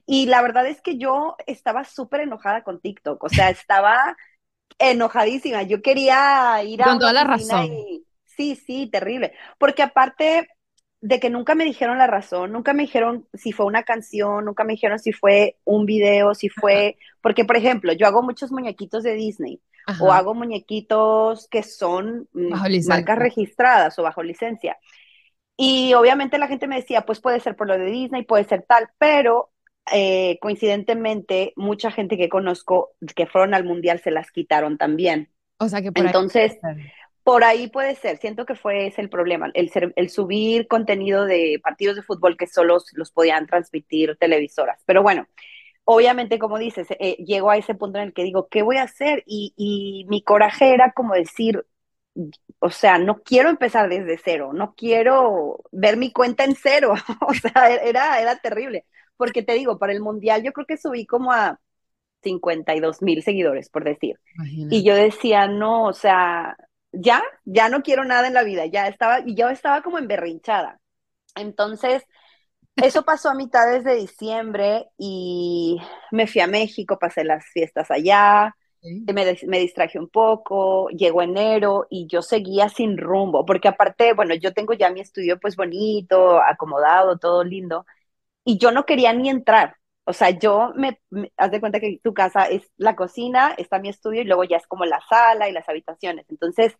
Y 0.05 0.25
la 0.27 0.41
verdad 0.41 0.67
es 0.67 0.81
que 0.81 0.97
yo 0.97 1.35
estaba 1.47 1.83
súper 1.85 2.21
enojada 2.21 2.63
con 2.63 2.81
TikTok, 2.81 3.23
o 3.23 3.29
sea, 3.29 3.49
estaba 3.49 4.17
enojadísima. 4.77 5.63
Yo 5.63 5.81
quería 5.81 6.61
ir 6.63 6.81
a 6.81 6.85
con 6.85 6.99
toda 6.99 7.13
la 7.13 7.23
razón. 7.23 7.65
y 7.65 8.05
sí, 8.25 8.55
sí, 8.55 8.87
terrible. 8.87 9.33
Porque 9.57 9.83
aparte 9.83 10.47
de 11.01 11.19
que 11.19 11.29
nunca 11.29 11.55
me 11.55 11.63
dijeron 11.65 11.97
la 11.97 12.07
razón, 12.07 12.51
nunca 12.51 12.73
me 12.73 12.83
dijeron 12.83 13.27
si 13.33 13.51
fue 13.53 13.65
una 13.65 13.83
canción, 13.83 14.45
nunca 14.45 14.63
me 14.63 14.73
dijeron 14.73 14.99
si 14.99 15.13
fue 15.13 15.57
un 15.63 15.85
video, 15.85 16.35
si 16.35 16.49
Ajá, 16.55 16.61
fue, 16.61 16.97
porque 17.21 17.45
por 17.45 17.55
ejemplo, 17.55 17.93
yo 17.93 18.05
hago 18.05 18.21
muchos 18.21 18.51
muñequitos 18.51 19.03
de 19.03 19.13
Disney 19.13 19.61
o 20.01 20.11
hago 20.13 20.35
muñequitos 20.35 21.47
que 21.47 21.63
son 21.63 22.27
mm, 22.33 22.53
marcas 22.87 23.17
registradas 23.17 23.97
o 23.97 24.03
bajo 24.03 24.21
licencia. 24.23 24.77
Y 25.57 25.93
obviamente 25.93 26.37
la 26.37 26.47
gente 26.47 26.67
me 26.67 26.77
decía, 26.77 27.01
pues 27.05 27.19
puede 27.19 27.39
ser 27.39 27.55
por 27.55 27.67
lo 27.67 27.77
de 27.77 27.85
Disney, 27.85 28.23
puede 28.23 28.45
ser 28.45 28.63
tal, 28.67 28.89
pero 28.97 29.51
eh, 29.91 30.37
coincidentemente 30.41 31.53
mucha 31.55 31.91
gente 31.91 32.17
que 32.17 32.29
conozco 32.29 32.91
que 33.15 33.25
fueron 33.27 33.53
al 33.53 33.63
mundial 33.63 33.99
se 33.99 34.11
las 34.11 34.31
quitaron 34.31 34.77
también. 34.77 35.29
O 35.57 35.67
sea 35.67 35.81
que 35.81 35.91
por 35.91 36.05
ahí 36.05 36.07
Entonces, 36.07 36.57
ser. 36.61 36.77
por 37.23 37.43
ahí 37.43 37.67
puede 37.67 37.95
ser, 37.95 38.17
siento 38.17 38.45
que 38.45 38.55
fue 38.55 38.87
ese 38.87 39.01
el 39.01 39.09
problema, 39.09 39.51
el, 39.53 39.69
ser, 39.69 39.93
el 39.95 40.09
subir 40.09 40.67
contenido 40.67 41.25
de 41.25 41.59
partidos 41.63 41.95
de 41.95 42.03
fútbol 42.03 42.37
que 42.37 42.47
solo 42.47 42.77
los 42.93 43.11
podían 43.11 43.45
transmitir 43.47 44.17
televisoras. 44.17 44.81
Pero 44.85 45.03
bueno, 45.03 45.27
obviamente, 45.83 46.39
como 46.39 46.57
dices, 46.57 46.87
eh, 46.99 47.15
llego 47.25 47.49
a 47.51 47.57
ese 47.57 47.75
punto 47.75 47.99
en 47.99 48.05
el 48.05 48.13
que 48.13 48.23
digo, 48.23 48.47
¿qué 48.49 48.61
voy 48.61 48.77
a 48.77 48.83
hacer? 48.83 49.23
Y, 49.25 49.53
y 49.57 50.05
mi 50.09 50.23
coraje 50.23 50.73
era 50.73 50.91
como 50.93 51.13
decir, 51.13 51.65
o 52.59 52.69
sea, 52.69 52.97
no 52.97 53.21
quiero 53.23 53.49
empezar 53.49 53.89
desde 53.89 54.19
cero, 54.23 54.51
no 54.53 54.73
quiero 54.75 55.63
ver 55.71 55.97
mi 55.97 56.11
cuenta 56.11 56.43
en 56.43 56.55
cero, 56.55 56.93
o 57.27 57.33
sea, 57.33 57.69
era, 57.83 58.19
era 58.19 58.35
terrible, 58.37 58.85
porque 59.19 59.43
te 59.43 59.53
digo, 59.55 59.79
para 59.79 59.93
el 59.93 60.01
Mundial 60.01 60.43
yo 60.43 60.53
creo 60.53 60.67
que 60.67 60.77
subí 60.77 61.07
como 61.07 61.33
a 61.33 61.61
52 62.23 63.01
mil 63.03 63.23
seguidores, 63.23 63.69
por 63.69 63.83
decir, 63.85 64.19
y 64.69 64.83
yo 64.85 64.95
decía, 64.95 65.47
no, 65.47 65.85
o 65.85 65.93
sea, 65.93 66.57
ya, 66.93 67.23
ya 67.45 67.69
no 67.69 67.83
quiero 67.83 68.05
nada 68.05 68.27
en 68.27 68.33
la 68.35 68.43
vida, 68.43 68.65
ya 68.67 68.87
estaba, 68.89 69.21
y 69.25 69.35
yo 69.35 69.49
estaba 69.49 69.83
como 69.83 69.99
emberrinchada. 69.99 70.79
Entonces, 71.35 72.03
eso 72.81 73.03
pasó 73.03 73.29
a 73.29 73.35
mitades 73.35 73.83
de 73.83 73.95
diciembre 73.95 74.87
y 74.97 75.79
me 76.11 76.27
fui 76.27 76.41
a 76.41 76.47
México, 76.47 76.97
pasé 76.99 77.23
las 77.25 77.45
fiestas 77.47 77.91
allá, 77.91 78.55
Sí. 78.81 79.13
me, 79.13 79.37
me 79.47 79.59
distraje 79.59 79.99
un 79.99 80.09
poco, 80.09 80.89
llegó 80.89 81.21
enero 81.21 81.87
y 81.89 82.07
yo 82.07 82.21
seguía 82.21 82.69
sin 82.69 82.97
rumbo, 82.97 83.45
porque 83.45 83.67
aparte, 83.67 84.13
bueno, 84.13 84.35
yo 84.35 84.53
tengo 84.53 84.73
ya 84.73 84.91
mi 84.91 85.01
estudio 85.01 85.39
pues 85.39 85.55
bonito, 85.55 86.41
acomodado, 86.41 87.17
todo 87.17 87.43
lindo, 87.43 87.85
y 88.49 88.57
yo 88.57 88.71
no 88.71 88.85
quería 88.85 89.13
ni 89.13 89.29
entrar. 89.29 89.75
O 90.05 90.13
sea, 90.13 90.31
yo 90.31 90.73
me, 90.75 90.99
me 91.11 91.31
haz 91.37 91.51
de 91.51 91.59
cuenta 91.59 91.79
que 91.79 91.99
tu 92.03 92.15
casa 92.15 92.45
es 92.45 92.67
la 92.77 92.95
cocina, 92.95 93.53
está 93.59 93.77
mi 93.79 93.89
estudio 93.89 94.21
y 94.23 94.25
luego 94.25 94.43
ya 94.43 94.57
es 94.57 94.65
como 94.67 94.85
la 94.85 94.99
sala 95.07 95.47
y 95.47 95.51
las 95.51 95.69
habitaciones. 95.69 96.25
Entonces, 96.29 96.75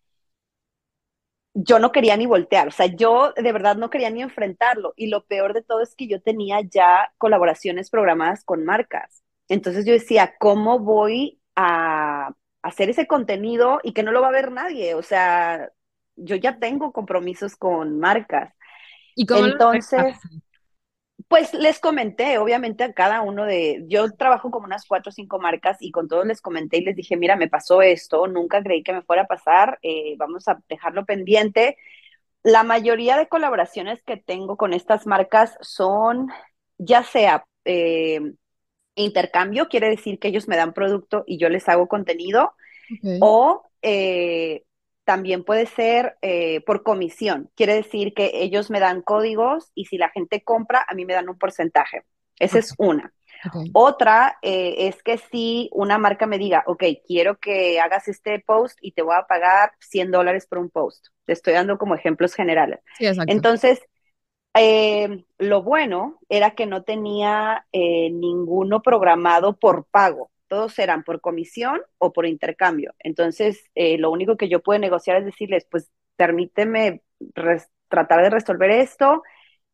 yo 1.54 1.78
no 1.80 1.92
quería 1.92 2.18
ni 2.18 2.26
voltear, 2.26 2.68
o 2.68 2.72
sea, 2.72 2.86
yo 2.88 3.34
de 3.36 3.52
verdad 3.52 3.76
no 3.76 3.90
quería 3.92 4.10
ni 4.10 4.22
enfrentarlo. 4.24 4.94
Y 4.96 5.08
lo 5.08 5.26
peor 5.26 5.54
de 5.54 5.62
todo 5.62 5.82
es 5.82 5.96
que 5.96 6.08
yo 6.08 6.22
tenía 6.22 6.62
ya 6.62 7.12
colaboraciones 7.20 7.92
programadas 7.92 8.44
con 8.44 8.66
marcas. 8.66 9.24
Entonces 9.48 9.86
yo 9.86 9.94
decía, 9.94 10.36
¿cómo 10.40 10.80
voy 10.80 11.40
a 11.56 12.32
hacer 12.64 12.90
ese 12.90 13.06
contenido 13.08 13.80
y 13.84 13.94
que 13.94 14.04
no 14.04 14.12
lo 14.12 14.22
va 14.22 14.30
a 14.30 14.32
ver 14.32 14.52
nadie? 14.52 14.96
O 14.96 15.04
sea, 15.04 15.70
yo 16.16 16.36
ya 16.36 16.58
tengo 16.58 16.92
compromisos 16.94 17.56
con 17.56 18.00
marcas. 18.00 18.54
¿Y 19.16 19.28
cómo 19.28 19.46
Entonces? 19.46 20.16
Pues 21.30 21.54
les 21.54 21.80
comenté, 21.80 22.40
obviamente 22.40 22.84
a 22.84 22.94
cada 22.94 23.22
uno 23.22 23.46
de, 23.46 23.86
yo 23.88 24.12
trabajo 24.14 24.50
como 24.50 24.66
unas 24.66 24.86
cuatro 24.86 25.12
o 25.12 25.14
cinco 25.14 25.40
marcas 25.40 25.78
y 25.80 25.92
con 25.92 26.08
todos 26.08 26.26
les 26.26 26.42
comenté 26.42 26.78
y 26.80 26.84
les 26.84 26.96
dije, 26.96 27.18
mira, 27.18 27.36
me 27.36 27.48
pasó 27.48 27.84
esto, 27.84 28.28
nunca 28.28 28.64
creí 28.64 28.82
que 28.82 28.94
me 28.94 29.04
fuera 29.04 29.22
a 29.22 29.28
pasar, 29.28 29.78
eh, 29.84 30.16
vamos 30.18 30.48
a 30.48 30.60
dejarlo 30.68 31.06
pendiente. 31.06 31.78
La 32.42 32.64
mayoría 32.64 33.16
de 33.16 33.28
colaboraciones 33.28 34.02
que 34.02 34.18
tengo 34.18 34.58
con 34.58 34.74
estas 34.74 35.06
marcas 35.06 35.56
son 35.62 36.30
ya 36.80 37.04
sea 37.04 37.46
eh, 37.64 38.22
intercambio, 38.96 39.68
quiere 39.70 39.88
decir 39.90 40.18
que 40.18 40.30
ellos 40.30 40.48
me 40.48 40.58
dan 40.58 40.74
producto 40.74 41.24
y 41.28 41.38
yo 41.38 41.50
les 41.50 41.70
hago 41.70 41.88
contenido, 41.88 42.54
o 43.22 43.70
eh, 43.84 44.64
también 45.10 45.44
puede 45.44 45.66
ser 45.66 46.20
eh, 46.22 46.62
por 46.68 46.84
comisión. 46.84 47.50
Quiere 47.56 47.74
decir 47.74 48.14
que 48.14 48.30
ellos 48.44 48.70
me 48.70 48.80
dan 48.80 49.02
códigos 49.02 49.72
y 49.74 49.86
si 49.86 49.98
la 49.98 50.10
gente 50.10 50.44
compra, 50.44 50.86
a 50.88 50.94
mí 50.94 51.04
me 51.04 51.16
dan 51.16 51.30
un 51.30 51.40
porcentaje. 51.40 52.04
Esa 52.38 52.60
es 52.60 52.76
una. 52.78 53.12
Otra 53.74 54.38
eh, 54.44 54.88
es 54.88 55.02
que 55.02 55.18
si 55.18 55.68
una 55.74 55.98
marca 55.98 56.28
me 56.28 56.38
diga, 56.38 56.64
ok, 56.68 56.84
quiero 57.08 57.40
que 57.40 57.80
hagas 57.80 58.08
este 58.08 58.40
post 58.40 58.78
y 58.84 58.92
te 58.92 59.02
voy 59.02 59.16
a 59.16 59.26
pagar 59.26 59.72
100 59.80 60.12
dólares 60.12 60.46
por 60.46 60.60
un 60.60 60.70
post. 60.70 61.08
Te 61.26 61.34
estoy 61.34 61.54
dando 61.54 61.80
como 61.80 61.96
ejemplos 61.96 62.36
generales. 62.36 62.82
Sí. 63.00 63.08
Entonces, 63.26 63.82
eh, 64.54 65.26
lo 65.40 65.64
bueno 65.64 66.20
era 66.30 66.52
que 66.52 66.68
no 66.68 66.84
tenía 66.84 67.66
eh, 67.72 68.12
ninguno 68.12 68.84
programado 68.84 69.58
por 69.58 69.86
pago. 69.86 70.30
Todos 70.50 70.80
eran 70.80 71.04
por 71.06 71.22
comisión 71.22 71.82
o 72.00 72.14
por 72.14 72.28
intercambio. 72.28 72.96
Entonces, 73.00 73.64
eh, 73.76 74.00
lo 74.00 74.12
único 74.12 74.38
que 74.38 74.50
yo 74.50 74.62
puedo 74.64 74.80
negociar 74.80 75.18
es 75.20 75.26
decirles, 75.26 75.68
pues 75.72 75.92
permíteme 76.18 77.04
tratar 77.90 78.24
de 78.24 78.30
resolver 78.32 78.72
esto. 78.72 79.24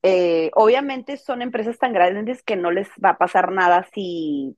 Eh, 0.03 0.51
obviamente 0.55 1.17
son 1.17 1.41
empresas 1.41 1.79
tan 1.79 1.93
grandes 1.93 2.43
que 2.43 2.55
no 2.55 2.71
les 2.71 2.89
va 3.03 3.11
a 3.11 3.17
pasar 3.17 3.51
nada 3.51 3.87
si 3.93 4.57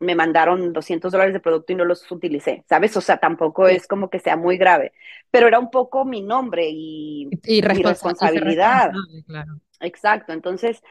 me 0.00 0.14
mandaron 0.14 0.72
200 0.72 1.12
dólares 1.12 1.34
de 1.34 1.40
producto 1.40 1.72
y 1.72 1.76
no 1.76 1.84
los 1.84 2.10
utilicé, 2.12 2.64
¿sabes? 2.68 2.96
O 2.96 3.00
sea, 3.00 3.18
tampoco 3.18 3.68
es 3.68 3.86
como 3.88 4.10
que 4.10 4.20
sea 4.20 4.36
muy 4.36 4.56
grave, 4.58 4.92
pero 5.30 5.48
era 5.48 5.58
un 5.58 5.70
poco 5.70 6.04
mi 6.04 6.22
nombre 6.22 6.68
y 6.70 7.28
Y, 7.44 7.60
responsabilidad. 7.82 8.92
claro. 9.26 9.60
exacto. 9.80 10.32
Entonces, 10.32 10.82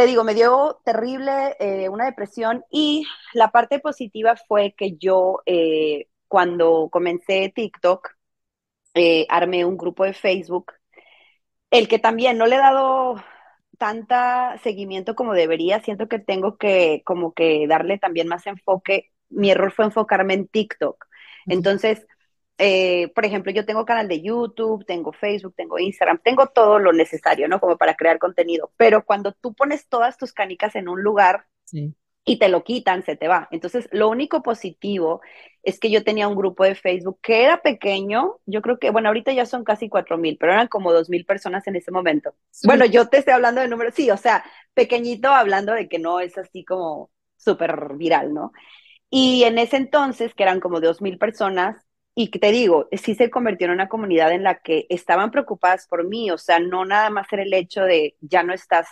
te 0.00 0.06
digo, 0.06 0.24
me 0.24 0.32
dio 0.32 0.80
terrible 0.82 1.56
eh, 1.60 1.90
una 1.90 2.06
depresión 2.06 2.64
y 2.70 3.06
la 3.34 3.50
parte 3.50 3.80
positiva 3.80 4.34
fue 4.34 4.72
que 4.74 4.96
yo 4.96 5.42
eh, 5.44 6.08
cuando 6.26 6.88
comencé 6.90 7.52
TikTok, 7.54 8.08
eh, 8.94 9.26
armé 9.28 9.66
un 9.66 9.76
grupo 9.76 10.04
de 10.04 10.14
Facebook, 10.14 10.72
el 11.70 11.86
que 11.86 11.98
también 11.98 12.38
no 12.38 12.46
le 12.46 12.56
he 12.56 12.58
dado 12.58 13.22
tanta 13.76 14.56
seguimiento 14.62 15.14
como 15.14 15.34
debería, 15.34 15.80
siento 15.80 16.08
que 16.08 16.18
tengo 16.18 16.56
que 16.56 17.02
como 17.04 17.34
que 17.34 17.66
darle 17.68 17.98
también 17.98 18.26
más 18.26 18.46
enfoque. 18.46 19.10
Mi 19.28 19.50
error 19.50 19.70
fue 19.70 19.84
enfocarme 19.84 20.32
en 20.32 20.48
TikTok. 20.48 21.04
Entonces, 21.44 22.06
eh, 22.62 23.10
por 23.14 23.24
ejemplo, 23.24 23.50
yo 23.52 23.64
tengo 23.64 23.86
canal 23.86 24.06
de 24.06 24.20
YouTube, 24.20 24.84
tengo 24.84 25.12
Facebook, 25.12 25.54
tengo 25.56 25.78
Instagram, 25.78 26.20
tengo 26.22 26.46
todo 26.48 26.78
lo 26.78 26.92
necesario, 26.92 27.48
¿no? 27.48 27.58
Como 27.58 27.78
para 27.78 27.94
crear 27.94 28.18
contenido. 28.18 28.70
Pero 28.76 29.04
cuando 29.04 29.32
tú 29.32 29.54
pones 29.54 29.88
todas 29.88 30.18
tus 30.18 30.34
canicas 30.34 30.76
en 30.76 30.88
un 30.88 31.02
lugar 31.02 31.46
y 32.24 32.38
te 32.38 32.50
lo 32.50 32.62
quitan, 32.62 33.02
se 33.02 33.16
te 33.16 33.28
va. 33.28 33.48
Entonces, 33.50 33.88
lo 33.92 34.10
único 34.10 34.42
positivo 34.42 35.22
es 35.62 35.80
que 35.80 35.90
yo 35.90 36.04
tenía 36.04 36.28
un 36.28 36.36
grupo 36.36 36.64
de 36.64 36.74
Facebook 36.74 37.18
que 37.22 37.44
era 37.44 37.62
pequeño. 37.62 38.36
Yo 38.44 38.60
creo 38.60 38.78
que, 38.78 38.90
bueno, 38.90 39.08
ahorita 39.08 39.32
ya 39.32 39.46
son 39.46 39.64
casi 39.64 39.88
cuatro 39.88 40.18
mil, 40.18 40.36
pero 40.38 40.52
eran 40.52 40.68
como 40.68 40.92
dos 40.92 41.08
mil 41.08 41.24
personas 41.24 41.66
en 41.66 41.76
ese 41.76 41.90
momento. 41.90 42.34
Bueno, 42.62 42.84
yo 42.84 43.08
te 43.08 43.18
estoy 43.18 43.32
hablando 43.32 43.62
de 43.62 43.68
números, 43.68 43.94
sí, 43.94 44.10
o 44.10 44.18
sea, 44.18 44.44
pequeñito 44.74 45.30
hablando 45.30 45.72
de 45.72 45.88
que 45.88 45.98
no 45.98 46.20
es 46.20 46.36
así 46.36 46.64
como 46.64 47.10
súper 47.36 47.94
viral, 47.96 48.34
¿no? 48.34 48.52
Y 49.08 49.44
en 49.44 49.58
ese 49.58 49.76
entonces, 49.78 50.34
que 50.34 50.42
eran 50.42 50.60
como 50.60 50.80
dos 50.80 51.00
mil 51.00 51.18
personas, 51.18 51.86
y 52.14 52.28
te 52.30 52.52
digo, 52.52 52.88
sí 52.92 53.14
se 53.14 53.30
convirtió 53.30 53.66
en 53.66 53.72
una 53.72 53.88
comunidad 53.88 54.32
en 54.32 54.42
la 54.42 54.60
que 54.60 54.86
estaban 54.90 55.30
preocupadas 55.30 55.86
por 55.86 56.06
mí, 56.06 56.30
o 56.30 56.38
sea, 56.38 56.58
no 56.58 56.84
nada 56.84 57.10
más 57.10 57.32
era 57.32 57.42
el 57.42 57.54
hecho 57.54 57.82
de 57.82 58.16
ya 58.20 58.42
no 58.42 58.52
estás 58.52 58.88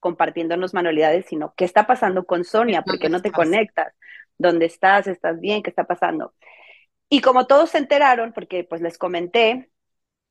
compartiéndonos 0.00 0.74
manualidades, 0.74 1.26
sino 1.26 1.54
qué 1.56 1.64
está 1.64 1.86
pasando 1.86 2.24
con 2.24 2.44
Sonia, 2.44 2.82
por 2.82 2.98
qué 2.98 3.08
no 3.08 3.22
te 3.22 3.32
conectas, 3.32 3.94
dónde 4.38 4.66
estás, 4.66 5.06
estás 5.06 5.40
bien, 5.40 5.62
qué 5.62 5.70
está 5.70 5.84
pasando. 5.84 6.34
Y 7.08 7.20
como 7.20 7.46
todos 7.46 7.70
se 7.70 7.78
enteraron, 7.78 8.32
porque 8.32 8.64
pues 8.64 8.80
les 8.80 8.98
comenté, 8.98 9.70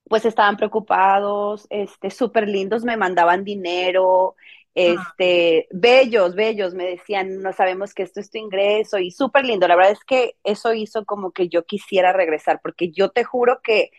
pues 0.06 0.26
estaban 0.26 0.58
preocupados, 0.58 1.68
este, 1.70 2.10
súper 2.10 2.48
lindos, 2.50 2.84
me 2.84 2.98
mandaban 2.98 3.44
dinero, 3.44 4.36
este, 4.74 5.68
bellos, 5.72 6.36
bellos, 6.36 6.74
me 6.74 6.86
decían, 6.86 7.42
no 7.42 7.54
sabemos 7.54 7.94
que 7.94 8.04
esto 8.04 8.20
es 8.20 8.32
tu 8.32 8.38
ingreso 8.38 9.00
y 9.00 9.12
súper 9.12 9.46
lindo. 9.46 9.68
La 9.68 9.76
verdad 9.76 9.94
es 9.94 10.04
que 10.06 10.36
eso 10.44 10.74
hizo 10.74 11.06
como 11.06 11.32
que 11.32 11.50
yo 11.50 11.66
quisiera 11.66 12.14
regresar, 12.14 12.60
porque 12.62 12.92
yo 12.92 13.10
te 13.10 13.24
juro 13.24 13.62
que 13.62 13.92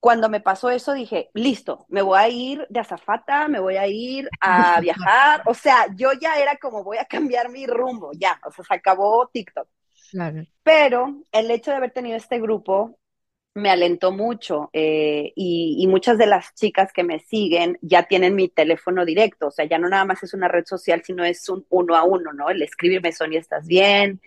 cuando 0.00 0.28
me 0.28 0.40
pasó 0.40 0.70
eso 0.70 0.94
dije, 0.94 1.30
listo, 1.32 1.86
me 1.88 2.02
voy 2.02 2.18
a 2.18 2.28
ir 2.28 2.66
de 2.70 2.80
azafata, 2.80 3.46
me 3.46 3.60
voy 3.60 3.76
a 3.76 3.86
ir 3.86 4.28
a 4.40 4.80
viajar. 4.80 5.42
O 5.46 5.54
sea, 5.54 5.86
yo 5.94 6.12
ya 6.20 6.40
era 6.40 6.56
como 6.56 6.82
voy 6.82 6.98
a 6.98 7.04
cambiar 7.04 7.50
mi 7.50 7.66
rumbo, 7.66 8.10
ya, 8.14 8.40
o 8.44 8.50
sea, 8.50 8.64
se 8.64 8.74
acabó 8.74 9.28
TikTok. 9.32 9.68
Pero 10.64 11.22
el 11.30 11.50
hecho 11.50 11.70
de 11.70 11.76
haber 11.76 11.92
tenido 11.92 12.16
este 12.16 12.40
grupo 12.40 12.98
me 13.54 13.70
alentó 13.70 14.12
mucho 14.12 14.70
eh, 14.72 15.32
y, 15.36 15.86
muchas 15.86 16.18
de 16.18 16.26
las 16.26 16.54
chicas 16.54 16.92
que 16.92 17.04
me 17.04 17.20
siguen 17.20 17.78
ya 17.82 18.04
tienen 18.04 18.34
mi 18.34 18.48
teléfono 18.48 19.04
directo, 19.04 19.48
o 19.48 19.50
sea, 19.50 19.66
ya 19.66 19.78
no 19.78 19.88
nada 19.88 20.04
más 20.04 20.22
es 20.22 20.34
una 20.34 20.48
red 20.48 20.64
social, 20.66 21.02
sino 21.04 21.24
es 21.24 21.48
un 21.48 21.66
uno 21.68 21.96
a 21.96 22.04
uno, 22.04 22.32
¿no? 22.32 22.50
El 22.50 22.62
escribirme, 22.62 23.12
Sonia, 23.12 23.40
¿estás 23.40 23.66
bien? 23.66 24.20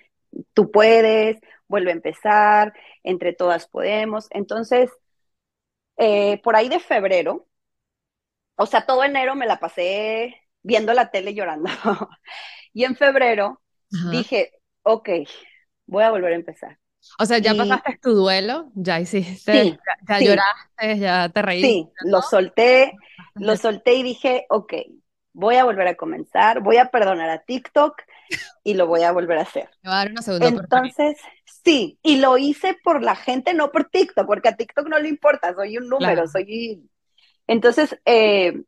Tú 0.53 0.71
puedes, 0.71 1.39
vuelve 1.67 1.91
a 1.91 1.95
empezar, 1.95 2.73
entre 3.03 3.33
todas 3.33 3.67
podemos. 3.67 4.27
Entonces, 4.31 4.91
eh, 5.97 6.41
por 6.43 6.55
ahí 6.55 6.69
de 6.69 6.79
febrero, 6.79 7.47
o 8.57 8.65
sea, 8.65 8.85
todo 8.85 9.03
enero 9.03 9.35
me 9.35 9.47
la 9.47 9.59
pasé 9.59 10.35
viendo 10.61 10.93
la 10.93 11.11
tele 11.11 11.33
llorando. 11.33 11.69
y 12.73 12.83
en 12.85 12.95
febrero 12.95 13.61
dije, 14.11 14.51
ok, 14.83 15.09
voy 15.87 16.03
a 16.03 16.11
volver 16.11 16.33
a 16.33 16.35
empezar 16.35 16.79
o 17.19 17.25
sea, 17.25 17.37
ya 17.39 17.53
pasaste 17.53 17.99
tu 18.01 18.13
duelo, 18.13 18.71
ya 18.75 18.99
hiciste, 18.99 19.77
ya, 20.07 20.19
lloraste, 20.19 20.99
ya 20.99 21.29
te 21.29 21.41
reíste. 21.41 21.67
Sí, 21.67 21.89
lo 22.05 22.21
solté, 22.21 22.93
lo 23.35 23.55
solté 23.57 23.95
y 23.95 24.03
dije, 24.03 24.45
ok, 24.49 24.73
voy 25.33 25.55
a 25.55 25.65
volver 25.65 25.87
a 25.87 25.95
comenzar, 25.95 26.61
voy 26.61 26.77
a 26.77 26.89
perdonar 26.89 27.29
a 27.29 27.43
TikTok 27.43 28.01
y 28.63 28.73
lo 28.73 28.87
voy 28.87 29.03
a 29.03 29.11
volver 29.11 29.37
a 29.37 29.41
hacer. 29.41 29.69
Me 29.83 29.89
va 29.89 29.95
a 29.95 30.03
dar 30.03 30.11
una 30.11 30.21
segunda 30.21 30.47
Entonces, 30.47 31.17
sí, 31.63 31.99
y 32.01 32.17
lo 32.17 32.37
hice 32.37 32.77
por 32.83 33.03
la 33.03 33.15
gente, 33.15 33.53
no 33.53 33.71
por 33.71 33.85
TikTok, 33.85 34.25
porque 34.25 34.49
a 34.49 34.55
TikTok 34.55 34.87
no 34.87 34.99
le 34.99 35.09
importa, 35.09 35.53
soy 35.53 35.77
un 35.77 35.89
número, 35.89 36.27
soy... 36.27 36.89
Entonces, 37.47 37.99
eh, 38.05 38.63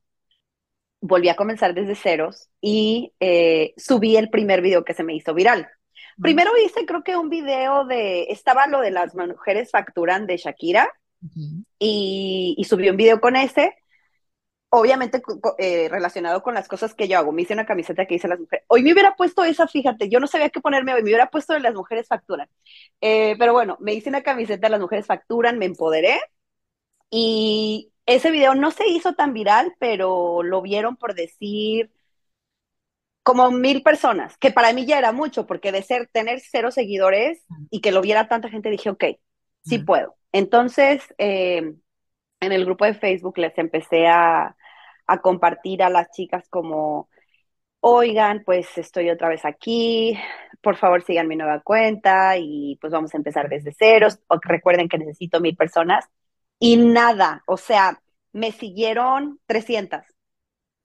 volví 1.02 1.30
a 1.30 1.36
comenzar 1.36 1.74
desde 1.74 1.96
ceros 1.96 2.50
y 2.62 3.14
eh, 3.20 3.74
subí 3.78 4.18
el 4.18 4.30
primer 4.30 4.62
video 4.62 4.84
que 4.84 4.94
se 4.94 5.04
me 5.04 5.16
hizo 5.16 5.34
viral. 5.34 5.68
Primero 6.22 6.52
hice, 6.58 6.86
creo 6.86 7.04
que 7.04 7.16
un 7.16 7.30
video 7.30 7.86
de, 7.86 8.24
estaba 8.30 8.68
lo 8.68 8.82
de 8.82 8.92
las 8.92 9.14
mujeres 9.16 9.72
facturan 9.72 10.26
de 10.26 10.38
Shakira 10.38 10.90
y, 11.80 12.56
y 12.58 12.64
subí 12.64 12.90
un 12.90 12.98
video 12.98 13.22
con 13.22 13.36
ese, 13.36 13.76
obviamente 14.70 15.22
eh, 15.58 15.88
relacionado 15.90 16.42
con 16.44 16.54
las 16.54 16.68
cosas 16.68 16.94
que 16.94 17.08
yo 17.08 17.18
hago. 17.18 17.32
Me 17.32 17.44
hice 17.44 17.54
una 17.54 17.66
camiseta 17.66 18.06
que 18.06 18.16
dice 18.16 18.28
las 18.28 18.40
mujeres. 18.40 18.66
Hoy 18.68 18.84
me 18.84 18.94
hubiera 18.94 19.16
puesto 19.16 19.44
esa, 19.44 19.68
fíjate, 19.68 20.10
yo 20.10 20.20
no 20.20 20.28
sabía 20.28 20.50
qué 20.50 20.60
ponerme 20.60 20.94
hoy, 20.94 21.02
me 21.04 21.10
hubiera 21.10 21.30
puesto 21.30 21.54
de 21.54 21.60
las 21.60 21.74
mujeres 21.74 22.08
facturan. 22.08 22.50
Eh, 23.02 23.36
pero 23.40 23.54
bueno, 23.54 23.78
me 23.80 23.94
hice 23.94 24.10
una 24.10 24.24
camiseta 24.24 24.68
de 24.68 24.72
las 24.72 24.82
mujeres 24.82 25.06
facturan, 25.06 25.58
me 25.58 25.66
empoderé 25.66 26.20
y 27.10 27.92
ese 28.06 28.32
video 28.32 28.56
no 28.56 28.72
se 28.72 28.88
hizo 28.88 29.14
tan 29.14 29.34
viral, 29.34 29.76
pero 29.80 30.44
lo 30.44 30.62
vieron 30.62 30.96
por 30.98 31.14
decir 31.14 31.92
como 33.28 33.52
mil 33.52 33.84
personas, 33.84 34.38
que 34.38 34.52
para 34.52 34.72
mí 34.72 34.86
ya 34.86 34.98
era 34.98 35.12
mucho, 35.12 35.46
porque 35.46 35.74
de 35.74 35.82
ser, 35.82 36.08
tener 36.08 36.40
cero 36.40 36.72
seguidores 36.72 37.44
y 37.70 37.82
que 37.82 37.92
lo 37.92 38.00
viera 38.00 38.30
tanta 38.30 38.48
gente, 38.48 38.70
dije, 38.70 38.90
ok, 38.90 39.04
sí 39.66 39.80
puedo. 39.80 40.16
Entonces, 40.32 41.04
eh, 41.18 41.74
en 42.40 42.52
el 42.54 42.64
grupo 42.64 42.86
de 42.86 42.94
Facebook 42.94 43.38
les 43.38 43.58
empecé 43.58 44.08
a, 44.08 44.56
a 45.08 45.18
compartir 45.20 45.84
a 45.84 45.90
las 45.90 46.10
chicas 46.12 46.48
como, 46.50 47.10
oigan, 47.82 48.44
pues 48.46 48.78
estoy 48.78 49.10
otra 49.10 49.28
vez 49.28 49.44
aquí, 49.44 50.18
por 50.62 50.78
favor 50.78 51.04
sigan 51.04 51.28
mi 51.28 51.36
nueva 51.36 51.60
cuenta 51.60 52.38
y 52.38 52.78
pues 52.80 52.94
vamos 52.94 53.14
a 53.14 53.18
empezar 53.18 53.50
desde 53.50 53.74
ceros. 53.74 54.22
O 54.30 54.38
recuerden 54.42 54.88
que 54.88 55.00
necesito 55.00 55.42
mil 55.42 55.58
personas. 55.58 56.06
Y 56.60 56.78
nada, 56.78 57.44
o 57.46 57.58
sea, 57.58 58.02
me 58.32 58.54
siguieron 58.54 59.42
300. 59.48 60.00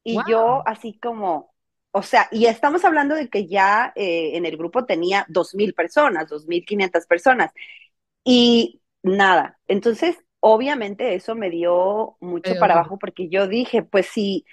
Y 0.02 0.18
yo 0.28 0.64
así 0.66 0.98
como, 0.98 1.51
o 1.92 2.02
sea, 2.02 2.28
y 2.32 2.46
estamos 2.46 2.84
hablando 2.84 3.14
de 3.14 3.28
que 3.28 3.46
ya 3.46 3.92
eh, 3.94 4.36
en 4.36 4.46
el 4.46 4.56
grupo 4.56 4.86
tenía 4.86 5.26
2.000 5.28 5.74
personas, 5.74 6.28
2.500 6.28 7.06
personas. 7.06 7.52
Y 8.24 8.80
nada, 9.02 9.58
entonces 9.68 10.16
obviamente 10.40 11.14
eso 11.14 11.34
me 11.34 11.50
dio 11.50 12.16
mucho 12.20 12.54
para 12.58 12.74
abajo 12.74 12.98
porque 12.98 13.28
yo 13.28 13.46
dije, 13.46 13.82
pues 13.82 14.06
si 14.06 14.44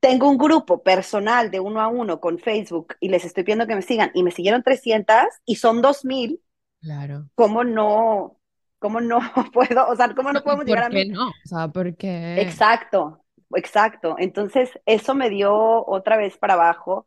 tengo 0.00 0.28
un 0.28 0.36
grupo 0.36 0.82
personal 0.82 1.50
de 1.50 1.60
uno 1.60 1.80
a 1.80 1.88
uno 1.88 2.20
con 2.20 2.38
Facebook 2.38 2.94
y 3.00 3.08
les 3.08 3.24
estoy 3.24 3.44
pidiendo 3.44 3.66
que 3.66 3.74
me 3.74 3.82
sigan 3.82 4.10
y 4.12 4.22
me 4.22 4.30
siguieron 4.30 4.62
300 4.62 5.16
y 5.44 5.56
son 5.56 5.80
2000, 5.80 6.40
claro. 6.80 7.28
¿cómo 7.34 7.64
no? 7.64 8.38
¿Cómo 8.78 9.00
no 9.00 9.20
puedo? 9.52 9.88
O 9.88 9.96
sea, 9.96 10.14
¿cómo 10.14 10.32
no 10.32 10.42
podemos 10.44 10.66
llegar 10.66 10.84
a 10.84 10.88
mí? 10.90 11.06
no? 11.06 11.28
O 11.28 11.32
sea, 11.44 11.68
porque... 11.68 12.40
Exacto. 12.40 13.24
Exacto. 13.54 14.16
Entonces, 14.18 14.70
eso 14.86 15.14
me 15.14 15.30
dio 15.30 15.54
otra 15.86 16.16
vez 16.16 16.36
para 16.38 16.54
abajo. 16.54 17.06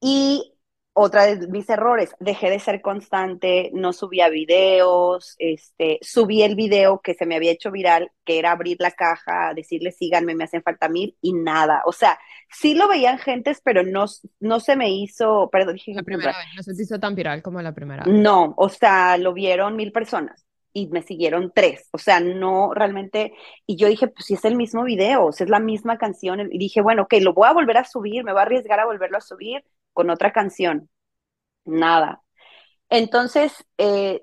Y 0.00 0.54
otra 0.96 1.26
de 1.26 1.48
mis 1.48 1.68
errores, 1.68 2.14
dejé 2.20 2.50
de 2.50 2.60
ser 2.60 2.80
constante, 2.80 3.70
no 3.74 3.92
subía 3.92 4.28
videos, 4.28 5.34
este, 5.38 5.98
subí 6.02 6.42
el 6.42 6.54
video 6.54 7.00
que 7.00 7.14
se 7.14 7.26
me 7.26 7.34
había 7.34 7.50
hecho 7.50 7.72
viral, 7.72 8.12
que 8.24 8.38
era 8.38 8.52
abrir 8.52 8.76
la 8.78 8.92
caja, 8.92 9.54
decirle 9.54 9.90
síganme, 9.90 10.36
me 10.36 10.44
hacen 10.44 10.62
falta 10.62 10.88
mil 10.88 11.16
y 11.20 11.32
nada. 11.32 11.82
O 11.86 11.92
sea, 11.92 12.18
sí 12.48 12.74
lo 12.74 12.86
veían 12.86 13.18
gentes, 13.18 13.60
pero 13.64 13.82
no, 13.82 14.04
no 14.38 14.60
se 14.60 14.76
me 14.76 14.90
hizo, 14.90 15.48
perdón, 15.50 15.74
dije. 15.74 15.94
La 15.94 16.04
primera 16.04 16.30
vez, 16.30 16.46
no 16.56 16.62
se 16.62 16.80
hizo 16.80 17.00
tan 17.00 17.16
viral 17.16 17.42
como 17.42 17.60
la 17.60 17.74
primera 17.74 18.04
vez. 18.04 18.14
No, 18.14 18.54
o 18.56 18.68
sea, 18.68 19.18
lo 19.18 19.32
vieron 19.32 19.74
mil 19.74 19.90
personas 19.90 20.46
y 20.74 20.88
me 20.88 21.02
siguieron 21.02 21.52
tres. 21.54 21.88
O 21.92 21.98
sea, 21.98 22.20
no 22.20 22.74
realmente. 22.74 23.32
Y 23.66 23.76
yo 23.76 23.88
dije, 23.88 24.08
pues 24.08 24.26
si 24.26 24.34
es 24.34 24.44
el 24.44 24.56
mismo 24.56 24.84
video, 24.84 25.32
sea, 25.32 25.44
es 25.46 25.50
la 25.50 25.60
misma 25.60 25.96
canción. 25.98 26.40
Y 26.52 26.58
dije, 26.58 26.82
bueno, 26.82 27.04
ok, 27.04 27.14
lo 27.22 27.32
voy 27.32 27.48
a 27.48 27.52
volver 27.52 27.78
a 27.78 27.84
subir, 27.84 28.24
me 28.24 28.32
voy 28.32 28.40
a 28.40 28.42
arriesgar 28.42 28.80
a 28.80 28.86
volverlo 28.86 29.18
a 29.18 29.20
subir 29.22 29.64
con 29.94 30.10
otra 30.10 30.32
canción. 30.32 30.90
Nada. 31.64 32.22
Entonces, 32.90 33.66
eh, 33.78 34.22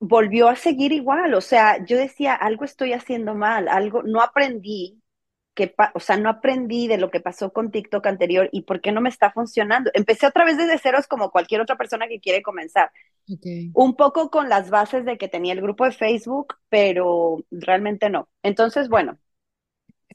volvió 0.00 0.48
a 0.48 0.56
seguir 0.56 0.92
igual. 0.92 1.34
O 1.34 1.40
sea, 1.40 1.84
yo 1.84 1.96
decía, 1.98 2.34
algo 2.34 2.64
estoy 2.64 2.92
haciendo 2.92 3.34
mal, 3.34 3.68
algo, 3.68 4.02
no 4.02 4.22
aprendí 4.22 4.99
que, 5.54 5.74
o 5.94 6.00
sea, 6.00 6.16
no 6.16 6.28
aprendí 6.30 6.88
de 6.88 6.98
lo 6.98 7.10
que 7.10 7.20
pasó 7.20 7.52
con 7.52 7.70
TikTok 7.70 8.06
anterior 8.06 8.48
y 8.52 8.62
por 8.62 8.80
qué 8.80 8.92
no 8.92 9.00
me 9.00 9.08
está 9.08 9.30
funcionando. 9.32 9.90
Empecé 9.94 10.26
otra 10.26 10.44
vez 10.44 10.56
desde 10.56 10.78
ceros 10.78 11.06
como 11.06 11.30
cualquier 11.30 11.60
otra 11.60 11.76
persona 11.76 12.08
que 12.08 12.20
quiere 12.20 12.42
comenzar. 12.42 12.90
Un 13.72 13.96
poco 13.96 14.30
con 14.30 14.48
las 14.48 14.70
bases 14.70 15.04
de 15.04 15.18
que 15.18 15.28
tenía 15.28 15.52
el 15.52 15.60
grupo 15.60 15.84
de 15.84 15.92
Facebook, 15.92 16.56
pero 16.68 17.44
realmente 17.50 18.10
no. 18.10 18.28
Entonces, 18.42 18.88
bueno, 18.88 19.18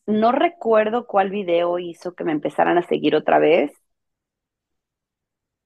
no 0.05 0.31
recuerdo 0.31 1.07
cuál 1.07 1.29
video 1.29 1.79
hizo 1.79 2.13
que 2.13 2.23
me 2.23 2.31
empezaran 2.31 2.77
a 2.77 2.88
seguir 2.88 3.15
otra 3.15 3.39
vez, 3.39 3.71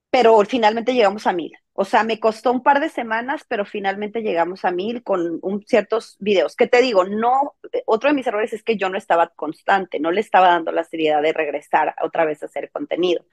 pero 0.09 0.39
finalmente 0.45 0.93
llegamos 0.93 1.27
a 1.27 1.33
mil. 1.33 1.51
O 1.81 1.85
sea, 1.85 2.03
me 2.03 2.19
costó 2.19 2.51
un 2.51 2.61
par 2.61 2.81
de 2.81 2.89
semanas, 2.89 3.45
pero 3.47 3.63
finalmente 3.63 4.21
llegamos 4.21 4.65
a 4.65 4.71
mil 4.71 5.01
con 5.01 5.39
un, 5.41 5.63
ciertos 5.65 6.17
videos. 6.19 6.57
Que 6.57 6.67
te 6.67 6.81
digo, 6.81 7.05
no, 7.05 7.55
otro 7.85 8.09
de 8.09 8.15
mis 8.15 8.27
errores 8.27 8.51
es 8.51 8.63
que 8.63 8.75
yo 8.75 8.89
no 8.89 8.97
estaba 8.97 9.29
constante, 9.29 9.97
no 9.97 10.11
le 10.11 10.19
estaba 10.19 10.49
dando 10.49 10.73
la 10.73 10.83
seriedad 10.83 11.21
de 11.21 11.31
regresar 11.31 11.95
otra 12.01 12.25
vez 12.25 12.43
a 12.43 12.47
hacer 12.47 12.69
contenido. 12.69 13.23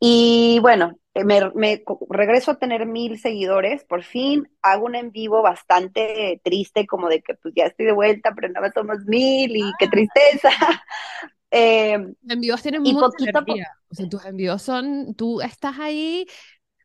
Y 0.00 0.58
bueno, 0.62 0.98
eh, 1.12 1.24
me, 1.24 1.50
me, 1.54 1.82
regreso 2.08 2.52
a 2.52 2.58
tener 2.58 2.86
mil 2.86 3.18
seguidores, 3.18 3.84
por 3.84 4.02
fin 4.04 4.48
hago 4.62 4.86
un 4.86 4.94
en 4.94 5.10
vivo 5.10 5.42
bastante 5.42 6.40
triste, 6.42 6.86
como 6.86 7.10
de 7.10 7.20
que 7.20 7.34
pues 7.34 7.52
ya 7.54 7.64
estoy 7.64 7.84
de 7.84 7.92
vuelta, 7.92 8.32
pero 8.34 8.48
nada 8.48 8.62
más 8.62 8.72
somos 8.72 9.04
mil 9.04 9.54
y 9.54 9.70
qué 9.78 9.84
ah. 9.84 9.90
tristeza. 9.90 10.50
Eh, 11.50 12.14
envíos 12.28 12.62
tienen 12.62 12.82
mucha 12.82 13.08
energía. 13.18 13.72
O 13.90 13.94
sea, 13.94 14.08
tus 14.08 14.24
envíos 14.24 14.62
son, 14.62 15.14
tú 15.14 15.40
estás 15.40 15.78
ahí 15.78 16.26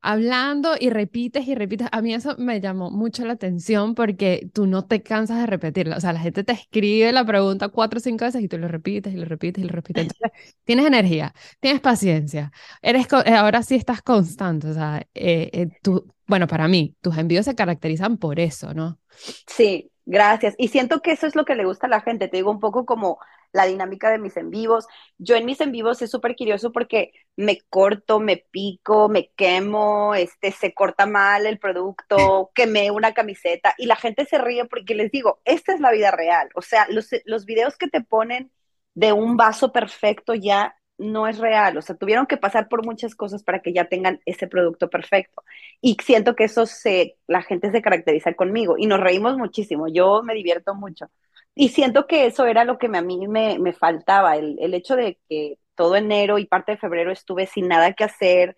hablando 0.02 0.76
y 0.80 0.90
repites 0.90 1.48
y 1.48 1.56
repites. 1.56 1.88
A 1.92 2.02
mí 2.02 2.14
eso 2.14 2.36
me 2.38 2.60
llamó 2.60 2.90
mucho 2.90 3.26
la 3.26 3.34
atención 3.34 3.96
porque 3.96 4.50
tú 4.54 4.66
no 4.66 4.86
te 4.86 5.04
cansas 5.04 5.40
de 5.40 5.46
repetirla. 5.46 5.98
O 5.98 6.00
sea, 6.00 6.14
la 6.14 6.20
gente 6.20 6.44
te 6.44 6.54
escribe 6.54 7.12
la 7.12 7.24
pregunta 7.26 7.70
cuatro 7.70 7.98
o 7.98 8.02
cinco 8.02 8.26
veces 8.26 8.42
y 8.42 8.48
tú 8.48 8.58
lo 8.58 8.68
repites 8.68 9.14
y 9.14 9.18
lo 9.18 9.26
repites 9.26 9.64
y 9.64 9.68
lo 9.68 9.74
repites. 9.74 10.04
Entonces, 10.04 10.56
tienes 10.64 10.86
energía, 10.86 11.34
tienes 11.60 11.82
paciencia. 11.82 12.52
Eres 12.82 13.08
eh, 13.26 13.34
ahora 13.36 13.62
sí 13.64 13.76
estás 13.76 14.02
constante. 14.02 14.68
O 14.68 14.74
sea, 14.74 15.06
eh, 15.14 15.50
eh, 15.54 15.70
tú, 15.82 16.12
bueno, 16.28 16.48
para 16.48 16.68
mí, 16.68 16.96
tus 17.02 17.18
envíos 17.18 17.46
se 17.46 17.56
caracterizan 17.56 18.18
por 18.18 18.40
eso, 18.40 18.74
¿no? 18.74 19.00
Sí, 19.48 19.92
gracias. 20.06 20.56
Y 20.58 20.70
siento 20.70 21.02
que 21.02 21.12
eso 21.12 21.28
es 21.28 21.36
lo 21.36 21.46
que 21.46 21.56
le 21.56 21.66
gusta 21.66 21.86
a 21.86 21.90
la 21.90 22.02
gente. 22.02 22.28
Te 22.28 22.38
digo 22.38 22.50
un 22.50 22.60
poco 22.60 22.86
como 22.86 23.20
la 23.54 23.66
dinámica 23.66 24.10
de 24.10 24.18
mis 24.20 24.38
en 24.38 24.50
vivos. 24.50 24.88
Yo 25.18 25.36
en 25.36 25.46
mis 25.46 25.62
en 25.62 25.72
vivos 25.72 26.02
es 26.02 26.12
súper 26.12 26.36
curioso 26.36 26.72
porque 26.72 27.12
me 27.36 27.60
corto, 27.70 28.20
me 28.20 28.38
pico, 28.38 29.10
me 29.10 29.32
quemo, 29.36 30.16
este, 30.16 30.52
se 30.52 30.74
corta 30.74 31.06
mal 31.06 31.46
el 31.46 31.60
producto, 31.60 32.52
quemé 32.56 32.92
una 32.92 33.14
camiseta 33.14 33.74
y 33.78 33.86
la 33.86 33.96
gente 33.96 34.26
se 34.26 34.38
ríe 34.38 34.66
porque 34.66 34.96
les 34.96 35.12
digo, 35.12 35.42
esta 35.46 35.74
es 35.74 35.80
la 35.80 35.92
vida 35.92 36.12
real. 36.12 36.50
O 36.56 36.62
sea, 36.62 36.88
los, 36.90 37.10
los 37.26 37.46
videos 37.46 37.78
que 37.78 37.88
te 37.88 38.02
ponen 38.02 38.52
de 38.94 39.14
un 39.14 39.38
vaso 39.38 39.72
perfecto 39.72 40.34
ya 40.34 40.76
no 40.98 41.28
es 41.28 41.40
real, 41.40 41.78
o 41.78 41.82
sea, 41.82 41.96
tuvieron 41.96 42.28
que 42.28 42.38
pasar 42.38 42.70
por 42.70 42.86
muchas 42.86 43.16
cosas 43.16 43.44
para 43.44 43.62
que 43.62 43.74
ya 43.74 43.86
tengan 43.86 44.22
ese 44.26 44.48
producto 44.48 44.90
perfecto. 44.90 45.44
Y 45.82 45.98
siento 46.04 46.36
que 46.36 46.44
eso 46.46 46.66
se, 46.68 47.18
la 47.28 47.42
gente 47.42 47.72
se 47.72 47.82
caracteriza 47.82 48.34
conmigo 48.34 48.76
y 48.78 48.86
nos 48.86 49.00
reímos 49.00 49.38
muchísimo, 49.38 49.88
yo 49.88 50.22
me 50.24 50.36
divierto 50.36 50.76
mucho. 50.76 51.08
Y 51.56 51.70
siento 51.70 52.08
que 52.08 52.26
eso 52.28 52.46
era 52.46 52.64
lo 52.64 52.78
que 52.78 52.88
a 52.88 53.02
mí 53.02 53.28
me, 53.28 53.60
me 53.60 53.74
faltaba, 53.74 54.38
el, 54.38 54.58
el, 54.60 54.74
hecho 54.74 54.96
de 54.96 55.20
que 55.30 55.60
todo 55.76 55.96
enero 55.96 56.38
y 56.38 56.46
parte 56.46 56.74
de 56.74 56.78
febrero 56.78 57.12
estuve 57.12 57.46
sin 57.46 57.68
nada 57.68 57.94
que 57.94 58.06
hacer, 58.06 58.56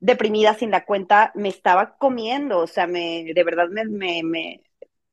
deprimida, 0.00 0.54
sin 0.54 0.70
la 0.70 0.84
cuenta, 0.84 1.32
me 1.34 1.48
estaba 1.48 1.96
comiendo, 1.98 2.60
o 2.60 2.66
sea, 2.66 2.86
me, 2.86 3.24
de 3.34 3.44
verdad 3.44 3.68
me, 3.68 4.22
me, 4.22 4.62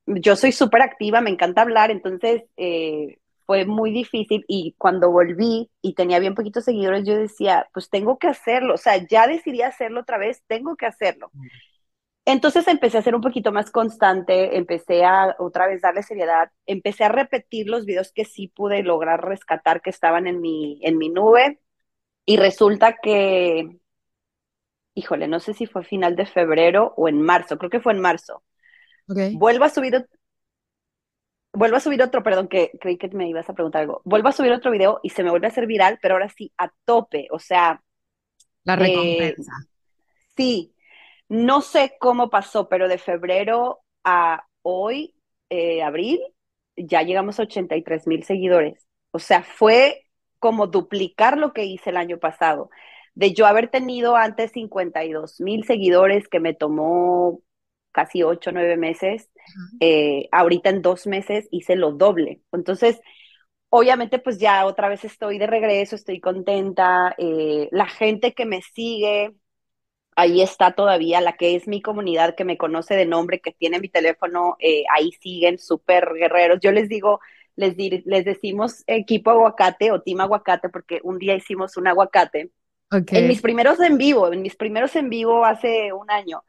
yo 0.05 0.35
soy 0.35 0.51
súper 0.51 0.81
activa, 0.81 1.21
me 1.21 1.31
encanta 1.31 1.61
hablar, 1.61 1.91
entonces 1.91 2.43
eh, 2.57 3.17
fue 3.45 3.65
muy 3.65 3.91
difícil 3.91 4.45
y 4.47 4.75
cuando 4.77 5.11
volví 5.11 5.69
y 5.81 5.93
tenía 5.95 6.19
bien 6.19 6.35
poquitos 6.35 6.65
seguidores, 6.65 7.05
yo 7.05 7.17
decía, 7.17 7.67
pues 7.73 7.89
tengo 7.89 8.17
que 8.17 8.27
hacerlo, 8.27 8.75
o 8.75 8.77
sea, 8.77 8.97
ya 8.97 9.27
decidí 9.27 9.61
hacerlo 9.61 10.01
otra 10.01 10.17
vez, 10.17 10.43
tengo 10.47 10.75
que 10.75 10.85
hacerlo. 10.85 11.31
Entonces 12.25 12.67
empecé 12.67 12.97
a 12.97 13.03
ser 13.03 13.13
un 13.13 13.21
poquito 13.21 13.51
más 13.51 13.69
constante, 13.69 14.57
empecé 14.57 15.05
a 15.05 15.35
otra 15.37 15.67
vez 15.67 15.81
darle 15.81 16.01
seriedad, 16.01 16.51
empecé 16.65 17.03
a 17.03 17.09
repetir 17.09 17.67
los 17.67 17.85
videos 17.85 18.11
que 18.11 18.25
sí 18.25 18.47
pude 18.47 18.81
lograr 18.81 19.23
rescatar 19.23 19.81
que 19.81 19.91
estaban 19.91 20.25
en 20.25 20.41
mi, 20.41 20.79
en 20.81 20.97
mi 20.97 21.09
nube 21.09 21.59
y 22.25 22.37
resulta 22.37 22.97
que, 23.01 23.77
híjole, 24.95 25.27
no 25.27 25.39
sé 25.39 25.53
si 25.53 25.67
fue 25.67 25.83
final 25.83 26.15
de 26.15 26.25
febrero 26.25 26.95
o 26.97 27.07
en 27.07 27.21
marzo, 27.21 27.59
creo 27.59 27.69
que 27.69 27.79
fue 27.79 27.93
en 27.93 28.01
marzo. 28.01 28.43
Vuelvo 29.07 29.65
a 29.65 29.69
subir, 29.69 30.07
vuelvo 31.53 31.77
a 31.77 31.79
subir 31.79 32.01
otro, 32.01 32.23
perdón, 32.23 32.47
que 32.47 32.71
creí 32.81 32.97
que 32.97 33.07
me 33.09 33.29
ibas 33.29 33.47
a 33.47 33.53
preguntar 33.53 33.81
algo. 33.81 34.01
Vuelvo 34.03 34.29
a 34.29 34.31
subir 34.31 34.51
otro 34.51 34.71
video 34.71 34.99
y 35.03 35.11
se 35.11 35.23
me 35.23 35.29
vuelve 35.29 35.45
a 35.45 35.51
hacer 35.51 35.67
viral, 35.67 35.99
pero 36.01 36.15
ahora 36.15 36.29
sí, 36.29 36.51
a 36.57 36.71
tope, 36.85 37.27
o 37.29 37.37
sea. 37.37 37.83
La 38.63 38.73
eh, 38.73 38.77
recompensa. 38.77 39.51
sí, 40.35 40.74
no 41.29 41.61
sé 41.61 41.95
cómo 41.99 42.29
pasó, 42.29 42.69
pero 42.69 42.87
de 42.87 42.97
febrero 42.97 43.81
a 44.03 44.45
hoy, 44.61 45.15
eh, 45.49 45.83
abril, 45.83 46.19
ya 46.77 47.01
llegamos 47.03 47.39
a 47.39 47.43
83 47.43 48.07
mil 48.07 48.23
seguidores. 48.23 48.85
O 49.11 49.19
sea, 49.19 49.43
fue 49.43 50.03
como 50.39 50.67
duplicar 50.67 51.37
lo 51.37 51.53
que 51.53 51.65
hice 51.65 51.89
el 51.91 51.97
año 51.97 52.19
pasado. 52.19 52.69
De 53.13 53.33
yo 53.33 53.45
haber 53.47 53.69
tenido 53.69 54.15
antes 54.15 54.51
52 54.51 55.39
mil 55.41 55.63
seguidores 55.65 56.27
que 56.27 56.39
me 56.39 56.53
tomó 56.53 57.41
casi 57.91 58.23
8 58.23 58.49
o 58.49 58.53
9 58.53 58.77
meses, 58.77 59.29
eh, 59.79 60.27
ahorita 60.31 60.69
en 60.69 60.81
dos 60.81 61.07
meses 61.07 61.47
hice 61.51 61.75
lo 61.75 61.93
doble. 61.93 62.41
Entonces, 62.51 62.99
obviamente 63.69 64.19
pues 64.19 64.39
ya 64.39 64.65
otra 64.65 64.89
vez 64.89 65.03
estoy 65.05 65.37
de 65.39 65.47
regreso, 65.47 65.95
estoy 65.95 66.19
contenta. 66.19 67.15
Eh, 67.17 67.69
la 67.71 67.87
gente 67.87 68.33
que 68.33 68.45
me 68.45 68.61
sigue, 68.61 69.33
ahí 70.15 70.41
está 70.41 70.71
todavía 70.73 71.21
la 71.21 71.33
que 71.33 71.55
es 71.55 71.67
mi 71.67 71.81
comunidad, 71.81 72.35
que 72.35 72.45
me 72.45 72.57
conoce 72.57 72.95
de 72.95 73.05
nombre, 73.05 73.41
que 73.41 73.51
tiene 73.51 73.79
mi 73.79 73.89
teléfono, 73.89 74.55
eh, 74.59 74.83
ahí 74.93 75.11
siguen 75.21 75.59
súper 75.59 76.13
guerreros. 76.13 76.59
Yo 76.61 76.71
les 76.71 76.89
digo, 76.89 77.19
les, 77.55 77.75
les 77.77 78.25
decimos 78.25 78.83
equipo 78.87 79.31
aguacate 79.31 79.91
o 79.91 80.01
team 80.01 80.21
aguacate, 80.21 80.69
porque 80.69 80.99
un 81.03 81.19
día 81.19 81.35
hicimos 81.35 81.77
un 81.77 81.87
aguacate. 81.87 82.51
En 83.07 83.27
mis 83.27 83.41
primeros 83.41 83.79
en 83.79 83.97
vivo, 83.97 84.31
en 84.31 84.41
mis 84.41 84.55
primeros 84.55 84.95
en 84.95 85.09
vivo 85.09 85.43
hace 85.43 85.91
un 85.91 86.09
año. 86.09 86.43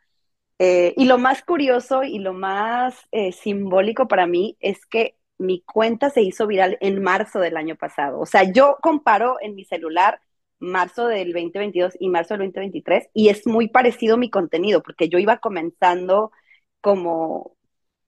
Eh, 0.58 0.94
y 0.96 1.04
lo 1.04 1.18
más 1.18 1.42
curioso 1.42 2.02
y 2.02 2.18
lo 2.18 2.32
más 2.32 2.96
eh, 3.12 3.32
simbólico 3.32 4.08
para 4.08 4.26
mí 4.26 4.56
es 4.60 4.86
que 4.86 5.16
mi 5.38 5.60
cuenta 5.62 6.08
se 6.08 6.22
hizo 6.22 6.46
viral 6.46 6.78
en 6.80 7.02
marzo 7.02 7.40
del 7.40 7.56
año 7.56 7.76
pasado. 7.76 8.20
O 8.20 8.26
sea, 8.26 8.50
yo 8.50 8.78
comparo 8.80 9.36
en 9.40 9.54
mi 9.54 9.64
celular 9.64 10.20
marzo 10.59 11.07
del 11.09 11.32
2022 11.32 11.94
y 12.00 12.09
marzo 12.09 12.34
del 12.34 12.40
2023 12.40 13.09
y 13.14 13.28
es 13.28 13.46
muy 13.46 13.68
parecido 13.68 14.16
mi 14.16 14.30
contenido 14.30 14.82
porque 14.82 15.09
yo 15.09 15.18
iba 15.18 15.38
comenzando 15.38 16.32
como 16.80 17.57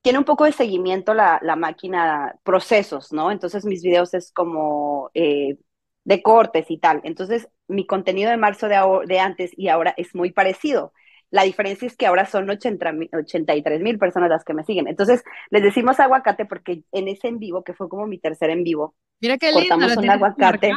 tiene 0.03 0.19
un 0.19 0.25
poco 0.25 0.45
de 0.45 0.53
seguimiento 0.53 1.15
la, 1.15 1.39
la 1.43 1.57
máquina 1.57 2.37
procesos, 2.45 3.13
¿no? 3.13 3.31
Entonces 3.31 3.65
mis 3.65 3.83
videos 3.83 4.15
es 4.15 4.33
como 4.33 5.11
eh, 5.15 5.59
de 6.05 6.23
cortes 6.23 6.71
y 6.71 6.79
tal. 6.79 7.01
Entonces 7.05 7.49
mi 7.69 7.87
contenido 7.87 8.31
de 8.31 8.37
marzo 8.39 8.69
de, 8.69 8.77
de 9.07 9.21
antes 9.21 9.51
y 9.57 9.69
ahora 9.69 9.95
es 9.97 10.15
muy 10.15 10.33
parecido. 10.33 10.93
La 11.31 11.43
diferencia 11.43 11.87
es 11.87 11.97
que 11.97 12.07
ahora 12.07 12.25
son 12.25 12.49
80, 12.49 12.93
83 13.13 13.81
mil 13.83 13.99
personas 13.99 14.31
las 14.31 14.45
que 14.45 14.55
me 14.55 14.65
siguen. 14.65 14.89
Entonces, 14.89 15.23
les 15.51 15.63
decimos 15.63 16.01
aguacate 16.01 16.47
porque 16.47 16.85
en 16.93 17.09
ese 17.09 17.29
en 17.29 17.39
vivo, 17.39 17.63
que 17.63 17.75
fue 17.75 17.89
como 17.89 18.07
mi 18.07 18.19
tercer 18.19 18.51
en 18.51 18.65
vivo, 18.65 18.95
Mira 19.21 19.37
qué 19.37 19.53
lindo, 19.53 19.77
un 19.77 20.11
aguacate. 20.11 20.73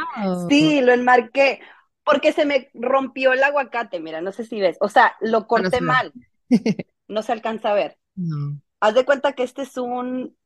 Sí, 0.48 0.80
lo 0.80 0.92
enmarqué 0.92 1.60
porque 2.04 2.32
se 2.32 2.44
me 2.44 2.70
rompió 2.74 3.32
el 3.32 3.42
aguacate. 3.42 4.00
Mira, 4.00 4.20
no 4.20 4.32
sé 4.32 4.44
si 4.44 4.60
ves. 4.60 4.76
O 4.80 4.88
sea, 4.88 5.14
lo 5.20 5.46
corté 5.46 5.80
mal. 5.80 6.12
no 7.08 7.22
se 7.22 7.32
alcanza 7.32 7.70
a 7.70 7.74
ver. 7.74 7.98
No. 8.14 8.60
Haz 8.80 8.94
de 8.94 9.04
cuenta 9.04 9.32
que 9.32 9.44
este 9.44 9.62
es 9.62 9.76
un. 9.76 10.36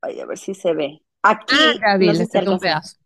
Ay, 0.00 0.20
a 0.20 0.26
ver 0.26 0.38
si 0.38 0.54
se 0.54 0.72
ve. 0.72 1.02
Aquí. 1.22 1.56
Ah, 1.84 1.98
no 1.98 2.12
le 2.12 2.26
falta 2.26 2.50
un 2.50 2.58
pedazo. 2.58 2.96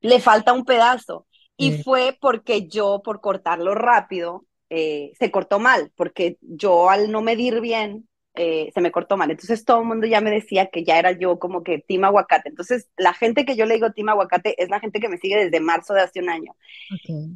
Le 0.00 0.20
falta 0.20 0.52
un 0.52 0.64
pedazo. 0.64 1.26
Y 1.58 1.82
fue 1.82 2.16
porque 2.20 2.68
yo, 2.68 3.00
por 3.02 3.20
cortarlo 3.20 3.74
rápido, 3.74 4.44
eh, 4.70 5.12
se 5.18 5.30
cortó 5.30 5.58
mal, 5.58 5.92
porque 5.96 6.38
yo 6.40 6.90
al 6.90 7.10
no 7.12 7.22
medir 7.22 7.60
bien, 7.60 8.08
eh, 8.34 8.70
se 8.74 8.80
me 8.80 8.90
cortó 8.92 9.16
mal. 9.16 9.30
Entonces 9.30 9.64
todo 9.64 9.80
el 9.80 9.86
mundo 9.86 10.06
ya 10.06 10.20
me 10.20 10.30
decía 10.30 10.66
que 10.66 10.84
ya 10.84 10.98
era 10.98 11.12
yo 11.12 11.38
como 11.38 11.62
que 11.62 11.78
Team 11.78 12.04
Aguacate. 12.04 12.48
Entonces 12.48 12.88
la 12.96 13.14
gente 13.14 13.44
que 13.44 13.56
yo 13.56 13.64
le 13.64 13.74
digo 13.74 13.92
Team 13.92 14.08
Aguacate 14.10 14.60
es 14.62 14.68
la 14.68 14.80
gente 14.80 15.00
que 15.00 15.08
me 15.08 15.18
sigue 15.18 15.36
desde 15.36 15.60
marzo 15.60 15.94
de 15.94 16.02
hace 16.02 16.20
un 16.20 16.28
año. 16.28 16.54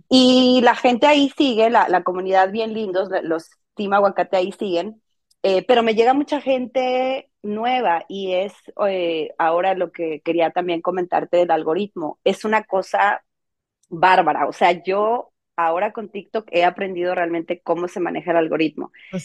Y 0.09 0.61
la 0.63 0.75
gente 0.75 1.07
ahí 1.07 1.33
sigue, 1.37 1.71
la, 1.71 1.89
la, 1.89 2.03
comunidad 2.03 2.51
bien 2.51 2.75
lindos, 2.75 3.09
los 3.23 3.51
Team 3.75 3.93
Aguacate 3.95 4.37
ahí 4.37 4.53
siguen, 4.53 5.01
eh, 5.43 5.65
pero 5.67 5.83
me 5.83 5.95
llega 5.95 6.13
mucha 6.13 6.41
gente 6.41 7.31
nueva 7.43 8.05
y 8.09 8.33
es 8.33 8.53
ahora 9.39 9.75
lo 9.75 9.93
que 9.93 10.21
quería 10.23 10.51
también 10.51 10.83
comentarte 10.83 11.39
del 11.39 11.51
algoritmo. 11.51 12.19
Es 12.25 12.45
una 12.45 12.65
cosa 12.65 13.23
bárbara. 13.89 14.47
O 14.47 14.53
sea, 14.53 14.73
yo 14.73 15.30
ahora 15.67 15.93
con 15.93 16.11
TikTok 16.11 16.49
he 16.51 16.65
aprendido 16.65 17.15
realmente 17.15 17.61
cómo 17.61 17.89
se 17.89 18.01
maneja 18.01 18.31
el 18.33 18.37
algoritmo. 18.39 18.93
¿Ah, 19.13 19.19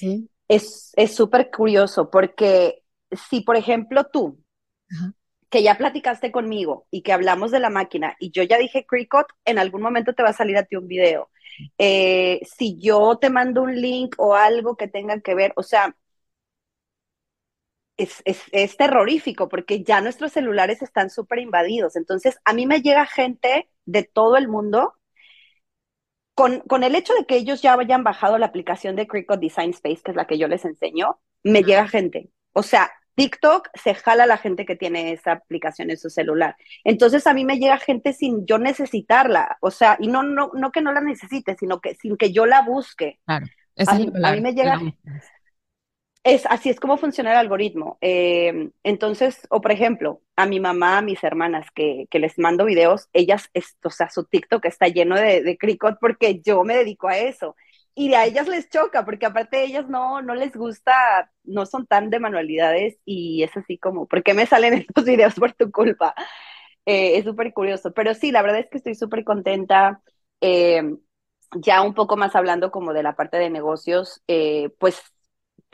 es 0.48 1.16
súper 1.16 1.50
curioso 1.52 2.10
porque 2.10 2.84
si, 3.12 3.42
por 3.42 3.56
ejemplo, 3.56 4.06
tú, 4.12 4.40
que 5.50 5.64
ya 5.64 5.78
platicaste 5.78 6.32
conmigo 6.32 6.88
y 6.92 7.02
que 7.02 7.14
hablamos 7.14 7.52
de 7.52 7.60
la 7.60 7.70
máquina 7.70 8.16
y 8.20 8.32
yo 8.32 8.44
ya 8.44 8.58
dije 8.58 8.86
Cricut, 8.86 9.28
en 9.46 9.58
algún 9.60 9.82
momento 9.82 10.14
te 10.14 10.24
va 10.24 10.30
a 10.30 10.34
salir 10.34 10.58
a 10.58 10.64
ti 10.64 10.76
un 10.76 10.88
video. 10.88 11.30
Eh, 11.78 12.42
si 12.58 12.78
yo 12.78 13.18
te 13.18 13.30
mando 13.30 13.62
un 13.64 13.80
link 13.80 14.16
o 14.18 14.36
algo 14.36 14.76
que 14.76 14.88
tenga 14.88 15.22
que 15.22 15.36
ver, 15.36 15.54
o 15.56 15.64
sea, 15.64 15.96
es, 17.98 18.22
es, 18.26 18.42
es 18.52 18.76
terrorífico 18.78 19.48
porque 19.48 19.84
ya 19.84 20.02
nuestros 20.02 20.34
celulares 20.34 20.82
están 20.82 21.10
súper 21.10 21.40
invadidos. 21.40 21.96
Entonces, 21.96 22.38
a 22.44 22.54
mí 22.54 22.66
me 22.66 22.82
llega 22.82 23.06
gente 23.06 23.70
de 23.86 24.04
todo 24.04 24.36
el 24.38 24.48
mundo 24.48 24.96
con, 26.36 26.60
con, 26.62 26.84
el 26.84 26.96
hecho 26.96 27.14
de 27.14 27.26
que 27.26 27.38
ellos 27.38 27.62
ya 27.62 27.74
hayan 27.74 28.04
bajado 28.04 28.38
la 28.38 28.46
aplicación 28.46 28.96
de 28.96 29.08
Cricut 29.08 29.40
Design 29.40 29.72
Space, 29.72 30.02
que 30.04 30.12
es 30.12 30.18
la 30.18 30.28
que 30.28 30.38
yo 30.38 30.48
les 30.48 30.66
enseño, 30.66 31.20
me 31.44 31.64
llega 31.64 31.88
gente. 31.88 32.30
O 32.54 32.62
sea, 32.62 32.92
TikTok 33.16 33.70
se 33.74 33.96
jala 33.96 34.26
a 34.26 34.28
la 34.28 34.38
gente 34.38 34.66
que 34.66 34.76
tiene 34.76 35.14
esa 35.14 35.34
aplicación 35.34 35.90
en 35.90 35.98
su 35.98 36.10
celular. 36.10 36.56
Entonces 36.84 37.26
a 37.28 37.34
mí 37.34 37.46
me 37.46 37.58
llega 37.58 37.78
gente 37.78 38.14
sin 38.14 38.46
yo 38.46 38.58
necesitarla, 38.58 39.58
o 39.62 39.72
sea, 39.72 39.98
y 40.00 40.08
no, 40.08 40.24
no, 40.24 40.52
no 40.54 40.72
que 40.72 40.82
no 40.82 40.92
la 40.92 41.02
necesite, 41.02 41.56
sino 41.58 41.80
que 41.80 41.96
sin 41.96 42.18
que 42.18 42.32
yo 42.32 42.46
la 42.46 42.62
busque. 42.62 43.20
Claro. 43.26 43.46
a 43.88 43.96
mí 43.96 44.42
me 44.42 44.54
llega, 44.54 44.80
es, 46.26 46.46
así 46.48 46.70
es 46.72 46.80
como 46.82 46.98
funciona 46.98 47.32
el 47.34 47.38
algoritmo. 47.38 48.00
Eh, 48.02 48.72
entonces, 48.84 49.48
o 49.52 49.62
por 49.62 49.72
ejemplo, 49.72 50.22
a 50.38 50.48
mi 50.48 50.60
mamá, 50.60 51.00
a 51.00 51.04
mis 51.04 51.24
hermanas 51.24 51.68
que, 51.76 52.08
que 52.12 52.20
les 52.20 52.40
mando 52.40 52.66
videos, 52.66 53.10
ellas, 53.14 53.50
es, 53.54 53.78
o 53.84 53.92
sea, 53.92 54.10
su 54.12 54.26
TikTok 54.26 54.66
está 54.66 54.88
lleno 54.90 55.16
de, 55.18 55.44
de 55.44 55.58
Cricut 55.58 55.98
porque 56.02 56.42
yo 56.42 56.64
me 56.66 56.76
dedico 56.78 57.08
a 57.10 57.18
eso. 57.20 57.56
Y 57.98 58.14
a 58.16 58.26
ellas 58.26 58.48
les 58.50 58.70
choca, 58.70 59.06
porque 59.06 59.26
aparte 59.28 59.64
ellas 59.64 59.88
no, 59.90 60.22
no 60.22 60.36
les 60.36 60.54
gusta, 60.56 61.32
no 61.46 61.66
son 61.66 61.88
tan 61.88 62.10
de 62.10 62.20
manualidades 62.20 62.98
y 63.06 63.44
es 63.44 63.56
así 63.58 63.78
como, 63.80 64.08
¿por 64.08 64.24
qué 64.24 64.34
me 64.36 64.48
salen 64.48 64.74
estos 64.90 65.06
videos 65.06 65.36
por 65.36 65.54
tu 65.54 65.72
culpa? 65.72 66.16
Eh, 66.86 67.18
es 67.18 67.26
súper 67.26 67.54
curioso, 67.54 67.94
pero 67.94 68.14
sí, 68.14 68.32
la 68.32 68.42
verdad 68.44 68.60
es 68.62 68.70
que 68.70 68.78
estoy 68.78 68.96
súper 68.96 69.24
contenta. 69.26 70.02
Eh, 70.42 70.84
ya 71.58 71.82
un 71.82 71.94
poco 71.94 72.18
más 72.18 72.36
hablando 72.36 72.72
como 72.72 72.94
de 72.94 73.04
la 73.04 73.16
parte 73.16 73.38
de 73.38 73.50
negocios, 73.50 74.22
eh, 74.28 74.70
pues 74.80 75.02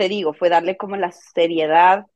te 0.02 0.10
digo, 0.10 0.34
fue 0.34 0.50
darle 0.50 0.78
como 0.78 0.98
la 0.98 1.12
seriedad 1.12 2.08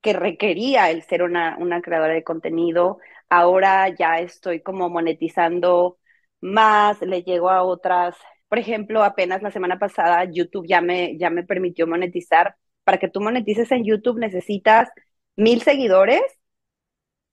que 0.00 0.14
requería 0.14 0.90
el 0.90 1.02
ser 1.02 1.22
una, 1.22 1.58
una 1.58 1.82
creadora 1.82 2.14
de 2.14 2.24
contenido. 2.24 2.96
Ahora 3.28 3.90
ya 3.90 4.20
estoy 4.20 4.62
como 4.62 4.88
monetizando 4.88 5.98
más, 6.40 7.02
le 7.02 7.22
llego 7.22 7.50
a 7.50 7.62
otras, 7.62 8.16
por 8.48 8.58
ejemplo, 8.58 9.04
apenas 9.04 9.42
la 9.42 9.50
semana 9.50 9.78
pasada 9.78 10.24
YouTube 10.24 10.66
ya 10.66 10.80
me, 10.80 11.18
ya 11.18 11.28
me 11.28 11.44
permitió 11.44 11.86
monetizar. 11.86 12.56
Para 12.84 12.96
que 12.96 13.08
tú 13.10 13.20
monetices 13.20 13.70
en 13.70 13.84
YouTube 13.84 14.18
necesitas 14.18 14.88
mil 15.36 15.60
seguidores 15.60 16.22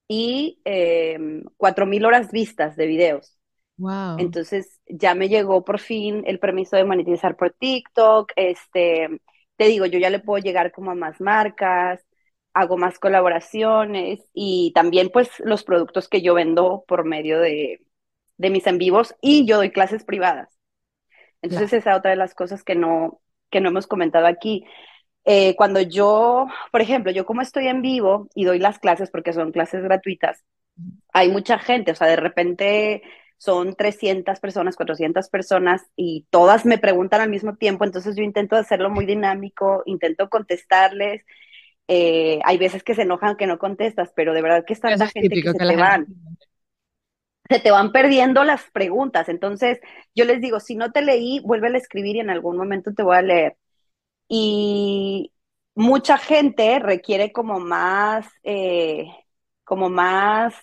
y 0.10 0.60
eh, 0.66 1.18
cuatro 1.56 1.86
mil 1.86 2.04
horas 2.04 2.30
vistas 2.34 2.76
de 2.76 2.88
videos. 2.88 3.40
Wow. 3.78 4.18
Entonces 4.20 4.82
ya 4.86 5.16
me 5.16 5.30
llegó 5.30 5.64
por 5.64 5.80
fin 5.80 6.24
el 6.28 6.40
permiso 6.40 6.76
de 6.76 6.84
monetizar 6.84 7.38
por 7.38 7.54
TikTok, 7.54 8.34
este, 8.36 9.22
te 9.58 9.66
digo, 9.66 9.86
yo 9.86 10.00
ya 10.00 10.10
le 10.10 10.20
puedo 10.20 10.44
llegar 10.44 10.72
como 10.72 10.92
a 10.92 10.96
más 10.96 11.22
marcas, 11.22 12.06
hago 12.54 12.78
más 12.78 13.00
colaboraciones 13.00 14.22
y 14.34 14.72
también 14.76 15.10
pues 15.10 15.30
los 15.40 15.64
productos 15.64 16.08
que 16.10 16.22
yo 16.22 16.34
vendo 16.34 16.84
por 16.88 17.06
medio 17.06 17.40
de, 17.40 17.82
de 18.38 18.50
mis 18.50 18.68
en 18.68 18.78
vivos 18.78 19.16
y 19.22 19.46
yo 19.48 19.58
doy 19.58 19.72
clases 19.72 20.04
privadas. 20.04 20.58
Entonces 21.42 21.74
esa 21.74 21.92
es 21.92 21.98
otra 21.98 22.12
de 22.12 22.18
las 22.18 22.34
cosas 22.36 22.64
que 22.64 22.76
no, 22.76 23.22
que 23.50 23.62
no 23.62 23.70
hemos 23.70 23.88
comentado 23.88 24.28
aquí. 24.28 24.66
Eh, 25.26 25.56
cuando 25.58 25.82
yo, 25.82 26.48
por 26.72 26.82
ejemplo, 26.82 27.12
yo 27.12 27.26
como 27.26 27.42
estoy 27.42 27.68
en 27.68 27.82
vivo 27.82 28.30
y 28.36 28.46
doy 28.46 28.60
las 28.60 28.80
clases 28.80 29.12
porque 29.12 29.34
son 29.34 29.52
clases 29.52 29.84
gratuitas, 29.84 30.44
hay 31.14 31.30
mucha 31.30 31.60
gente, 31.60 31.92
o 31.92 31.96
sea, 31.96 32.08
de 32.08 32.16
repente 32.18 33.04
son 33.38 33.76
300 33.76 34.40
personas, 34.40 34.76
400 34.76 35.30
personas 35.30 35.84
y 35.96 36.26
todas 36.30 36.66
me 36.66 36.78
preguntan 36.78 37.22
al 37.22 37.30
mismo 37.30 37.56
tiempo, 37.56 37.86
entonces 37.86 38.16
yo 38.16 38.24
intento 38.24 38.56
hacerlo 38.56 38.90
muy 38.90 39.06
dinámico, 39.06 39.84
intento 39.86 40.30
contestarles. 40.30 41.24
Eh, 41.88 42.40
hay 42.44 42.58
veces 42.58 42.84
que 42.84 42.96
se 42.96 43.04
enojan 43.04 43.38
que 43.38 43.48
no 43.48 43.60
contestas, 43.60 44.12
pero 44.16 44.34
de 44.34 44.42
verdad 44.42 44.66
que 44.66 44.74
está 44.74 44.90
tanta 44.90 45.08
gente 45.08 45.42
que 45.42 45.52
se 45.52 45.58
te 45.58 45.76
van. 45.76 46.08
Se 47.50 47.60
te 47.60 47.72
van 47.72 47.94
perdiendo 47.94 48.44
las 48.44 48.70
preguntas. 48.72 49.30
Entonces, 49.30 49.80
yo 50.14 50.26
les 50.26 50.42
digo, 50.42 50.60
si 50.60 50.76
no 50.76 50.92
te 50.92 51.02
leí, 51.02 51.40
vuelve 51.46 51.70
a 51.70 51.78
escribir 51.78 52.18
y 52.18 52.20
en 52.20 52.30
algún 52.30 52.58
momento 52.58 52.94
te 52.94 53.04
voy 53.04 53.16
a 53.16 53.22
leer. 53.22 53.56
Y 54.28 55.32
mucha 55.76 56.18
gente 56.18 56.80
requiere 56.80 57.32
como 57.32 57.60
más, 57.60 58.28
eh, 58.44 59.06
como 59.64 59.90
más 59.90 60.56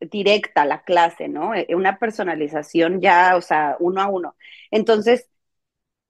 directa 0.00 0.64
la 0.64 0.82
clase, 0.82 1.28
¿no? 1.28 1.54
Eh, 1.54 1.66
una 1.74 1.98
personalización 1.98 3.00
ya, 3.00 3.36
o 3.36 3.40
sea, 3.40 3.76
uno 3.80 4.00
a 4.00 4.08
uno. 4.08 4.36
Entonces, 4.70 5.28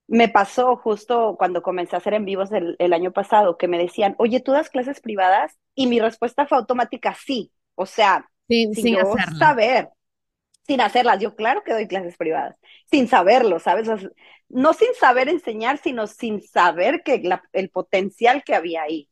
me 0.07 0.29
pasó 0.29 0.77
justo 0.77 1.37
cuando 1.39 1.63
comencé 1.63 1.95
a 1.95 1.99
hacer 1.99 2.15
en 2.15 2.25
vivos 2.25 2.51
el, 2.53 2.77
el, 2.79 2.93
año 2.93 3.13
pasado, 3.13 3.59
que 3.59 3.69
me 3.69 3.79
decían, 3.79 4.15
oye, 4.19 4.41
¿tú 4.41 4.53
das 4.53 4.71
clases 4.71 5.01
privadas? 5.01 5.59
Y 5.75 5.87
mi 5.87 6.01
respuesta 6.01 6.47
fue 6.47 6.59
automática, 6.59 7.15
sí. 7.15 7.53
O 7.75 7.87
sea, 7.87 8.29
sin, 8.49 8.75
sin 8.75 8.97
yo 8.97 9.15
saber, 9.39 9.91
sin 10.67 10.81
hacerlas. 10.81 11.21
Yo 11.21 11.37
claro 11.37 11.63
que 11.63 11.75
doy 11.75 11.87
clases 11.87 12.17
privadas, 12.17 12.57
sin 12.91 13.07
saberlo, 13.07 13.59
¿sabes? 13.59 13.89
O 13.89 13.99
sea, 13.99 14.11
no 14.49 14.73
sin 14.73 14.93
saber 14.99 15.29
enseñar, 15.29 15.79
sino 15.79 16.07
sin 16.07 16.41
saber 16.43 17.03
que 17.05 17.21
la, 17.23 17.43
el 17.53 17.69
potencial 17.69 18.43
que 18.45 18.55
había 18.55 18.83
ahí. 18.83 19.09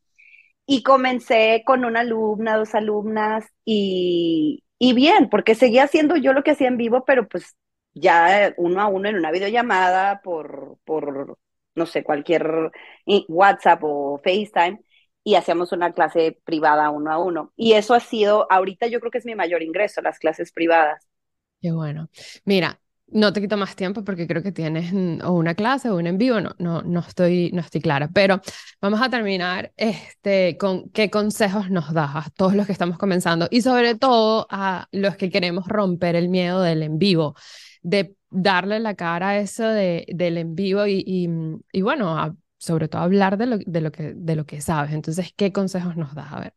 Y 0.67 0.83
comencé 0.83 1.63
con 1.65 1.85
una 1.85 2.01
alumna, 2.01 2.57
dos 2.57 2.75
alumnas, 2.75 3.45
y, 3.65 4.63
y 4.79 4.93
bien, 4.93 5.29
porque 5.29 5.55
seguía 5.55 5.85
haciendo 5.85 6.17
yo 6.17 6.33
lo 6.33 6.43
que 6.43 6.51
hacía 6.51 6.67
en 6.69 6.77
vivo, 6.77 7.05
pero 7.05 7.27
pues 7.29 7.55
ya 7.95 8.53
uno 8.57 8.81
a 8.81 8.87
uno 8.87 9.09
en 9.09 9.15
una 9.17 9.31
videollamada 9.31 10.21
por, 10.23 10.77
por 10.85 11.37
no 11.75 11.85
sé, 11.87 12.03
cualquier 12.03 12.71
WhatsApp 13.29 13.81
o 13.83 14.19
FaceTime 14.23 14.81
y 15.23 15.35
hacíamos 15.35 15.71
una 15.71 15.93
clase 15.93 16.39
privada 16.45 16.89
uno 16.89 17.11
a 17.11 17.17
uno. 17.19 17.53
Y 17.55 17.73
eso 17.73 17.93
ha 17.93 17.99
sido, 18.01 18.47
ahorita 18.51 18.87
yo 18.87 18.99
creo 18.99 19.11
que 19.11 19.17
es 19.19 19.25
mi 19.25 19.35
mayor 19.35 19.63
ingreso, 19.63 20.01
las 20.01 20.19
clases 20.19 20.51
privadas. 20.51 21.07
Qué 21.61 21.71
bueno. 21.71 22.09
Mira, 22.45 22.79
no 23.09 23.31
te 23.33 23.41
quito 23.41 23.57
más 23.57 23.75
tiempo 23.75 24.03
porque 24.03 24.27
creo 24.27 24.43
que 24.43 24.51
tienes 24.51 24.91
o 25.23 25.31
una 25.31 25.55
clase 25.55 25.89
o 25.89 25.95
un 25.97 26.07
en 26.07 26.17
vivo, 26.17 26.41
no, 26.41 26.51
no, 26.59 26.81
no, 26.81 26.99
estoy, 26.99 27.51
no 27.53 27.61
estoy 27.61 27.81
clara, 27.81 28.09
pero 28.13 28.41
vamos 28.81 29.01
a 29.01 29.09
terminar 29.09 29.71
este, 29.77 30.57
con 30.57 30.89
qué 30.89 31.09
consejos 31.09 31.69
nos 31.69 31.93
das 31.93 32.15
a 32.15 32.29
todos 32.35 32.53
los 32.53 32.65
que 32.65 32.73
estamos 32.73 32.97
comenzando 32.97 33.47
y 33.49 33.61
sobre 33.61 33.95
todo 33.95 34.47
a 34.49 34.87
los 34.91 35.15
que 35.15 35.29
queremos 35.29 35.67
romper 35.67 36.15
el 36.15 36.29
miedo 36.29 36.61
del 36.61 36.83
en 36.83 36.97
vivo, 36.97 37.35
de 37.81 38.15
darle 38.29 38.79
la 38.79 38.95
cara 38.95 39.29
a 39.29 39.37
eso 39.37 39.65
de, 39.67 40.05
del 40.09 40.37
en 40.37 40.55
vivo 40.55 40.85
y, 40.85 41.03
y, 41.05 41.29
y 41.71 41.81
bueno, 41.81 42.37
sobre 42.57 42.87
todo 42.87 43.01
hablar 43.01 43.37
de 43.37 43.45
lo, 43.45 43.57
de, 43.57 43.81
lo 43.81 43.91
que, 43.91 44.13
de 44.15 44.35
lo 44.35 44.45
que 44.45 44.61
sabes. 44.61 44.91
Entonces, 44.93 45.33
¿qué 45.35 45.51
consejos 45.51 45.95
nos 45.95 46.13
das? 46.15 46.31
A 46.33 46.39
ver. 46.39 46.53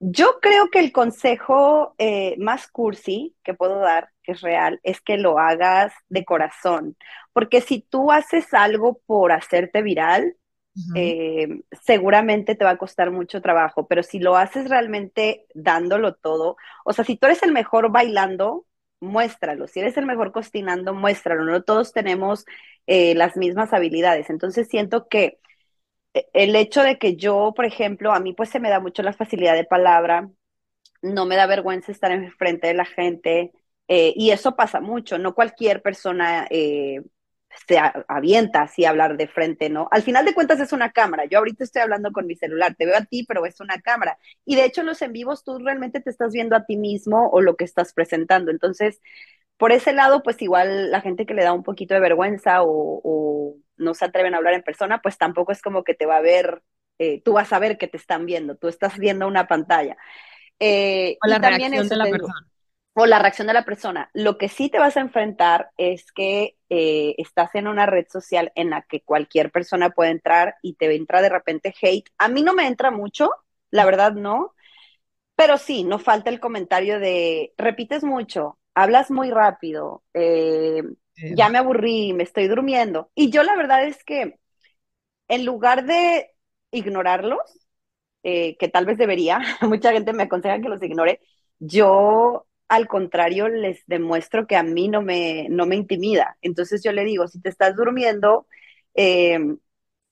Yo 0.00 0.38
creo 0.42 0.68
que 0.70 0.80
el 0.80 0.92
consejo 0.92 1.94
eh, 1.98 2.36
más 2.38 2.68
cursi 2.68 3.34
que 3.42 3.54
puedo 3.54 3.78
dar, 3.78 4.10
que 4.24 4.32
es 4.32 4.40
real, 4.40 4.80
es 4.82 5.00
que 5.00 5.18
lo 5.18 5.38
hagas 5.38 5.92
de 6.08 6.24
corazón. 6.24 6.96
Porque 7.32 7.60
si 7.60 7.80
tú 7.82 8.10
haces 8.12 8.52
algo 8.54 9.00
por 9.06 9.32
hacerte 9.32 9.82
viral, 9.82 10.36
uh 10.76 10.80
-huh. 10.80 10.92
eh, 10.96 11.62
seguramente 11.84 12.54
te 12.56 12.64
va 12.64 12.72
a 12.72 12.78
costar 12.78 13.10
mucho 13.12 13.40
trabajo. 13.42 13.86
Pero 13.86 14.02
si 14.02 14.18
lo 14.18 14.36
haces 14.36 14.68
realmente 14.68 15.46
dándolo 15.54 16.14
todo, 16.14 16.56
o 16.84 16.92
sea, 16.92 17.04
si 17.04 17.16
tú 17.16 17.26
eres 17.26 17.42
el 17.42 17.52
mejor 17.52 17.90
bailando, 17.92 18.66
muéstralo. 19.00 19.68
Si 19.68 19.80
eres 19.80 19.96
el 19.96 20.06
mejor 20.06 20.32
cocinando, 20.32 20.94
muéstralo. 20.94 21.44
No 21.44 21.62
todos 21.62 21.92
tenemos 21.92 22.44
eh, 22.86 23.14
las 23.14 23.36
mismas 23.36 23.72
habilidades. 23.72 24.30
Entonces 24.30 24.68
siento 24.68 25.08
que 25.08 25.38
el 26.32 26.56
hecho 26.56 26.82
de 26.82 26.98
que 26.98 27.16
yo, 27.16 27.52
por 27.56 27.64
ejemplo, 27.64 28.12
a 28.12 28.20
mí 28.20 28.32
pues 28.34 28.50
se 28.50 28.60
me 28.60 28.70
da 28.70 28.80
mucho 28.80 29.02
la 29.02 29.12
facilidad 29.12 29.54
de 29.54 29.64
palabra, 29.64 30.30
no 31.02 31.26
me 31.26 31.36
da 31.36 31.46
vergüenza 31.46 31.92
estar 31.92 32.12
en 32.12 32.30
frente 32.32 32.68
de 32.68 32.74
la 32.74 32.84
gente, 32.84 33.52
eh, 33.88 34.12
y 34.16 34.30
eso 34.30 34.56
pasa 34.56 34.80
mucho, 34.80 35.18
no 35.18 35.34
cualquier 35.34 35.82
persona 35.82 36.46
eh, 36.50 37.02
se 37.66 37.78
avienta 38.08 38.62
así 38.62 38.84
a 38.84 38.90
hablar 38.90 39.16
de 39.16 39.28
frente, 39.28 39.68
¿no? 39.70 39.88
Al 39.90 40.02
final 40.02 40.24
de 40.24 40.34
cuentas 40.34 40.60
es 40.60 40.72
una 40.72 40.90
cámara, 40.92 41.24
yo 41.26 41.38
ahorita 41.38 41.64
estoy 41.64 41.82
hablando 41.82 42.12
con 42.12 42.26
mi 42.26 42.36
celular, 42.36 42.74
te 42.76 42.86
veo 42.86 42.96
a 42.96 43.04
ti, 43.04 43.24
pero 43.26 43.46
es 43.46 43.60
una 43.60 43.80
cámara, 43.80 44.18
y 44.44 44.56
de 44.56 44.64
hecho 44.64 44.80
en 44.80 44.88
los 44.88 45.02
en 45.02 45.12
vivos 45.12 45.44
tú 45.44 45.58
realmente 45.58 46.00
te 46.00 46.10
estás 46.10 46.32
viendo 46.32 46.56
a 46.56 46.64
ti 46.64 46.76
mismo 46.76 47.28
o 47.30 47.40
lo 47.40 47.56
que 47.56 47.64
estás 47.64 47.92
presentando, 47.92 48.50
entonces, 48.50 49.00
por 49.56 49.72
ese 49.72 49.92
lado, 49.92 50.22
pues 50.22 50.42
igual 50.42 50.90
la 50.90 51.00
gente 51.00 51.26
que 51.26 51.34
le 51.34 51.44
da 51.44 51.52
un 51.52 51.62
poquito 51.62 51.94
de 51.94 52.00
vergüenza 52.00 52.62
o, 52.62 53.00
o 53.04 53.56
no 53.76 53.94
se 53.94 54.04
atreven 54.04 54.34
a 54.34 54.38
hablar 54.38 54.54
en 54.54 54.62
persona, 54.62 55.00
pues 55.00 55.18
tampoco 55.18 55.52
es 55.52 55.62
como 55.62 55.84
que 55.84 55.94
te 55.94 56.06
va 56.06 56.16
a 56.16 56.22
ver, 56.22 56.62
eh, 56.98 57.22
tú 57.22 57.34
vas 57.34 57.52
a 57.52 57.58
ver 57.58 57.78
que 57.78 57.86
te 57.88 57.96
están 57.96 58.26
viendo, 58.26 58.56
tú 58.56 58.68
estás 58.68 58.98
viendo 58.98 59.26
una 59.28 59.46
pantalla. 59.46 59.96
Eh, 60.58 61.18
o 61.24 61.28
la 61.28 61.38
reacción 61.38 61.88
de 61.88 61.96
la 61.96 62.04
persona. 62.04 62.46
O 62.96 63.06
la 63.06 63.18
reacción 63.18 63.48
de 63.48 63.54
la 63.54 63.64
persona. 63.64 64.10
Lo 64.14 64.38
que 64.38 64.48
sí 64.48 64.68
te 64.70 64.78
vas 64.78 64.96
a 64.96 65.00
enfrentar 65.00 65.70
es 65.76 66.12
que 66.12 66.56
eh, 66.68 67.14
estás 67.18 67.54
en 67.56 67.66
una 67.66 67.86
red 67.86 68.06
social 68.08 68.52
en 68.54 68.70
la 68.70 68.82
que 68.82 69.00
cualquier 69.02 69.50
persona 69.50 69.90
puede 69.90 70.10
entrar 70.12 70.56
y 70.62 70.74
te 70.74 70.94
entra 70.94 71.20
de 71.20 71.28
repente 71.28 71.74
hate. 71.82 72.08
A 72.18 72.28
mí 72.28 72.42
no 72.42 72.54
me 72.54 72.66
entra 72.68 72.92
mucho, 72.92 73.30
la 73.70 73.84
verdad 73.84 74.12
no, 74.12 74.54
pero 75.36 75.58
sí, 75.58 75.84
no 75.84 75.98
falta 75.98 76.30
el 76.30 76.40
comentario 76.40 77.00
de 77.00 77.54
repites 77.58 78.04
mucho, 78.04 78.58
hablas 78.74 79.10
muy 79.10 79.30
rápido, 79.30 80.04
eh, 80.14 80.82
ya 81.16 81.48
me 81.48 81.58
aburrí, 81.58 82.12
me 82.12 82.22
estoy 82.24 82.48
durmiendo. 82.48 83.10
Y 83.14 83.30
yo 83.30 83.42
la 83.42 83.56
verdad 83.56 83.86
es 83.86 84.04
que 84.04 84.38
en 85.28 85.44
lugar 85.44 85.84
de 85.86 86.30
ignorarlos, 86.70 87.40
eh, 88.22 88.56
que 88.58 88.68
tal 88.68 88.86
vez 88.86 88.98
debería, 88.98 89.40
mucha 89.62 89.92
gente 89.92 90.12
me 90.12 90.24
aconseja 90.24 90.60
que 90.60 90.68
los 90.68 90.82
ignore, 90.82 91.20
yo 91.58 92.46
al 92.68 92.88
contrario 92.88 93.48
les 93.48 93.84
demuestro 93.86 94.46
que 94.46 94.56
a 94.56 94.62
mí 94.62 94.88
no 94.88 95.02
me, 95.02 95.48
no 95.50 95.66
me 95.66 95.76
intimida. 95.76 96.36
Entonces 96.42 96.82
yo 96.82 96.92
le 96.92 97.04
digo, 97.04 97.28
si 97.28 97.40
te 97.40 97.48
estás 97.48 97.76
durmiendo, 97.76 98.46
eh, 98.94 99.38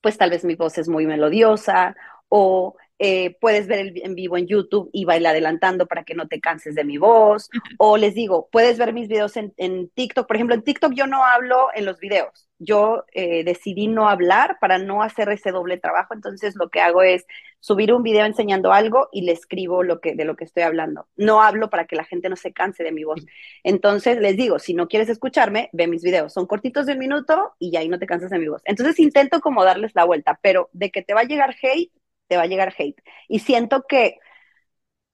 pues 0.01 0.17
tal 0.17 0.29
vez 0.29 0.43
mi 0.45 0.55
voz 0.55 0.77
es 0.77 0.89
muy 0.89 1.05
melodiosa 1.05 1.95
o 2.29 2.75
eh, 2.99 3.35
puedes 3.41 3.67
ver 3.67 3.79
el 3.79 4.01
en 4.03 4.15
vivo 4.15 4.37
en 4.37 4.47
YouTube 4.47 4.89
y 4.93 5.05
baila 5.05 5.31
adelantando 5.31 5.87
para 5.87 6.03
que 6.03 6.15
no 6.15 6.27
te 6.27 6.39
canses 6.39 6.75
de 6.75 6.83
mi 6.83 6.97
voz. 6.97 7.49
O 7.79 7.97
les 7.97 8.13
digo, 8.13 8.49
puedes 8.51 8.77
ver 8.77 8.93
mis 8.93 9.07
videos 9.07 9.35
en, 9.37 9.53
en 9.57 9.89
TikTok. 9.89 10.27
Por 10.27 10.35
ejemplo, 10.35 10.55
en 10.55 10.63
TikTok 10.63 10.93
yo 10.93 11.07
no 11.07 11.23
hablo 11.25 11.67
en 11.75 11.85
los 11.85 11.99
videos. 11.99 12.47
Yo 12.59 13.03
eh, 13.13 13.43
decidí 13.43 13.87
no 13.87 14.07
hablar 14.09 14.57
para 14.61 14.77
no 14.77 15.03
hacer 15.03 15.29
ese 15.29 15.51
doble 15.51 15.77
trabajo. 15.77 16.13
Entonces 16.13 16.55
lo 16.55 16.69
que 16.69 16.81
hago 16.81 17.01
es 17.03 17.25
subir 17.63 17.93
un 17.93 18.03
video 18.03 18.25
enseñando 18.25 18.73
algo 18.73 19.07
y 19.13 19.21
le 19.21 19.31
escribo 19.31 19.83
lo 19.83 20.01
que, 20.01 20.15
de 20.15 20.25
lo 20.25 20.35
que 20.35 20.43
estoy 20.43 20.63
hablando. 20.63 21.07
No 21.15 21.41
hablo 21.41 21.69
para 21.69 21.85
que 21.87 21.95
la 21.95 22.03
gente 22.03 22.27
no 22.27 22.35
se 22.35 22.51
canse 22.51 22.83
de 22.83 22.91
mi 22.91 23.05
voz. 23.05 23.25
Entonces 23.63 24.19
les 24.19 24.35
digo, 24.35 24.59
si 24.59 24.73
no 24.73 24.89
quieres 24.89 25.07
escucharme, 25.07 25.69
ve 25.71 25.87
mis 25.87 26.03
videos. 26.03 26.33
Son 26.33 26.45
cortitos 26.45 26.85
de 26.85 26.93
un 26.93 26.99
minuto 26.99 27.53
y 27.59 27.71
ya 27.71 27.79
ahí 27.79 27.87
no 27.87 27.99
te 27.99 28.05
cansas 28.05 28.31
de 28.31 28.39
mi 28.39 28.49
voz. 28.49 28.61
Entonces 28.65 28.99
intento 28.99 29.39
como 29.39 29.63
darles 29.63 29.93
la 29.95 30.03
vuelta, 30.03 30.37
pero 30.41 30.69
de 30.73 30.91
que 30.91 31.03
te 31.03 31.13
va 31.13 31.21
a 31.21 31.23
llegar 31.23 31.55
hate, 31.61 31.93
te 32.27 32.35
va 32.35 32.43
a 32.43 32.47
llegar 32.47 32.73
hate. 32.77 33.01
Y 33.29 33.39
siento 33.39 33.83
que 33.87 34.17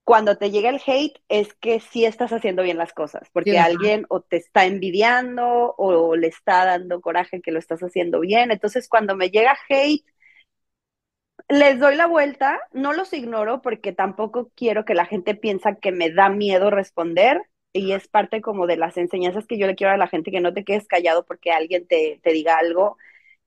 cuando 0.04 0.38
te 0.38 0.50
llega 0.50 0.70
el 0.70 0.82
hate 0.86 1.22
es 1.30 1.54
que 1.54 1.80
sí 1.80 2.06
estás 2.06 2.34
haciendo 2.34 2.64
bien 2.64 2.78
las 2.78 2.94
cosas, 2.94 3.30
porque 3.32 3.52
Sí. 3.52 3.58
alguien 3.60 4.06
o 4.10 4.22
te 4.22 4.38
está 4.38 4.66
envidiando 4.66 5.76
o 5.78 6.16
le 6.16 6.28
está 6.28 6.66
dando 6.66 7.00
coraje 7.02 7.42
que 7.42 7.52
lo 7.52 7.60
estás 7.60 7.82
haciendo 7.82 8.20
bien. 8.20 8.50
Entonces, 8.52 8.90
cuando 8.90 9.16
me 9.16 9.30
llega 9.30 9.56
hate, 9.70 10.04
les 11.50 11.80
doy 11.80 11.96
la 11.96 12.06
vuelta, 12.08 12.60
no 12.74 12.94
los 12.94 13.14
ignoro 13.14 13.62
porque 13.62 13.92
tampoco 13.94 14.52
quiero 14.56 14.86
que 14.86 14.94
la 14.94 15.06
gente 15.06 15.36
piensa 15.36 15.76
que 15.76 15.92
me 15.92 16.12
da 16.12 16.30
miedo 16.30 16.70
responder 16.70 17.42
y 17.74 17.92
es 17.94 18.08
parte 18.08 18.42
como 18.42 18.68
de 18.68 18.78
las 18.78 18.98
enseñanzas 18.98 19.48
que 19.48 19.58
yo 19.58 19.68
le 19.68 19.76
quiero 19.76 19.94
a 19.94 19.98
la 19.98 20.08
gente 20.08 20.32
que 20.32 20.42
no 20.42 20.54
te 20.54 20.64
quedes 20.64 20.88
callado 20.88 21.26
porque 21.26 21.52
alguien 21.52 21.88
te, 21.88 22.20
te 22.24 22.32
diga 22.34 22.58
algo 22.58 22.98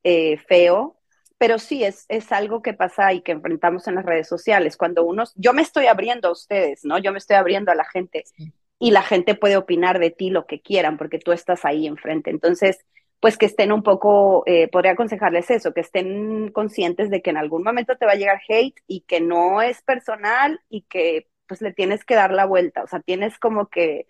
eh, 0.05 0.39
feo, 0.49 0.97
pero 1.39 1.59
sí 1.59 1.85
es, 1.85 2.07
es 2.09 2.33
algo 2.33 2.63
que 2.63 2.75
pasa 2.75 3.13
y 3.13 3.23
que 3.23 3.33
enfrentamos 3.33 3.87
en 3.89 3.97
las 3.97 4.07
redes 4.07 4.29
sociales. 4.29 4.77
Cuando 4.77 5.05
uno, 5.05 5.25
yo 5.37 5.53
me 5.53 5.63
estoy 5.63 5.87
abriendo 5.87 6.29
a 6.29 6.33
ustedes, 6.33 6.85
¿no? 6.85 6.99
Yo 6.99 7.13
me 7.13 7.19
estoy 7.19 7.37
abriendo 7.37 7.73
a 7.73 7.75
la 7.77 7.85
gente 7.85 8.29
Sí. 8.37 8.53
y 8.79 8.91
la 8.91 9.03
gente 9.03 9.35
puede 9.35 9.57
opinar 9.57 9.99
de 10.01 10.11
ti 10.11 10.31
lo 10.31 10.47
que 10.47 10.61
quieran 10.61 10.99
porque 10.99 11.19
tú 11.19 11.33
estás 11.33 11.65
ahí 11.65 11.87
enfrente. 11.87 12.31
Entonces, 12.31 12.79
pues 13.23 13.39
que 13.39 13.47
estén 13.47 13.71
un 13.71 13.85
poco, 13.85 14.43
eh, 14.47 14.67
podría 14.67 14.93
aconsejarles 14.93 15.49
eso, 15.49 15.73
que 15.73 15.81
estén 15.81 16.51
conscientes 16.51 17.09
de 17.09 17.23
que 17.23 17.31
en 17.31 17.37
algún 17.37 17.63
momento 17.63 17.97
te 17.97 18.05
va 18.05 18.13
a 18.13 18.17
llegar 18.17 18.41
hate 18.49 18.75
y 18.89 19.03
que 19.03 19.21
no 19.21 19.63
es 19.63 19.81
personal 19.83 20.61
y 20.69 20.83
que 20.83 21.29
pues 21.47 21.63
le 21.63 21.73
tienes 21.73 22.05
que 22.05 22.17
dar 22.17 22.33
la 22.33 22.47
vuelta, 22.47 22.83
o 22.83 22.89
sea, 22.89 22.99
tienes 22.99 23.39
como 23.39 23.69
que 23.69 24.07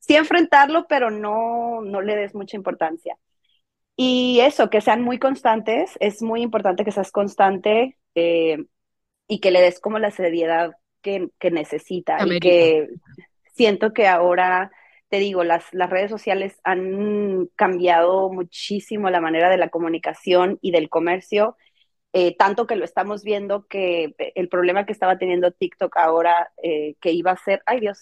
sí 0.00 0.16
enfrentarlo, 0.16 0.86
pero 0.88 1.12
no, 1.12 1.80
no 1.80 2.00
le 2.00 2.16
des 2.16 2.34
mucha 2.34 2.56
importancia. 2.56 3.16
Y 3.94 4.40
eso, 4.40 4.68
que 4.68 4.80
sean 4.80 5.00
muy 5.00 5.20
constantes, 5.20 5.92
es 6.00 6.20
muy 6.20 6.42
importante 6.42 6.84
que 6.84 6.90
seas 6.90 7.12
constante 7.12 7.96
eh, 8.16 8.64
y 9.28 9.38
que 9.38 9.52
le 9.52 9.60
des 9.60 9.78
como 9.78 10.00
la 10.00 10.10
seriedad 10.10 10.72
que, 11.02 11.28
que 11.38 11.52
necesita 11.52 12.18
y 12.18 12.22
Amerita. 12.22 12.40
que 12.40 12.88
siento 13.54 13.92
que 13.92 14.08
ahora, 14.08 14.72
te 15.08 15.18
digo, 15.18 15.44
las, 15.44 15.64
las 15.72 15.90
redes 15.90 16.10
sociales 16.10 16.60
han 16.64 17.46
cambiado 17.56 18.30
muchísimo 18.30 19.10
la 19.10 19.20
manera 19.20 19.50
de 19.50 19.58
la 19.58 19.68
comunicación 19.70 20.58
y 20.62 20.72
del 20.72 20.88
comercio, 20.88 21.56
eh, 22.12 22.36
tanto 22.36 22.66
que 22.66 22.76
lo 22.76 22.84
estamos 22.84 23.24
viendo 23.24 23.66
que 23.68 24.14
el 24.34 24.48
problema 24.48 24.86
que 24.86 24.92
estaba 24.92 25.18
teniendo 25.18 25.52
TikTok 25.52 25.96
ahora, 25.98 26.52
eh, 26.62 26.96
que 27.00 27.12
iba 27.12 27.32
a 27.32 27.36
ser, 27.36 27.62
ay 27.66 27.80
Dios, 27.80 28.00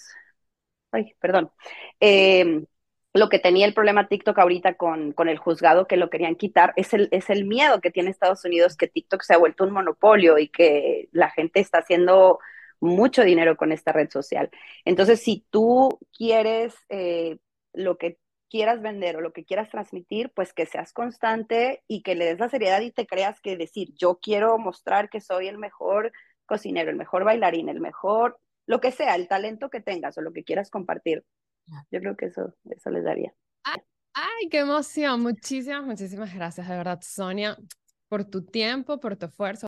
ay, 0.93 1.15
perdón, 1.21 1.53
eh, 2.01 2.65
lo 3.15 3.29
que 3.29 3.39
tenía 3.39 3.67
el 3.67 3.75
problema 3.75 4.09
TikTok 4.09 4.39
ahorita 4.39 4.75
con, 4.75 5.13
con 5.13 5.29
el 5.29 5.39
juzgado 5.39 5.87
que 5.87 5.97
lo 5.97 6.11
querían 6.11 6.35
quitar 6.37 6.73
es 6.77 6.93
el, 6.95 7.09
es 7.13 7.31
el 7.31 7.45
miedo 7.45 7.81
que 7.81 7.91
tiene 7.91 8.11
Estados 8.11 8.45
Unidos 8.45 8.77
que 8.77 8.89
TikTok 8.89 9.23
se 9.23 9.35
ha 9.35 9.39
vuelto 9.39 9.65
un 9.65 9.73
monopolio 9.73 10.39
y 10.39 10.49
que 10.49 11.09
la 11.13 11.31
gente 11.31 11.61
está 11.61 11.79
haciendo 11.79 12.41
mucho 12.85 13.25
dinero 13.25 13.57
con 13.57 13.73
esta 13.73 13.93
red 13.93 14.11
social. 14.11 14.51
Entonces, 14.85 15.21
si 15.21 15.47
tú 15.51 15.99
quieres 16.17 16.75
eh, 16.89 17.39
lo 17.73 17.99
que 17.99 18.19
quieras 18.51 18.81
vender 18.81 19.17
o 19.17 19.21
lo 19.21 19.33
que 19.33 19.45
quieras 19.45 19.71
transmitir, 19.71 20.31
pues 20.35 20.53
que 20.53 20.67
seas 20.67 20.93
constante 20.93 21.83
y 21.89 22.03
que 22.03 22.15
le 22.15 22.27
des 22.27 22.39
la 22.39 22.49
seriedad 22.49 22.81
y 22.81 22.93
te 22.93 23.07
creas 23.07 23.41
que 23.41 23.57
decir, 23.57 23.93
yo 23.95 24.21
quiero 24.23 24.59
mostrar 24.59 25.11
que 25.11 25.21
soy 25.21 25.49
el 25.49 25.59
mejor 25.59 26.13
cocinero, 26.47 26.91
el 26.91 26.97
mejor 26.97 27.25
bailarín, 27.25 27.69
el 27.69 27.81
mejor, 27.81 28.39
lo 28.67 28.81
que 28.81 28.93
sea, 28.93 29.17
el 29.17 29.29
talento 29.29 29.71
que 29.71 29.81
tengas 29.81 30.17
o 30.19 30.21
lo 30.21 30.33
que 30.33 30.45
quieras 30.45 30.71
compartir. 30.71 31.25
Yo 31.91 32.01
creo 32.01 32.17
que 32.17 32.27
eso, 32.27 32.55
eso 32.71 32.91
les 32.91 33.05
daría. 33.05 33.35
Ay, 34.15 34.49
qué 34.49 34.61
emoción. 34.61 35.23
Muchísimas, 35.23 35.85
muchísimas 35.85 36.33
gracias, 36.33 36.69
de 36.69 36.77
verdad, 36.77 37.01
Sonia, 37.03 37.57
por 38.09 38.25
tu 38.25 38.45
tiempo, 38.45 39.01
por 39.01 39.17
tu 39.17 39.27
esfuerzo. 39.27 39.63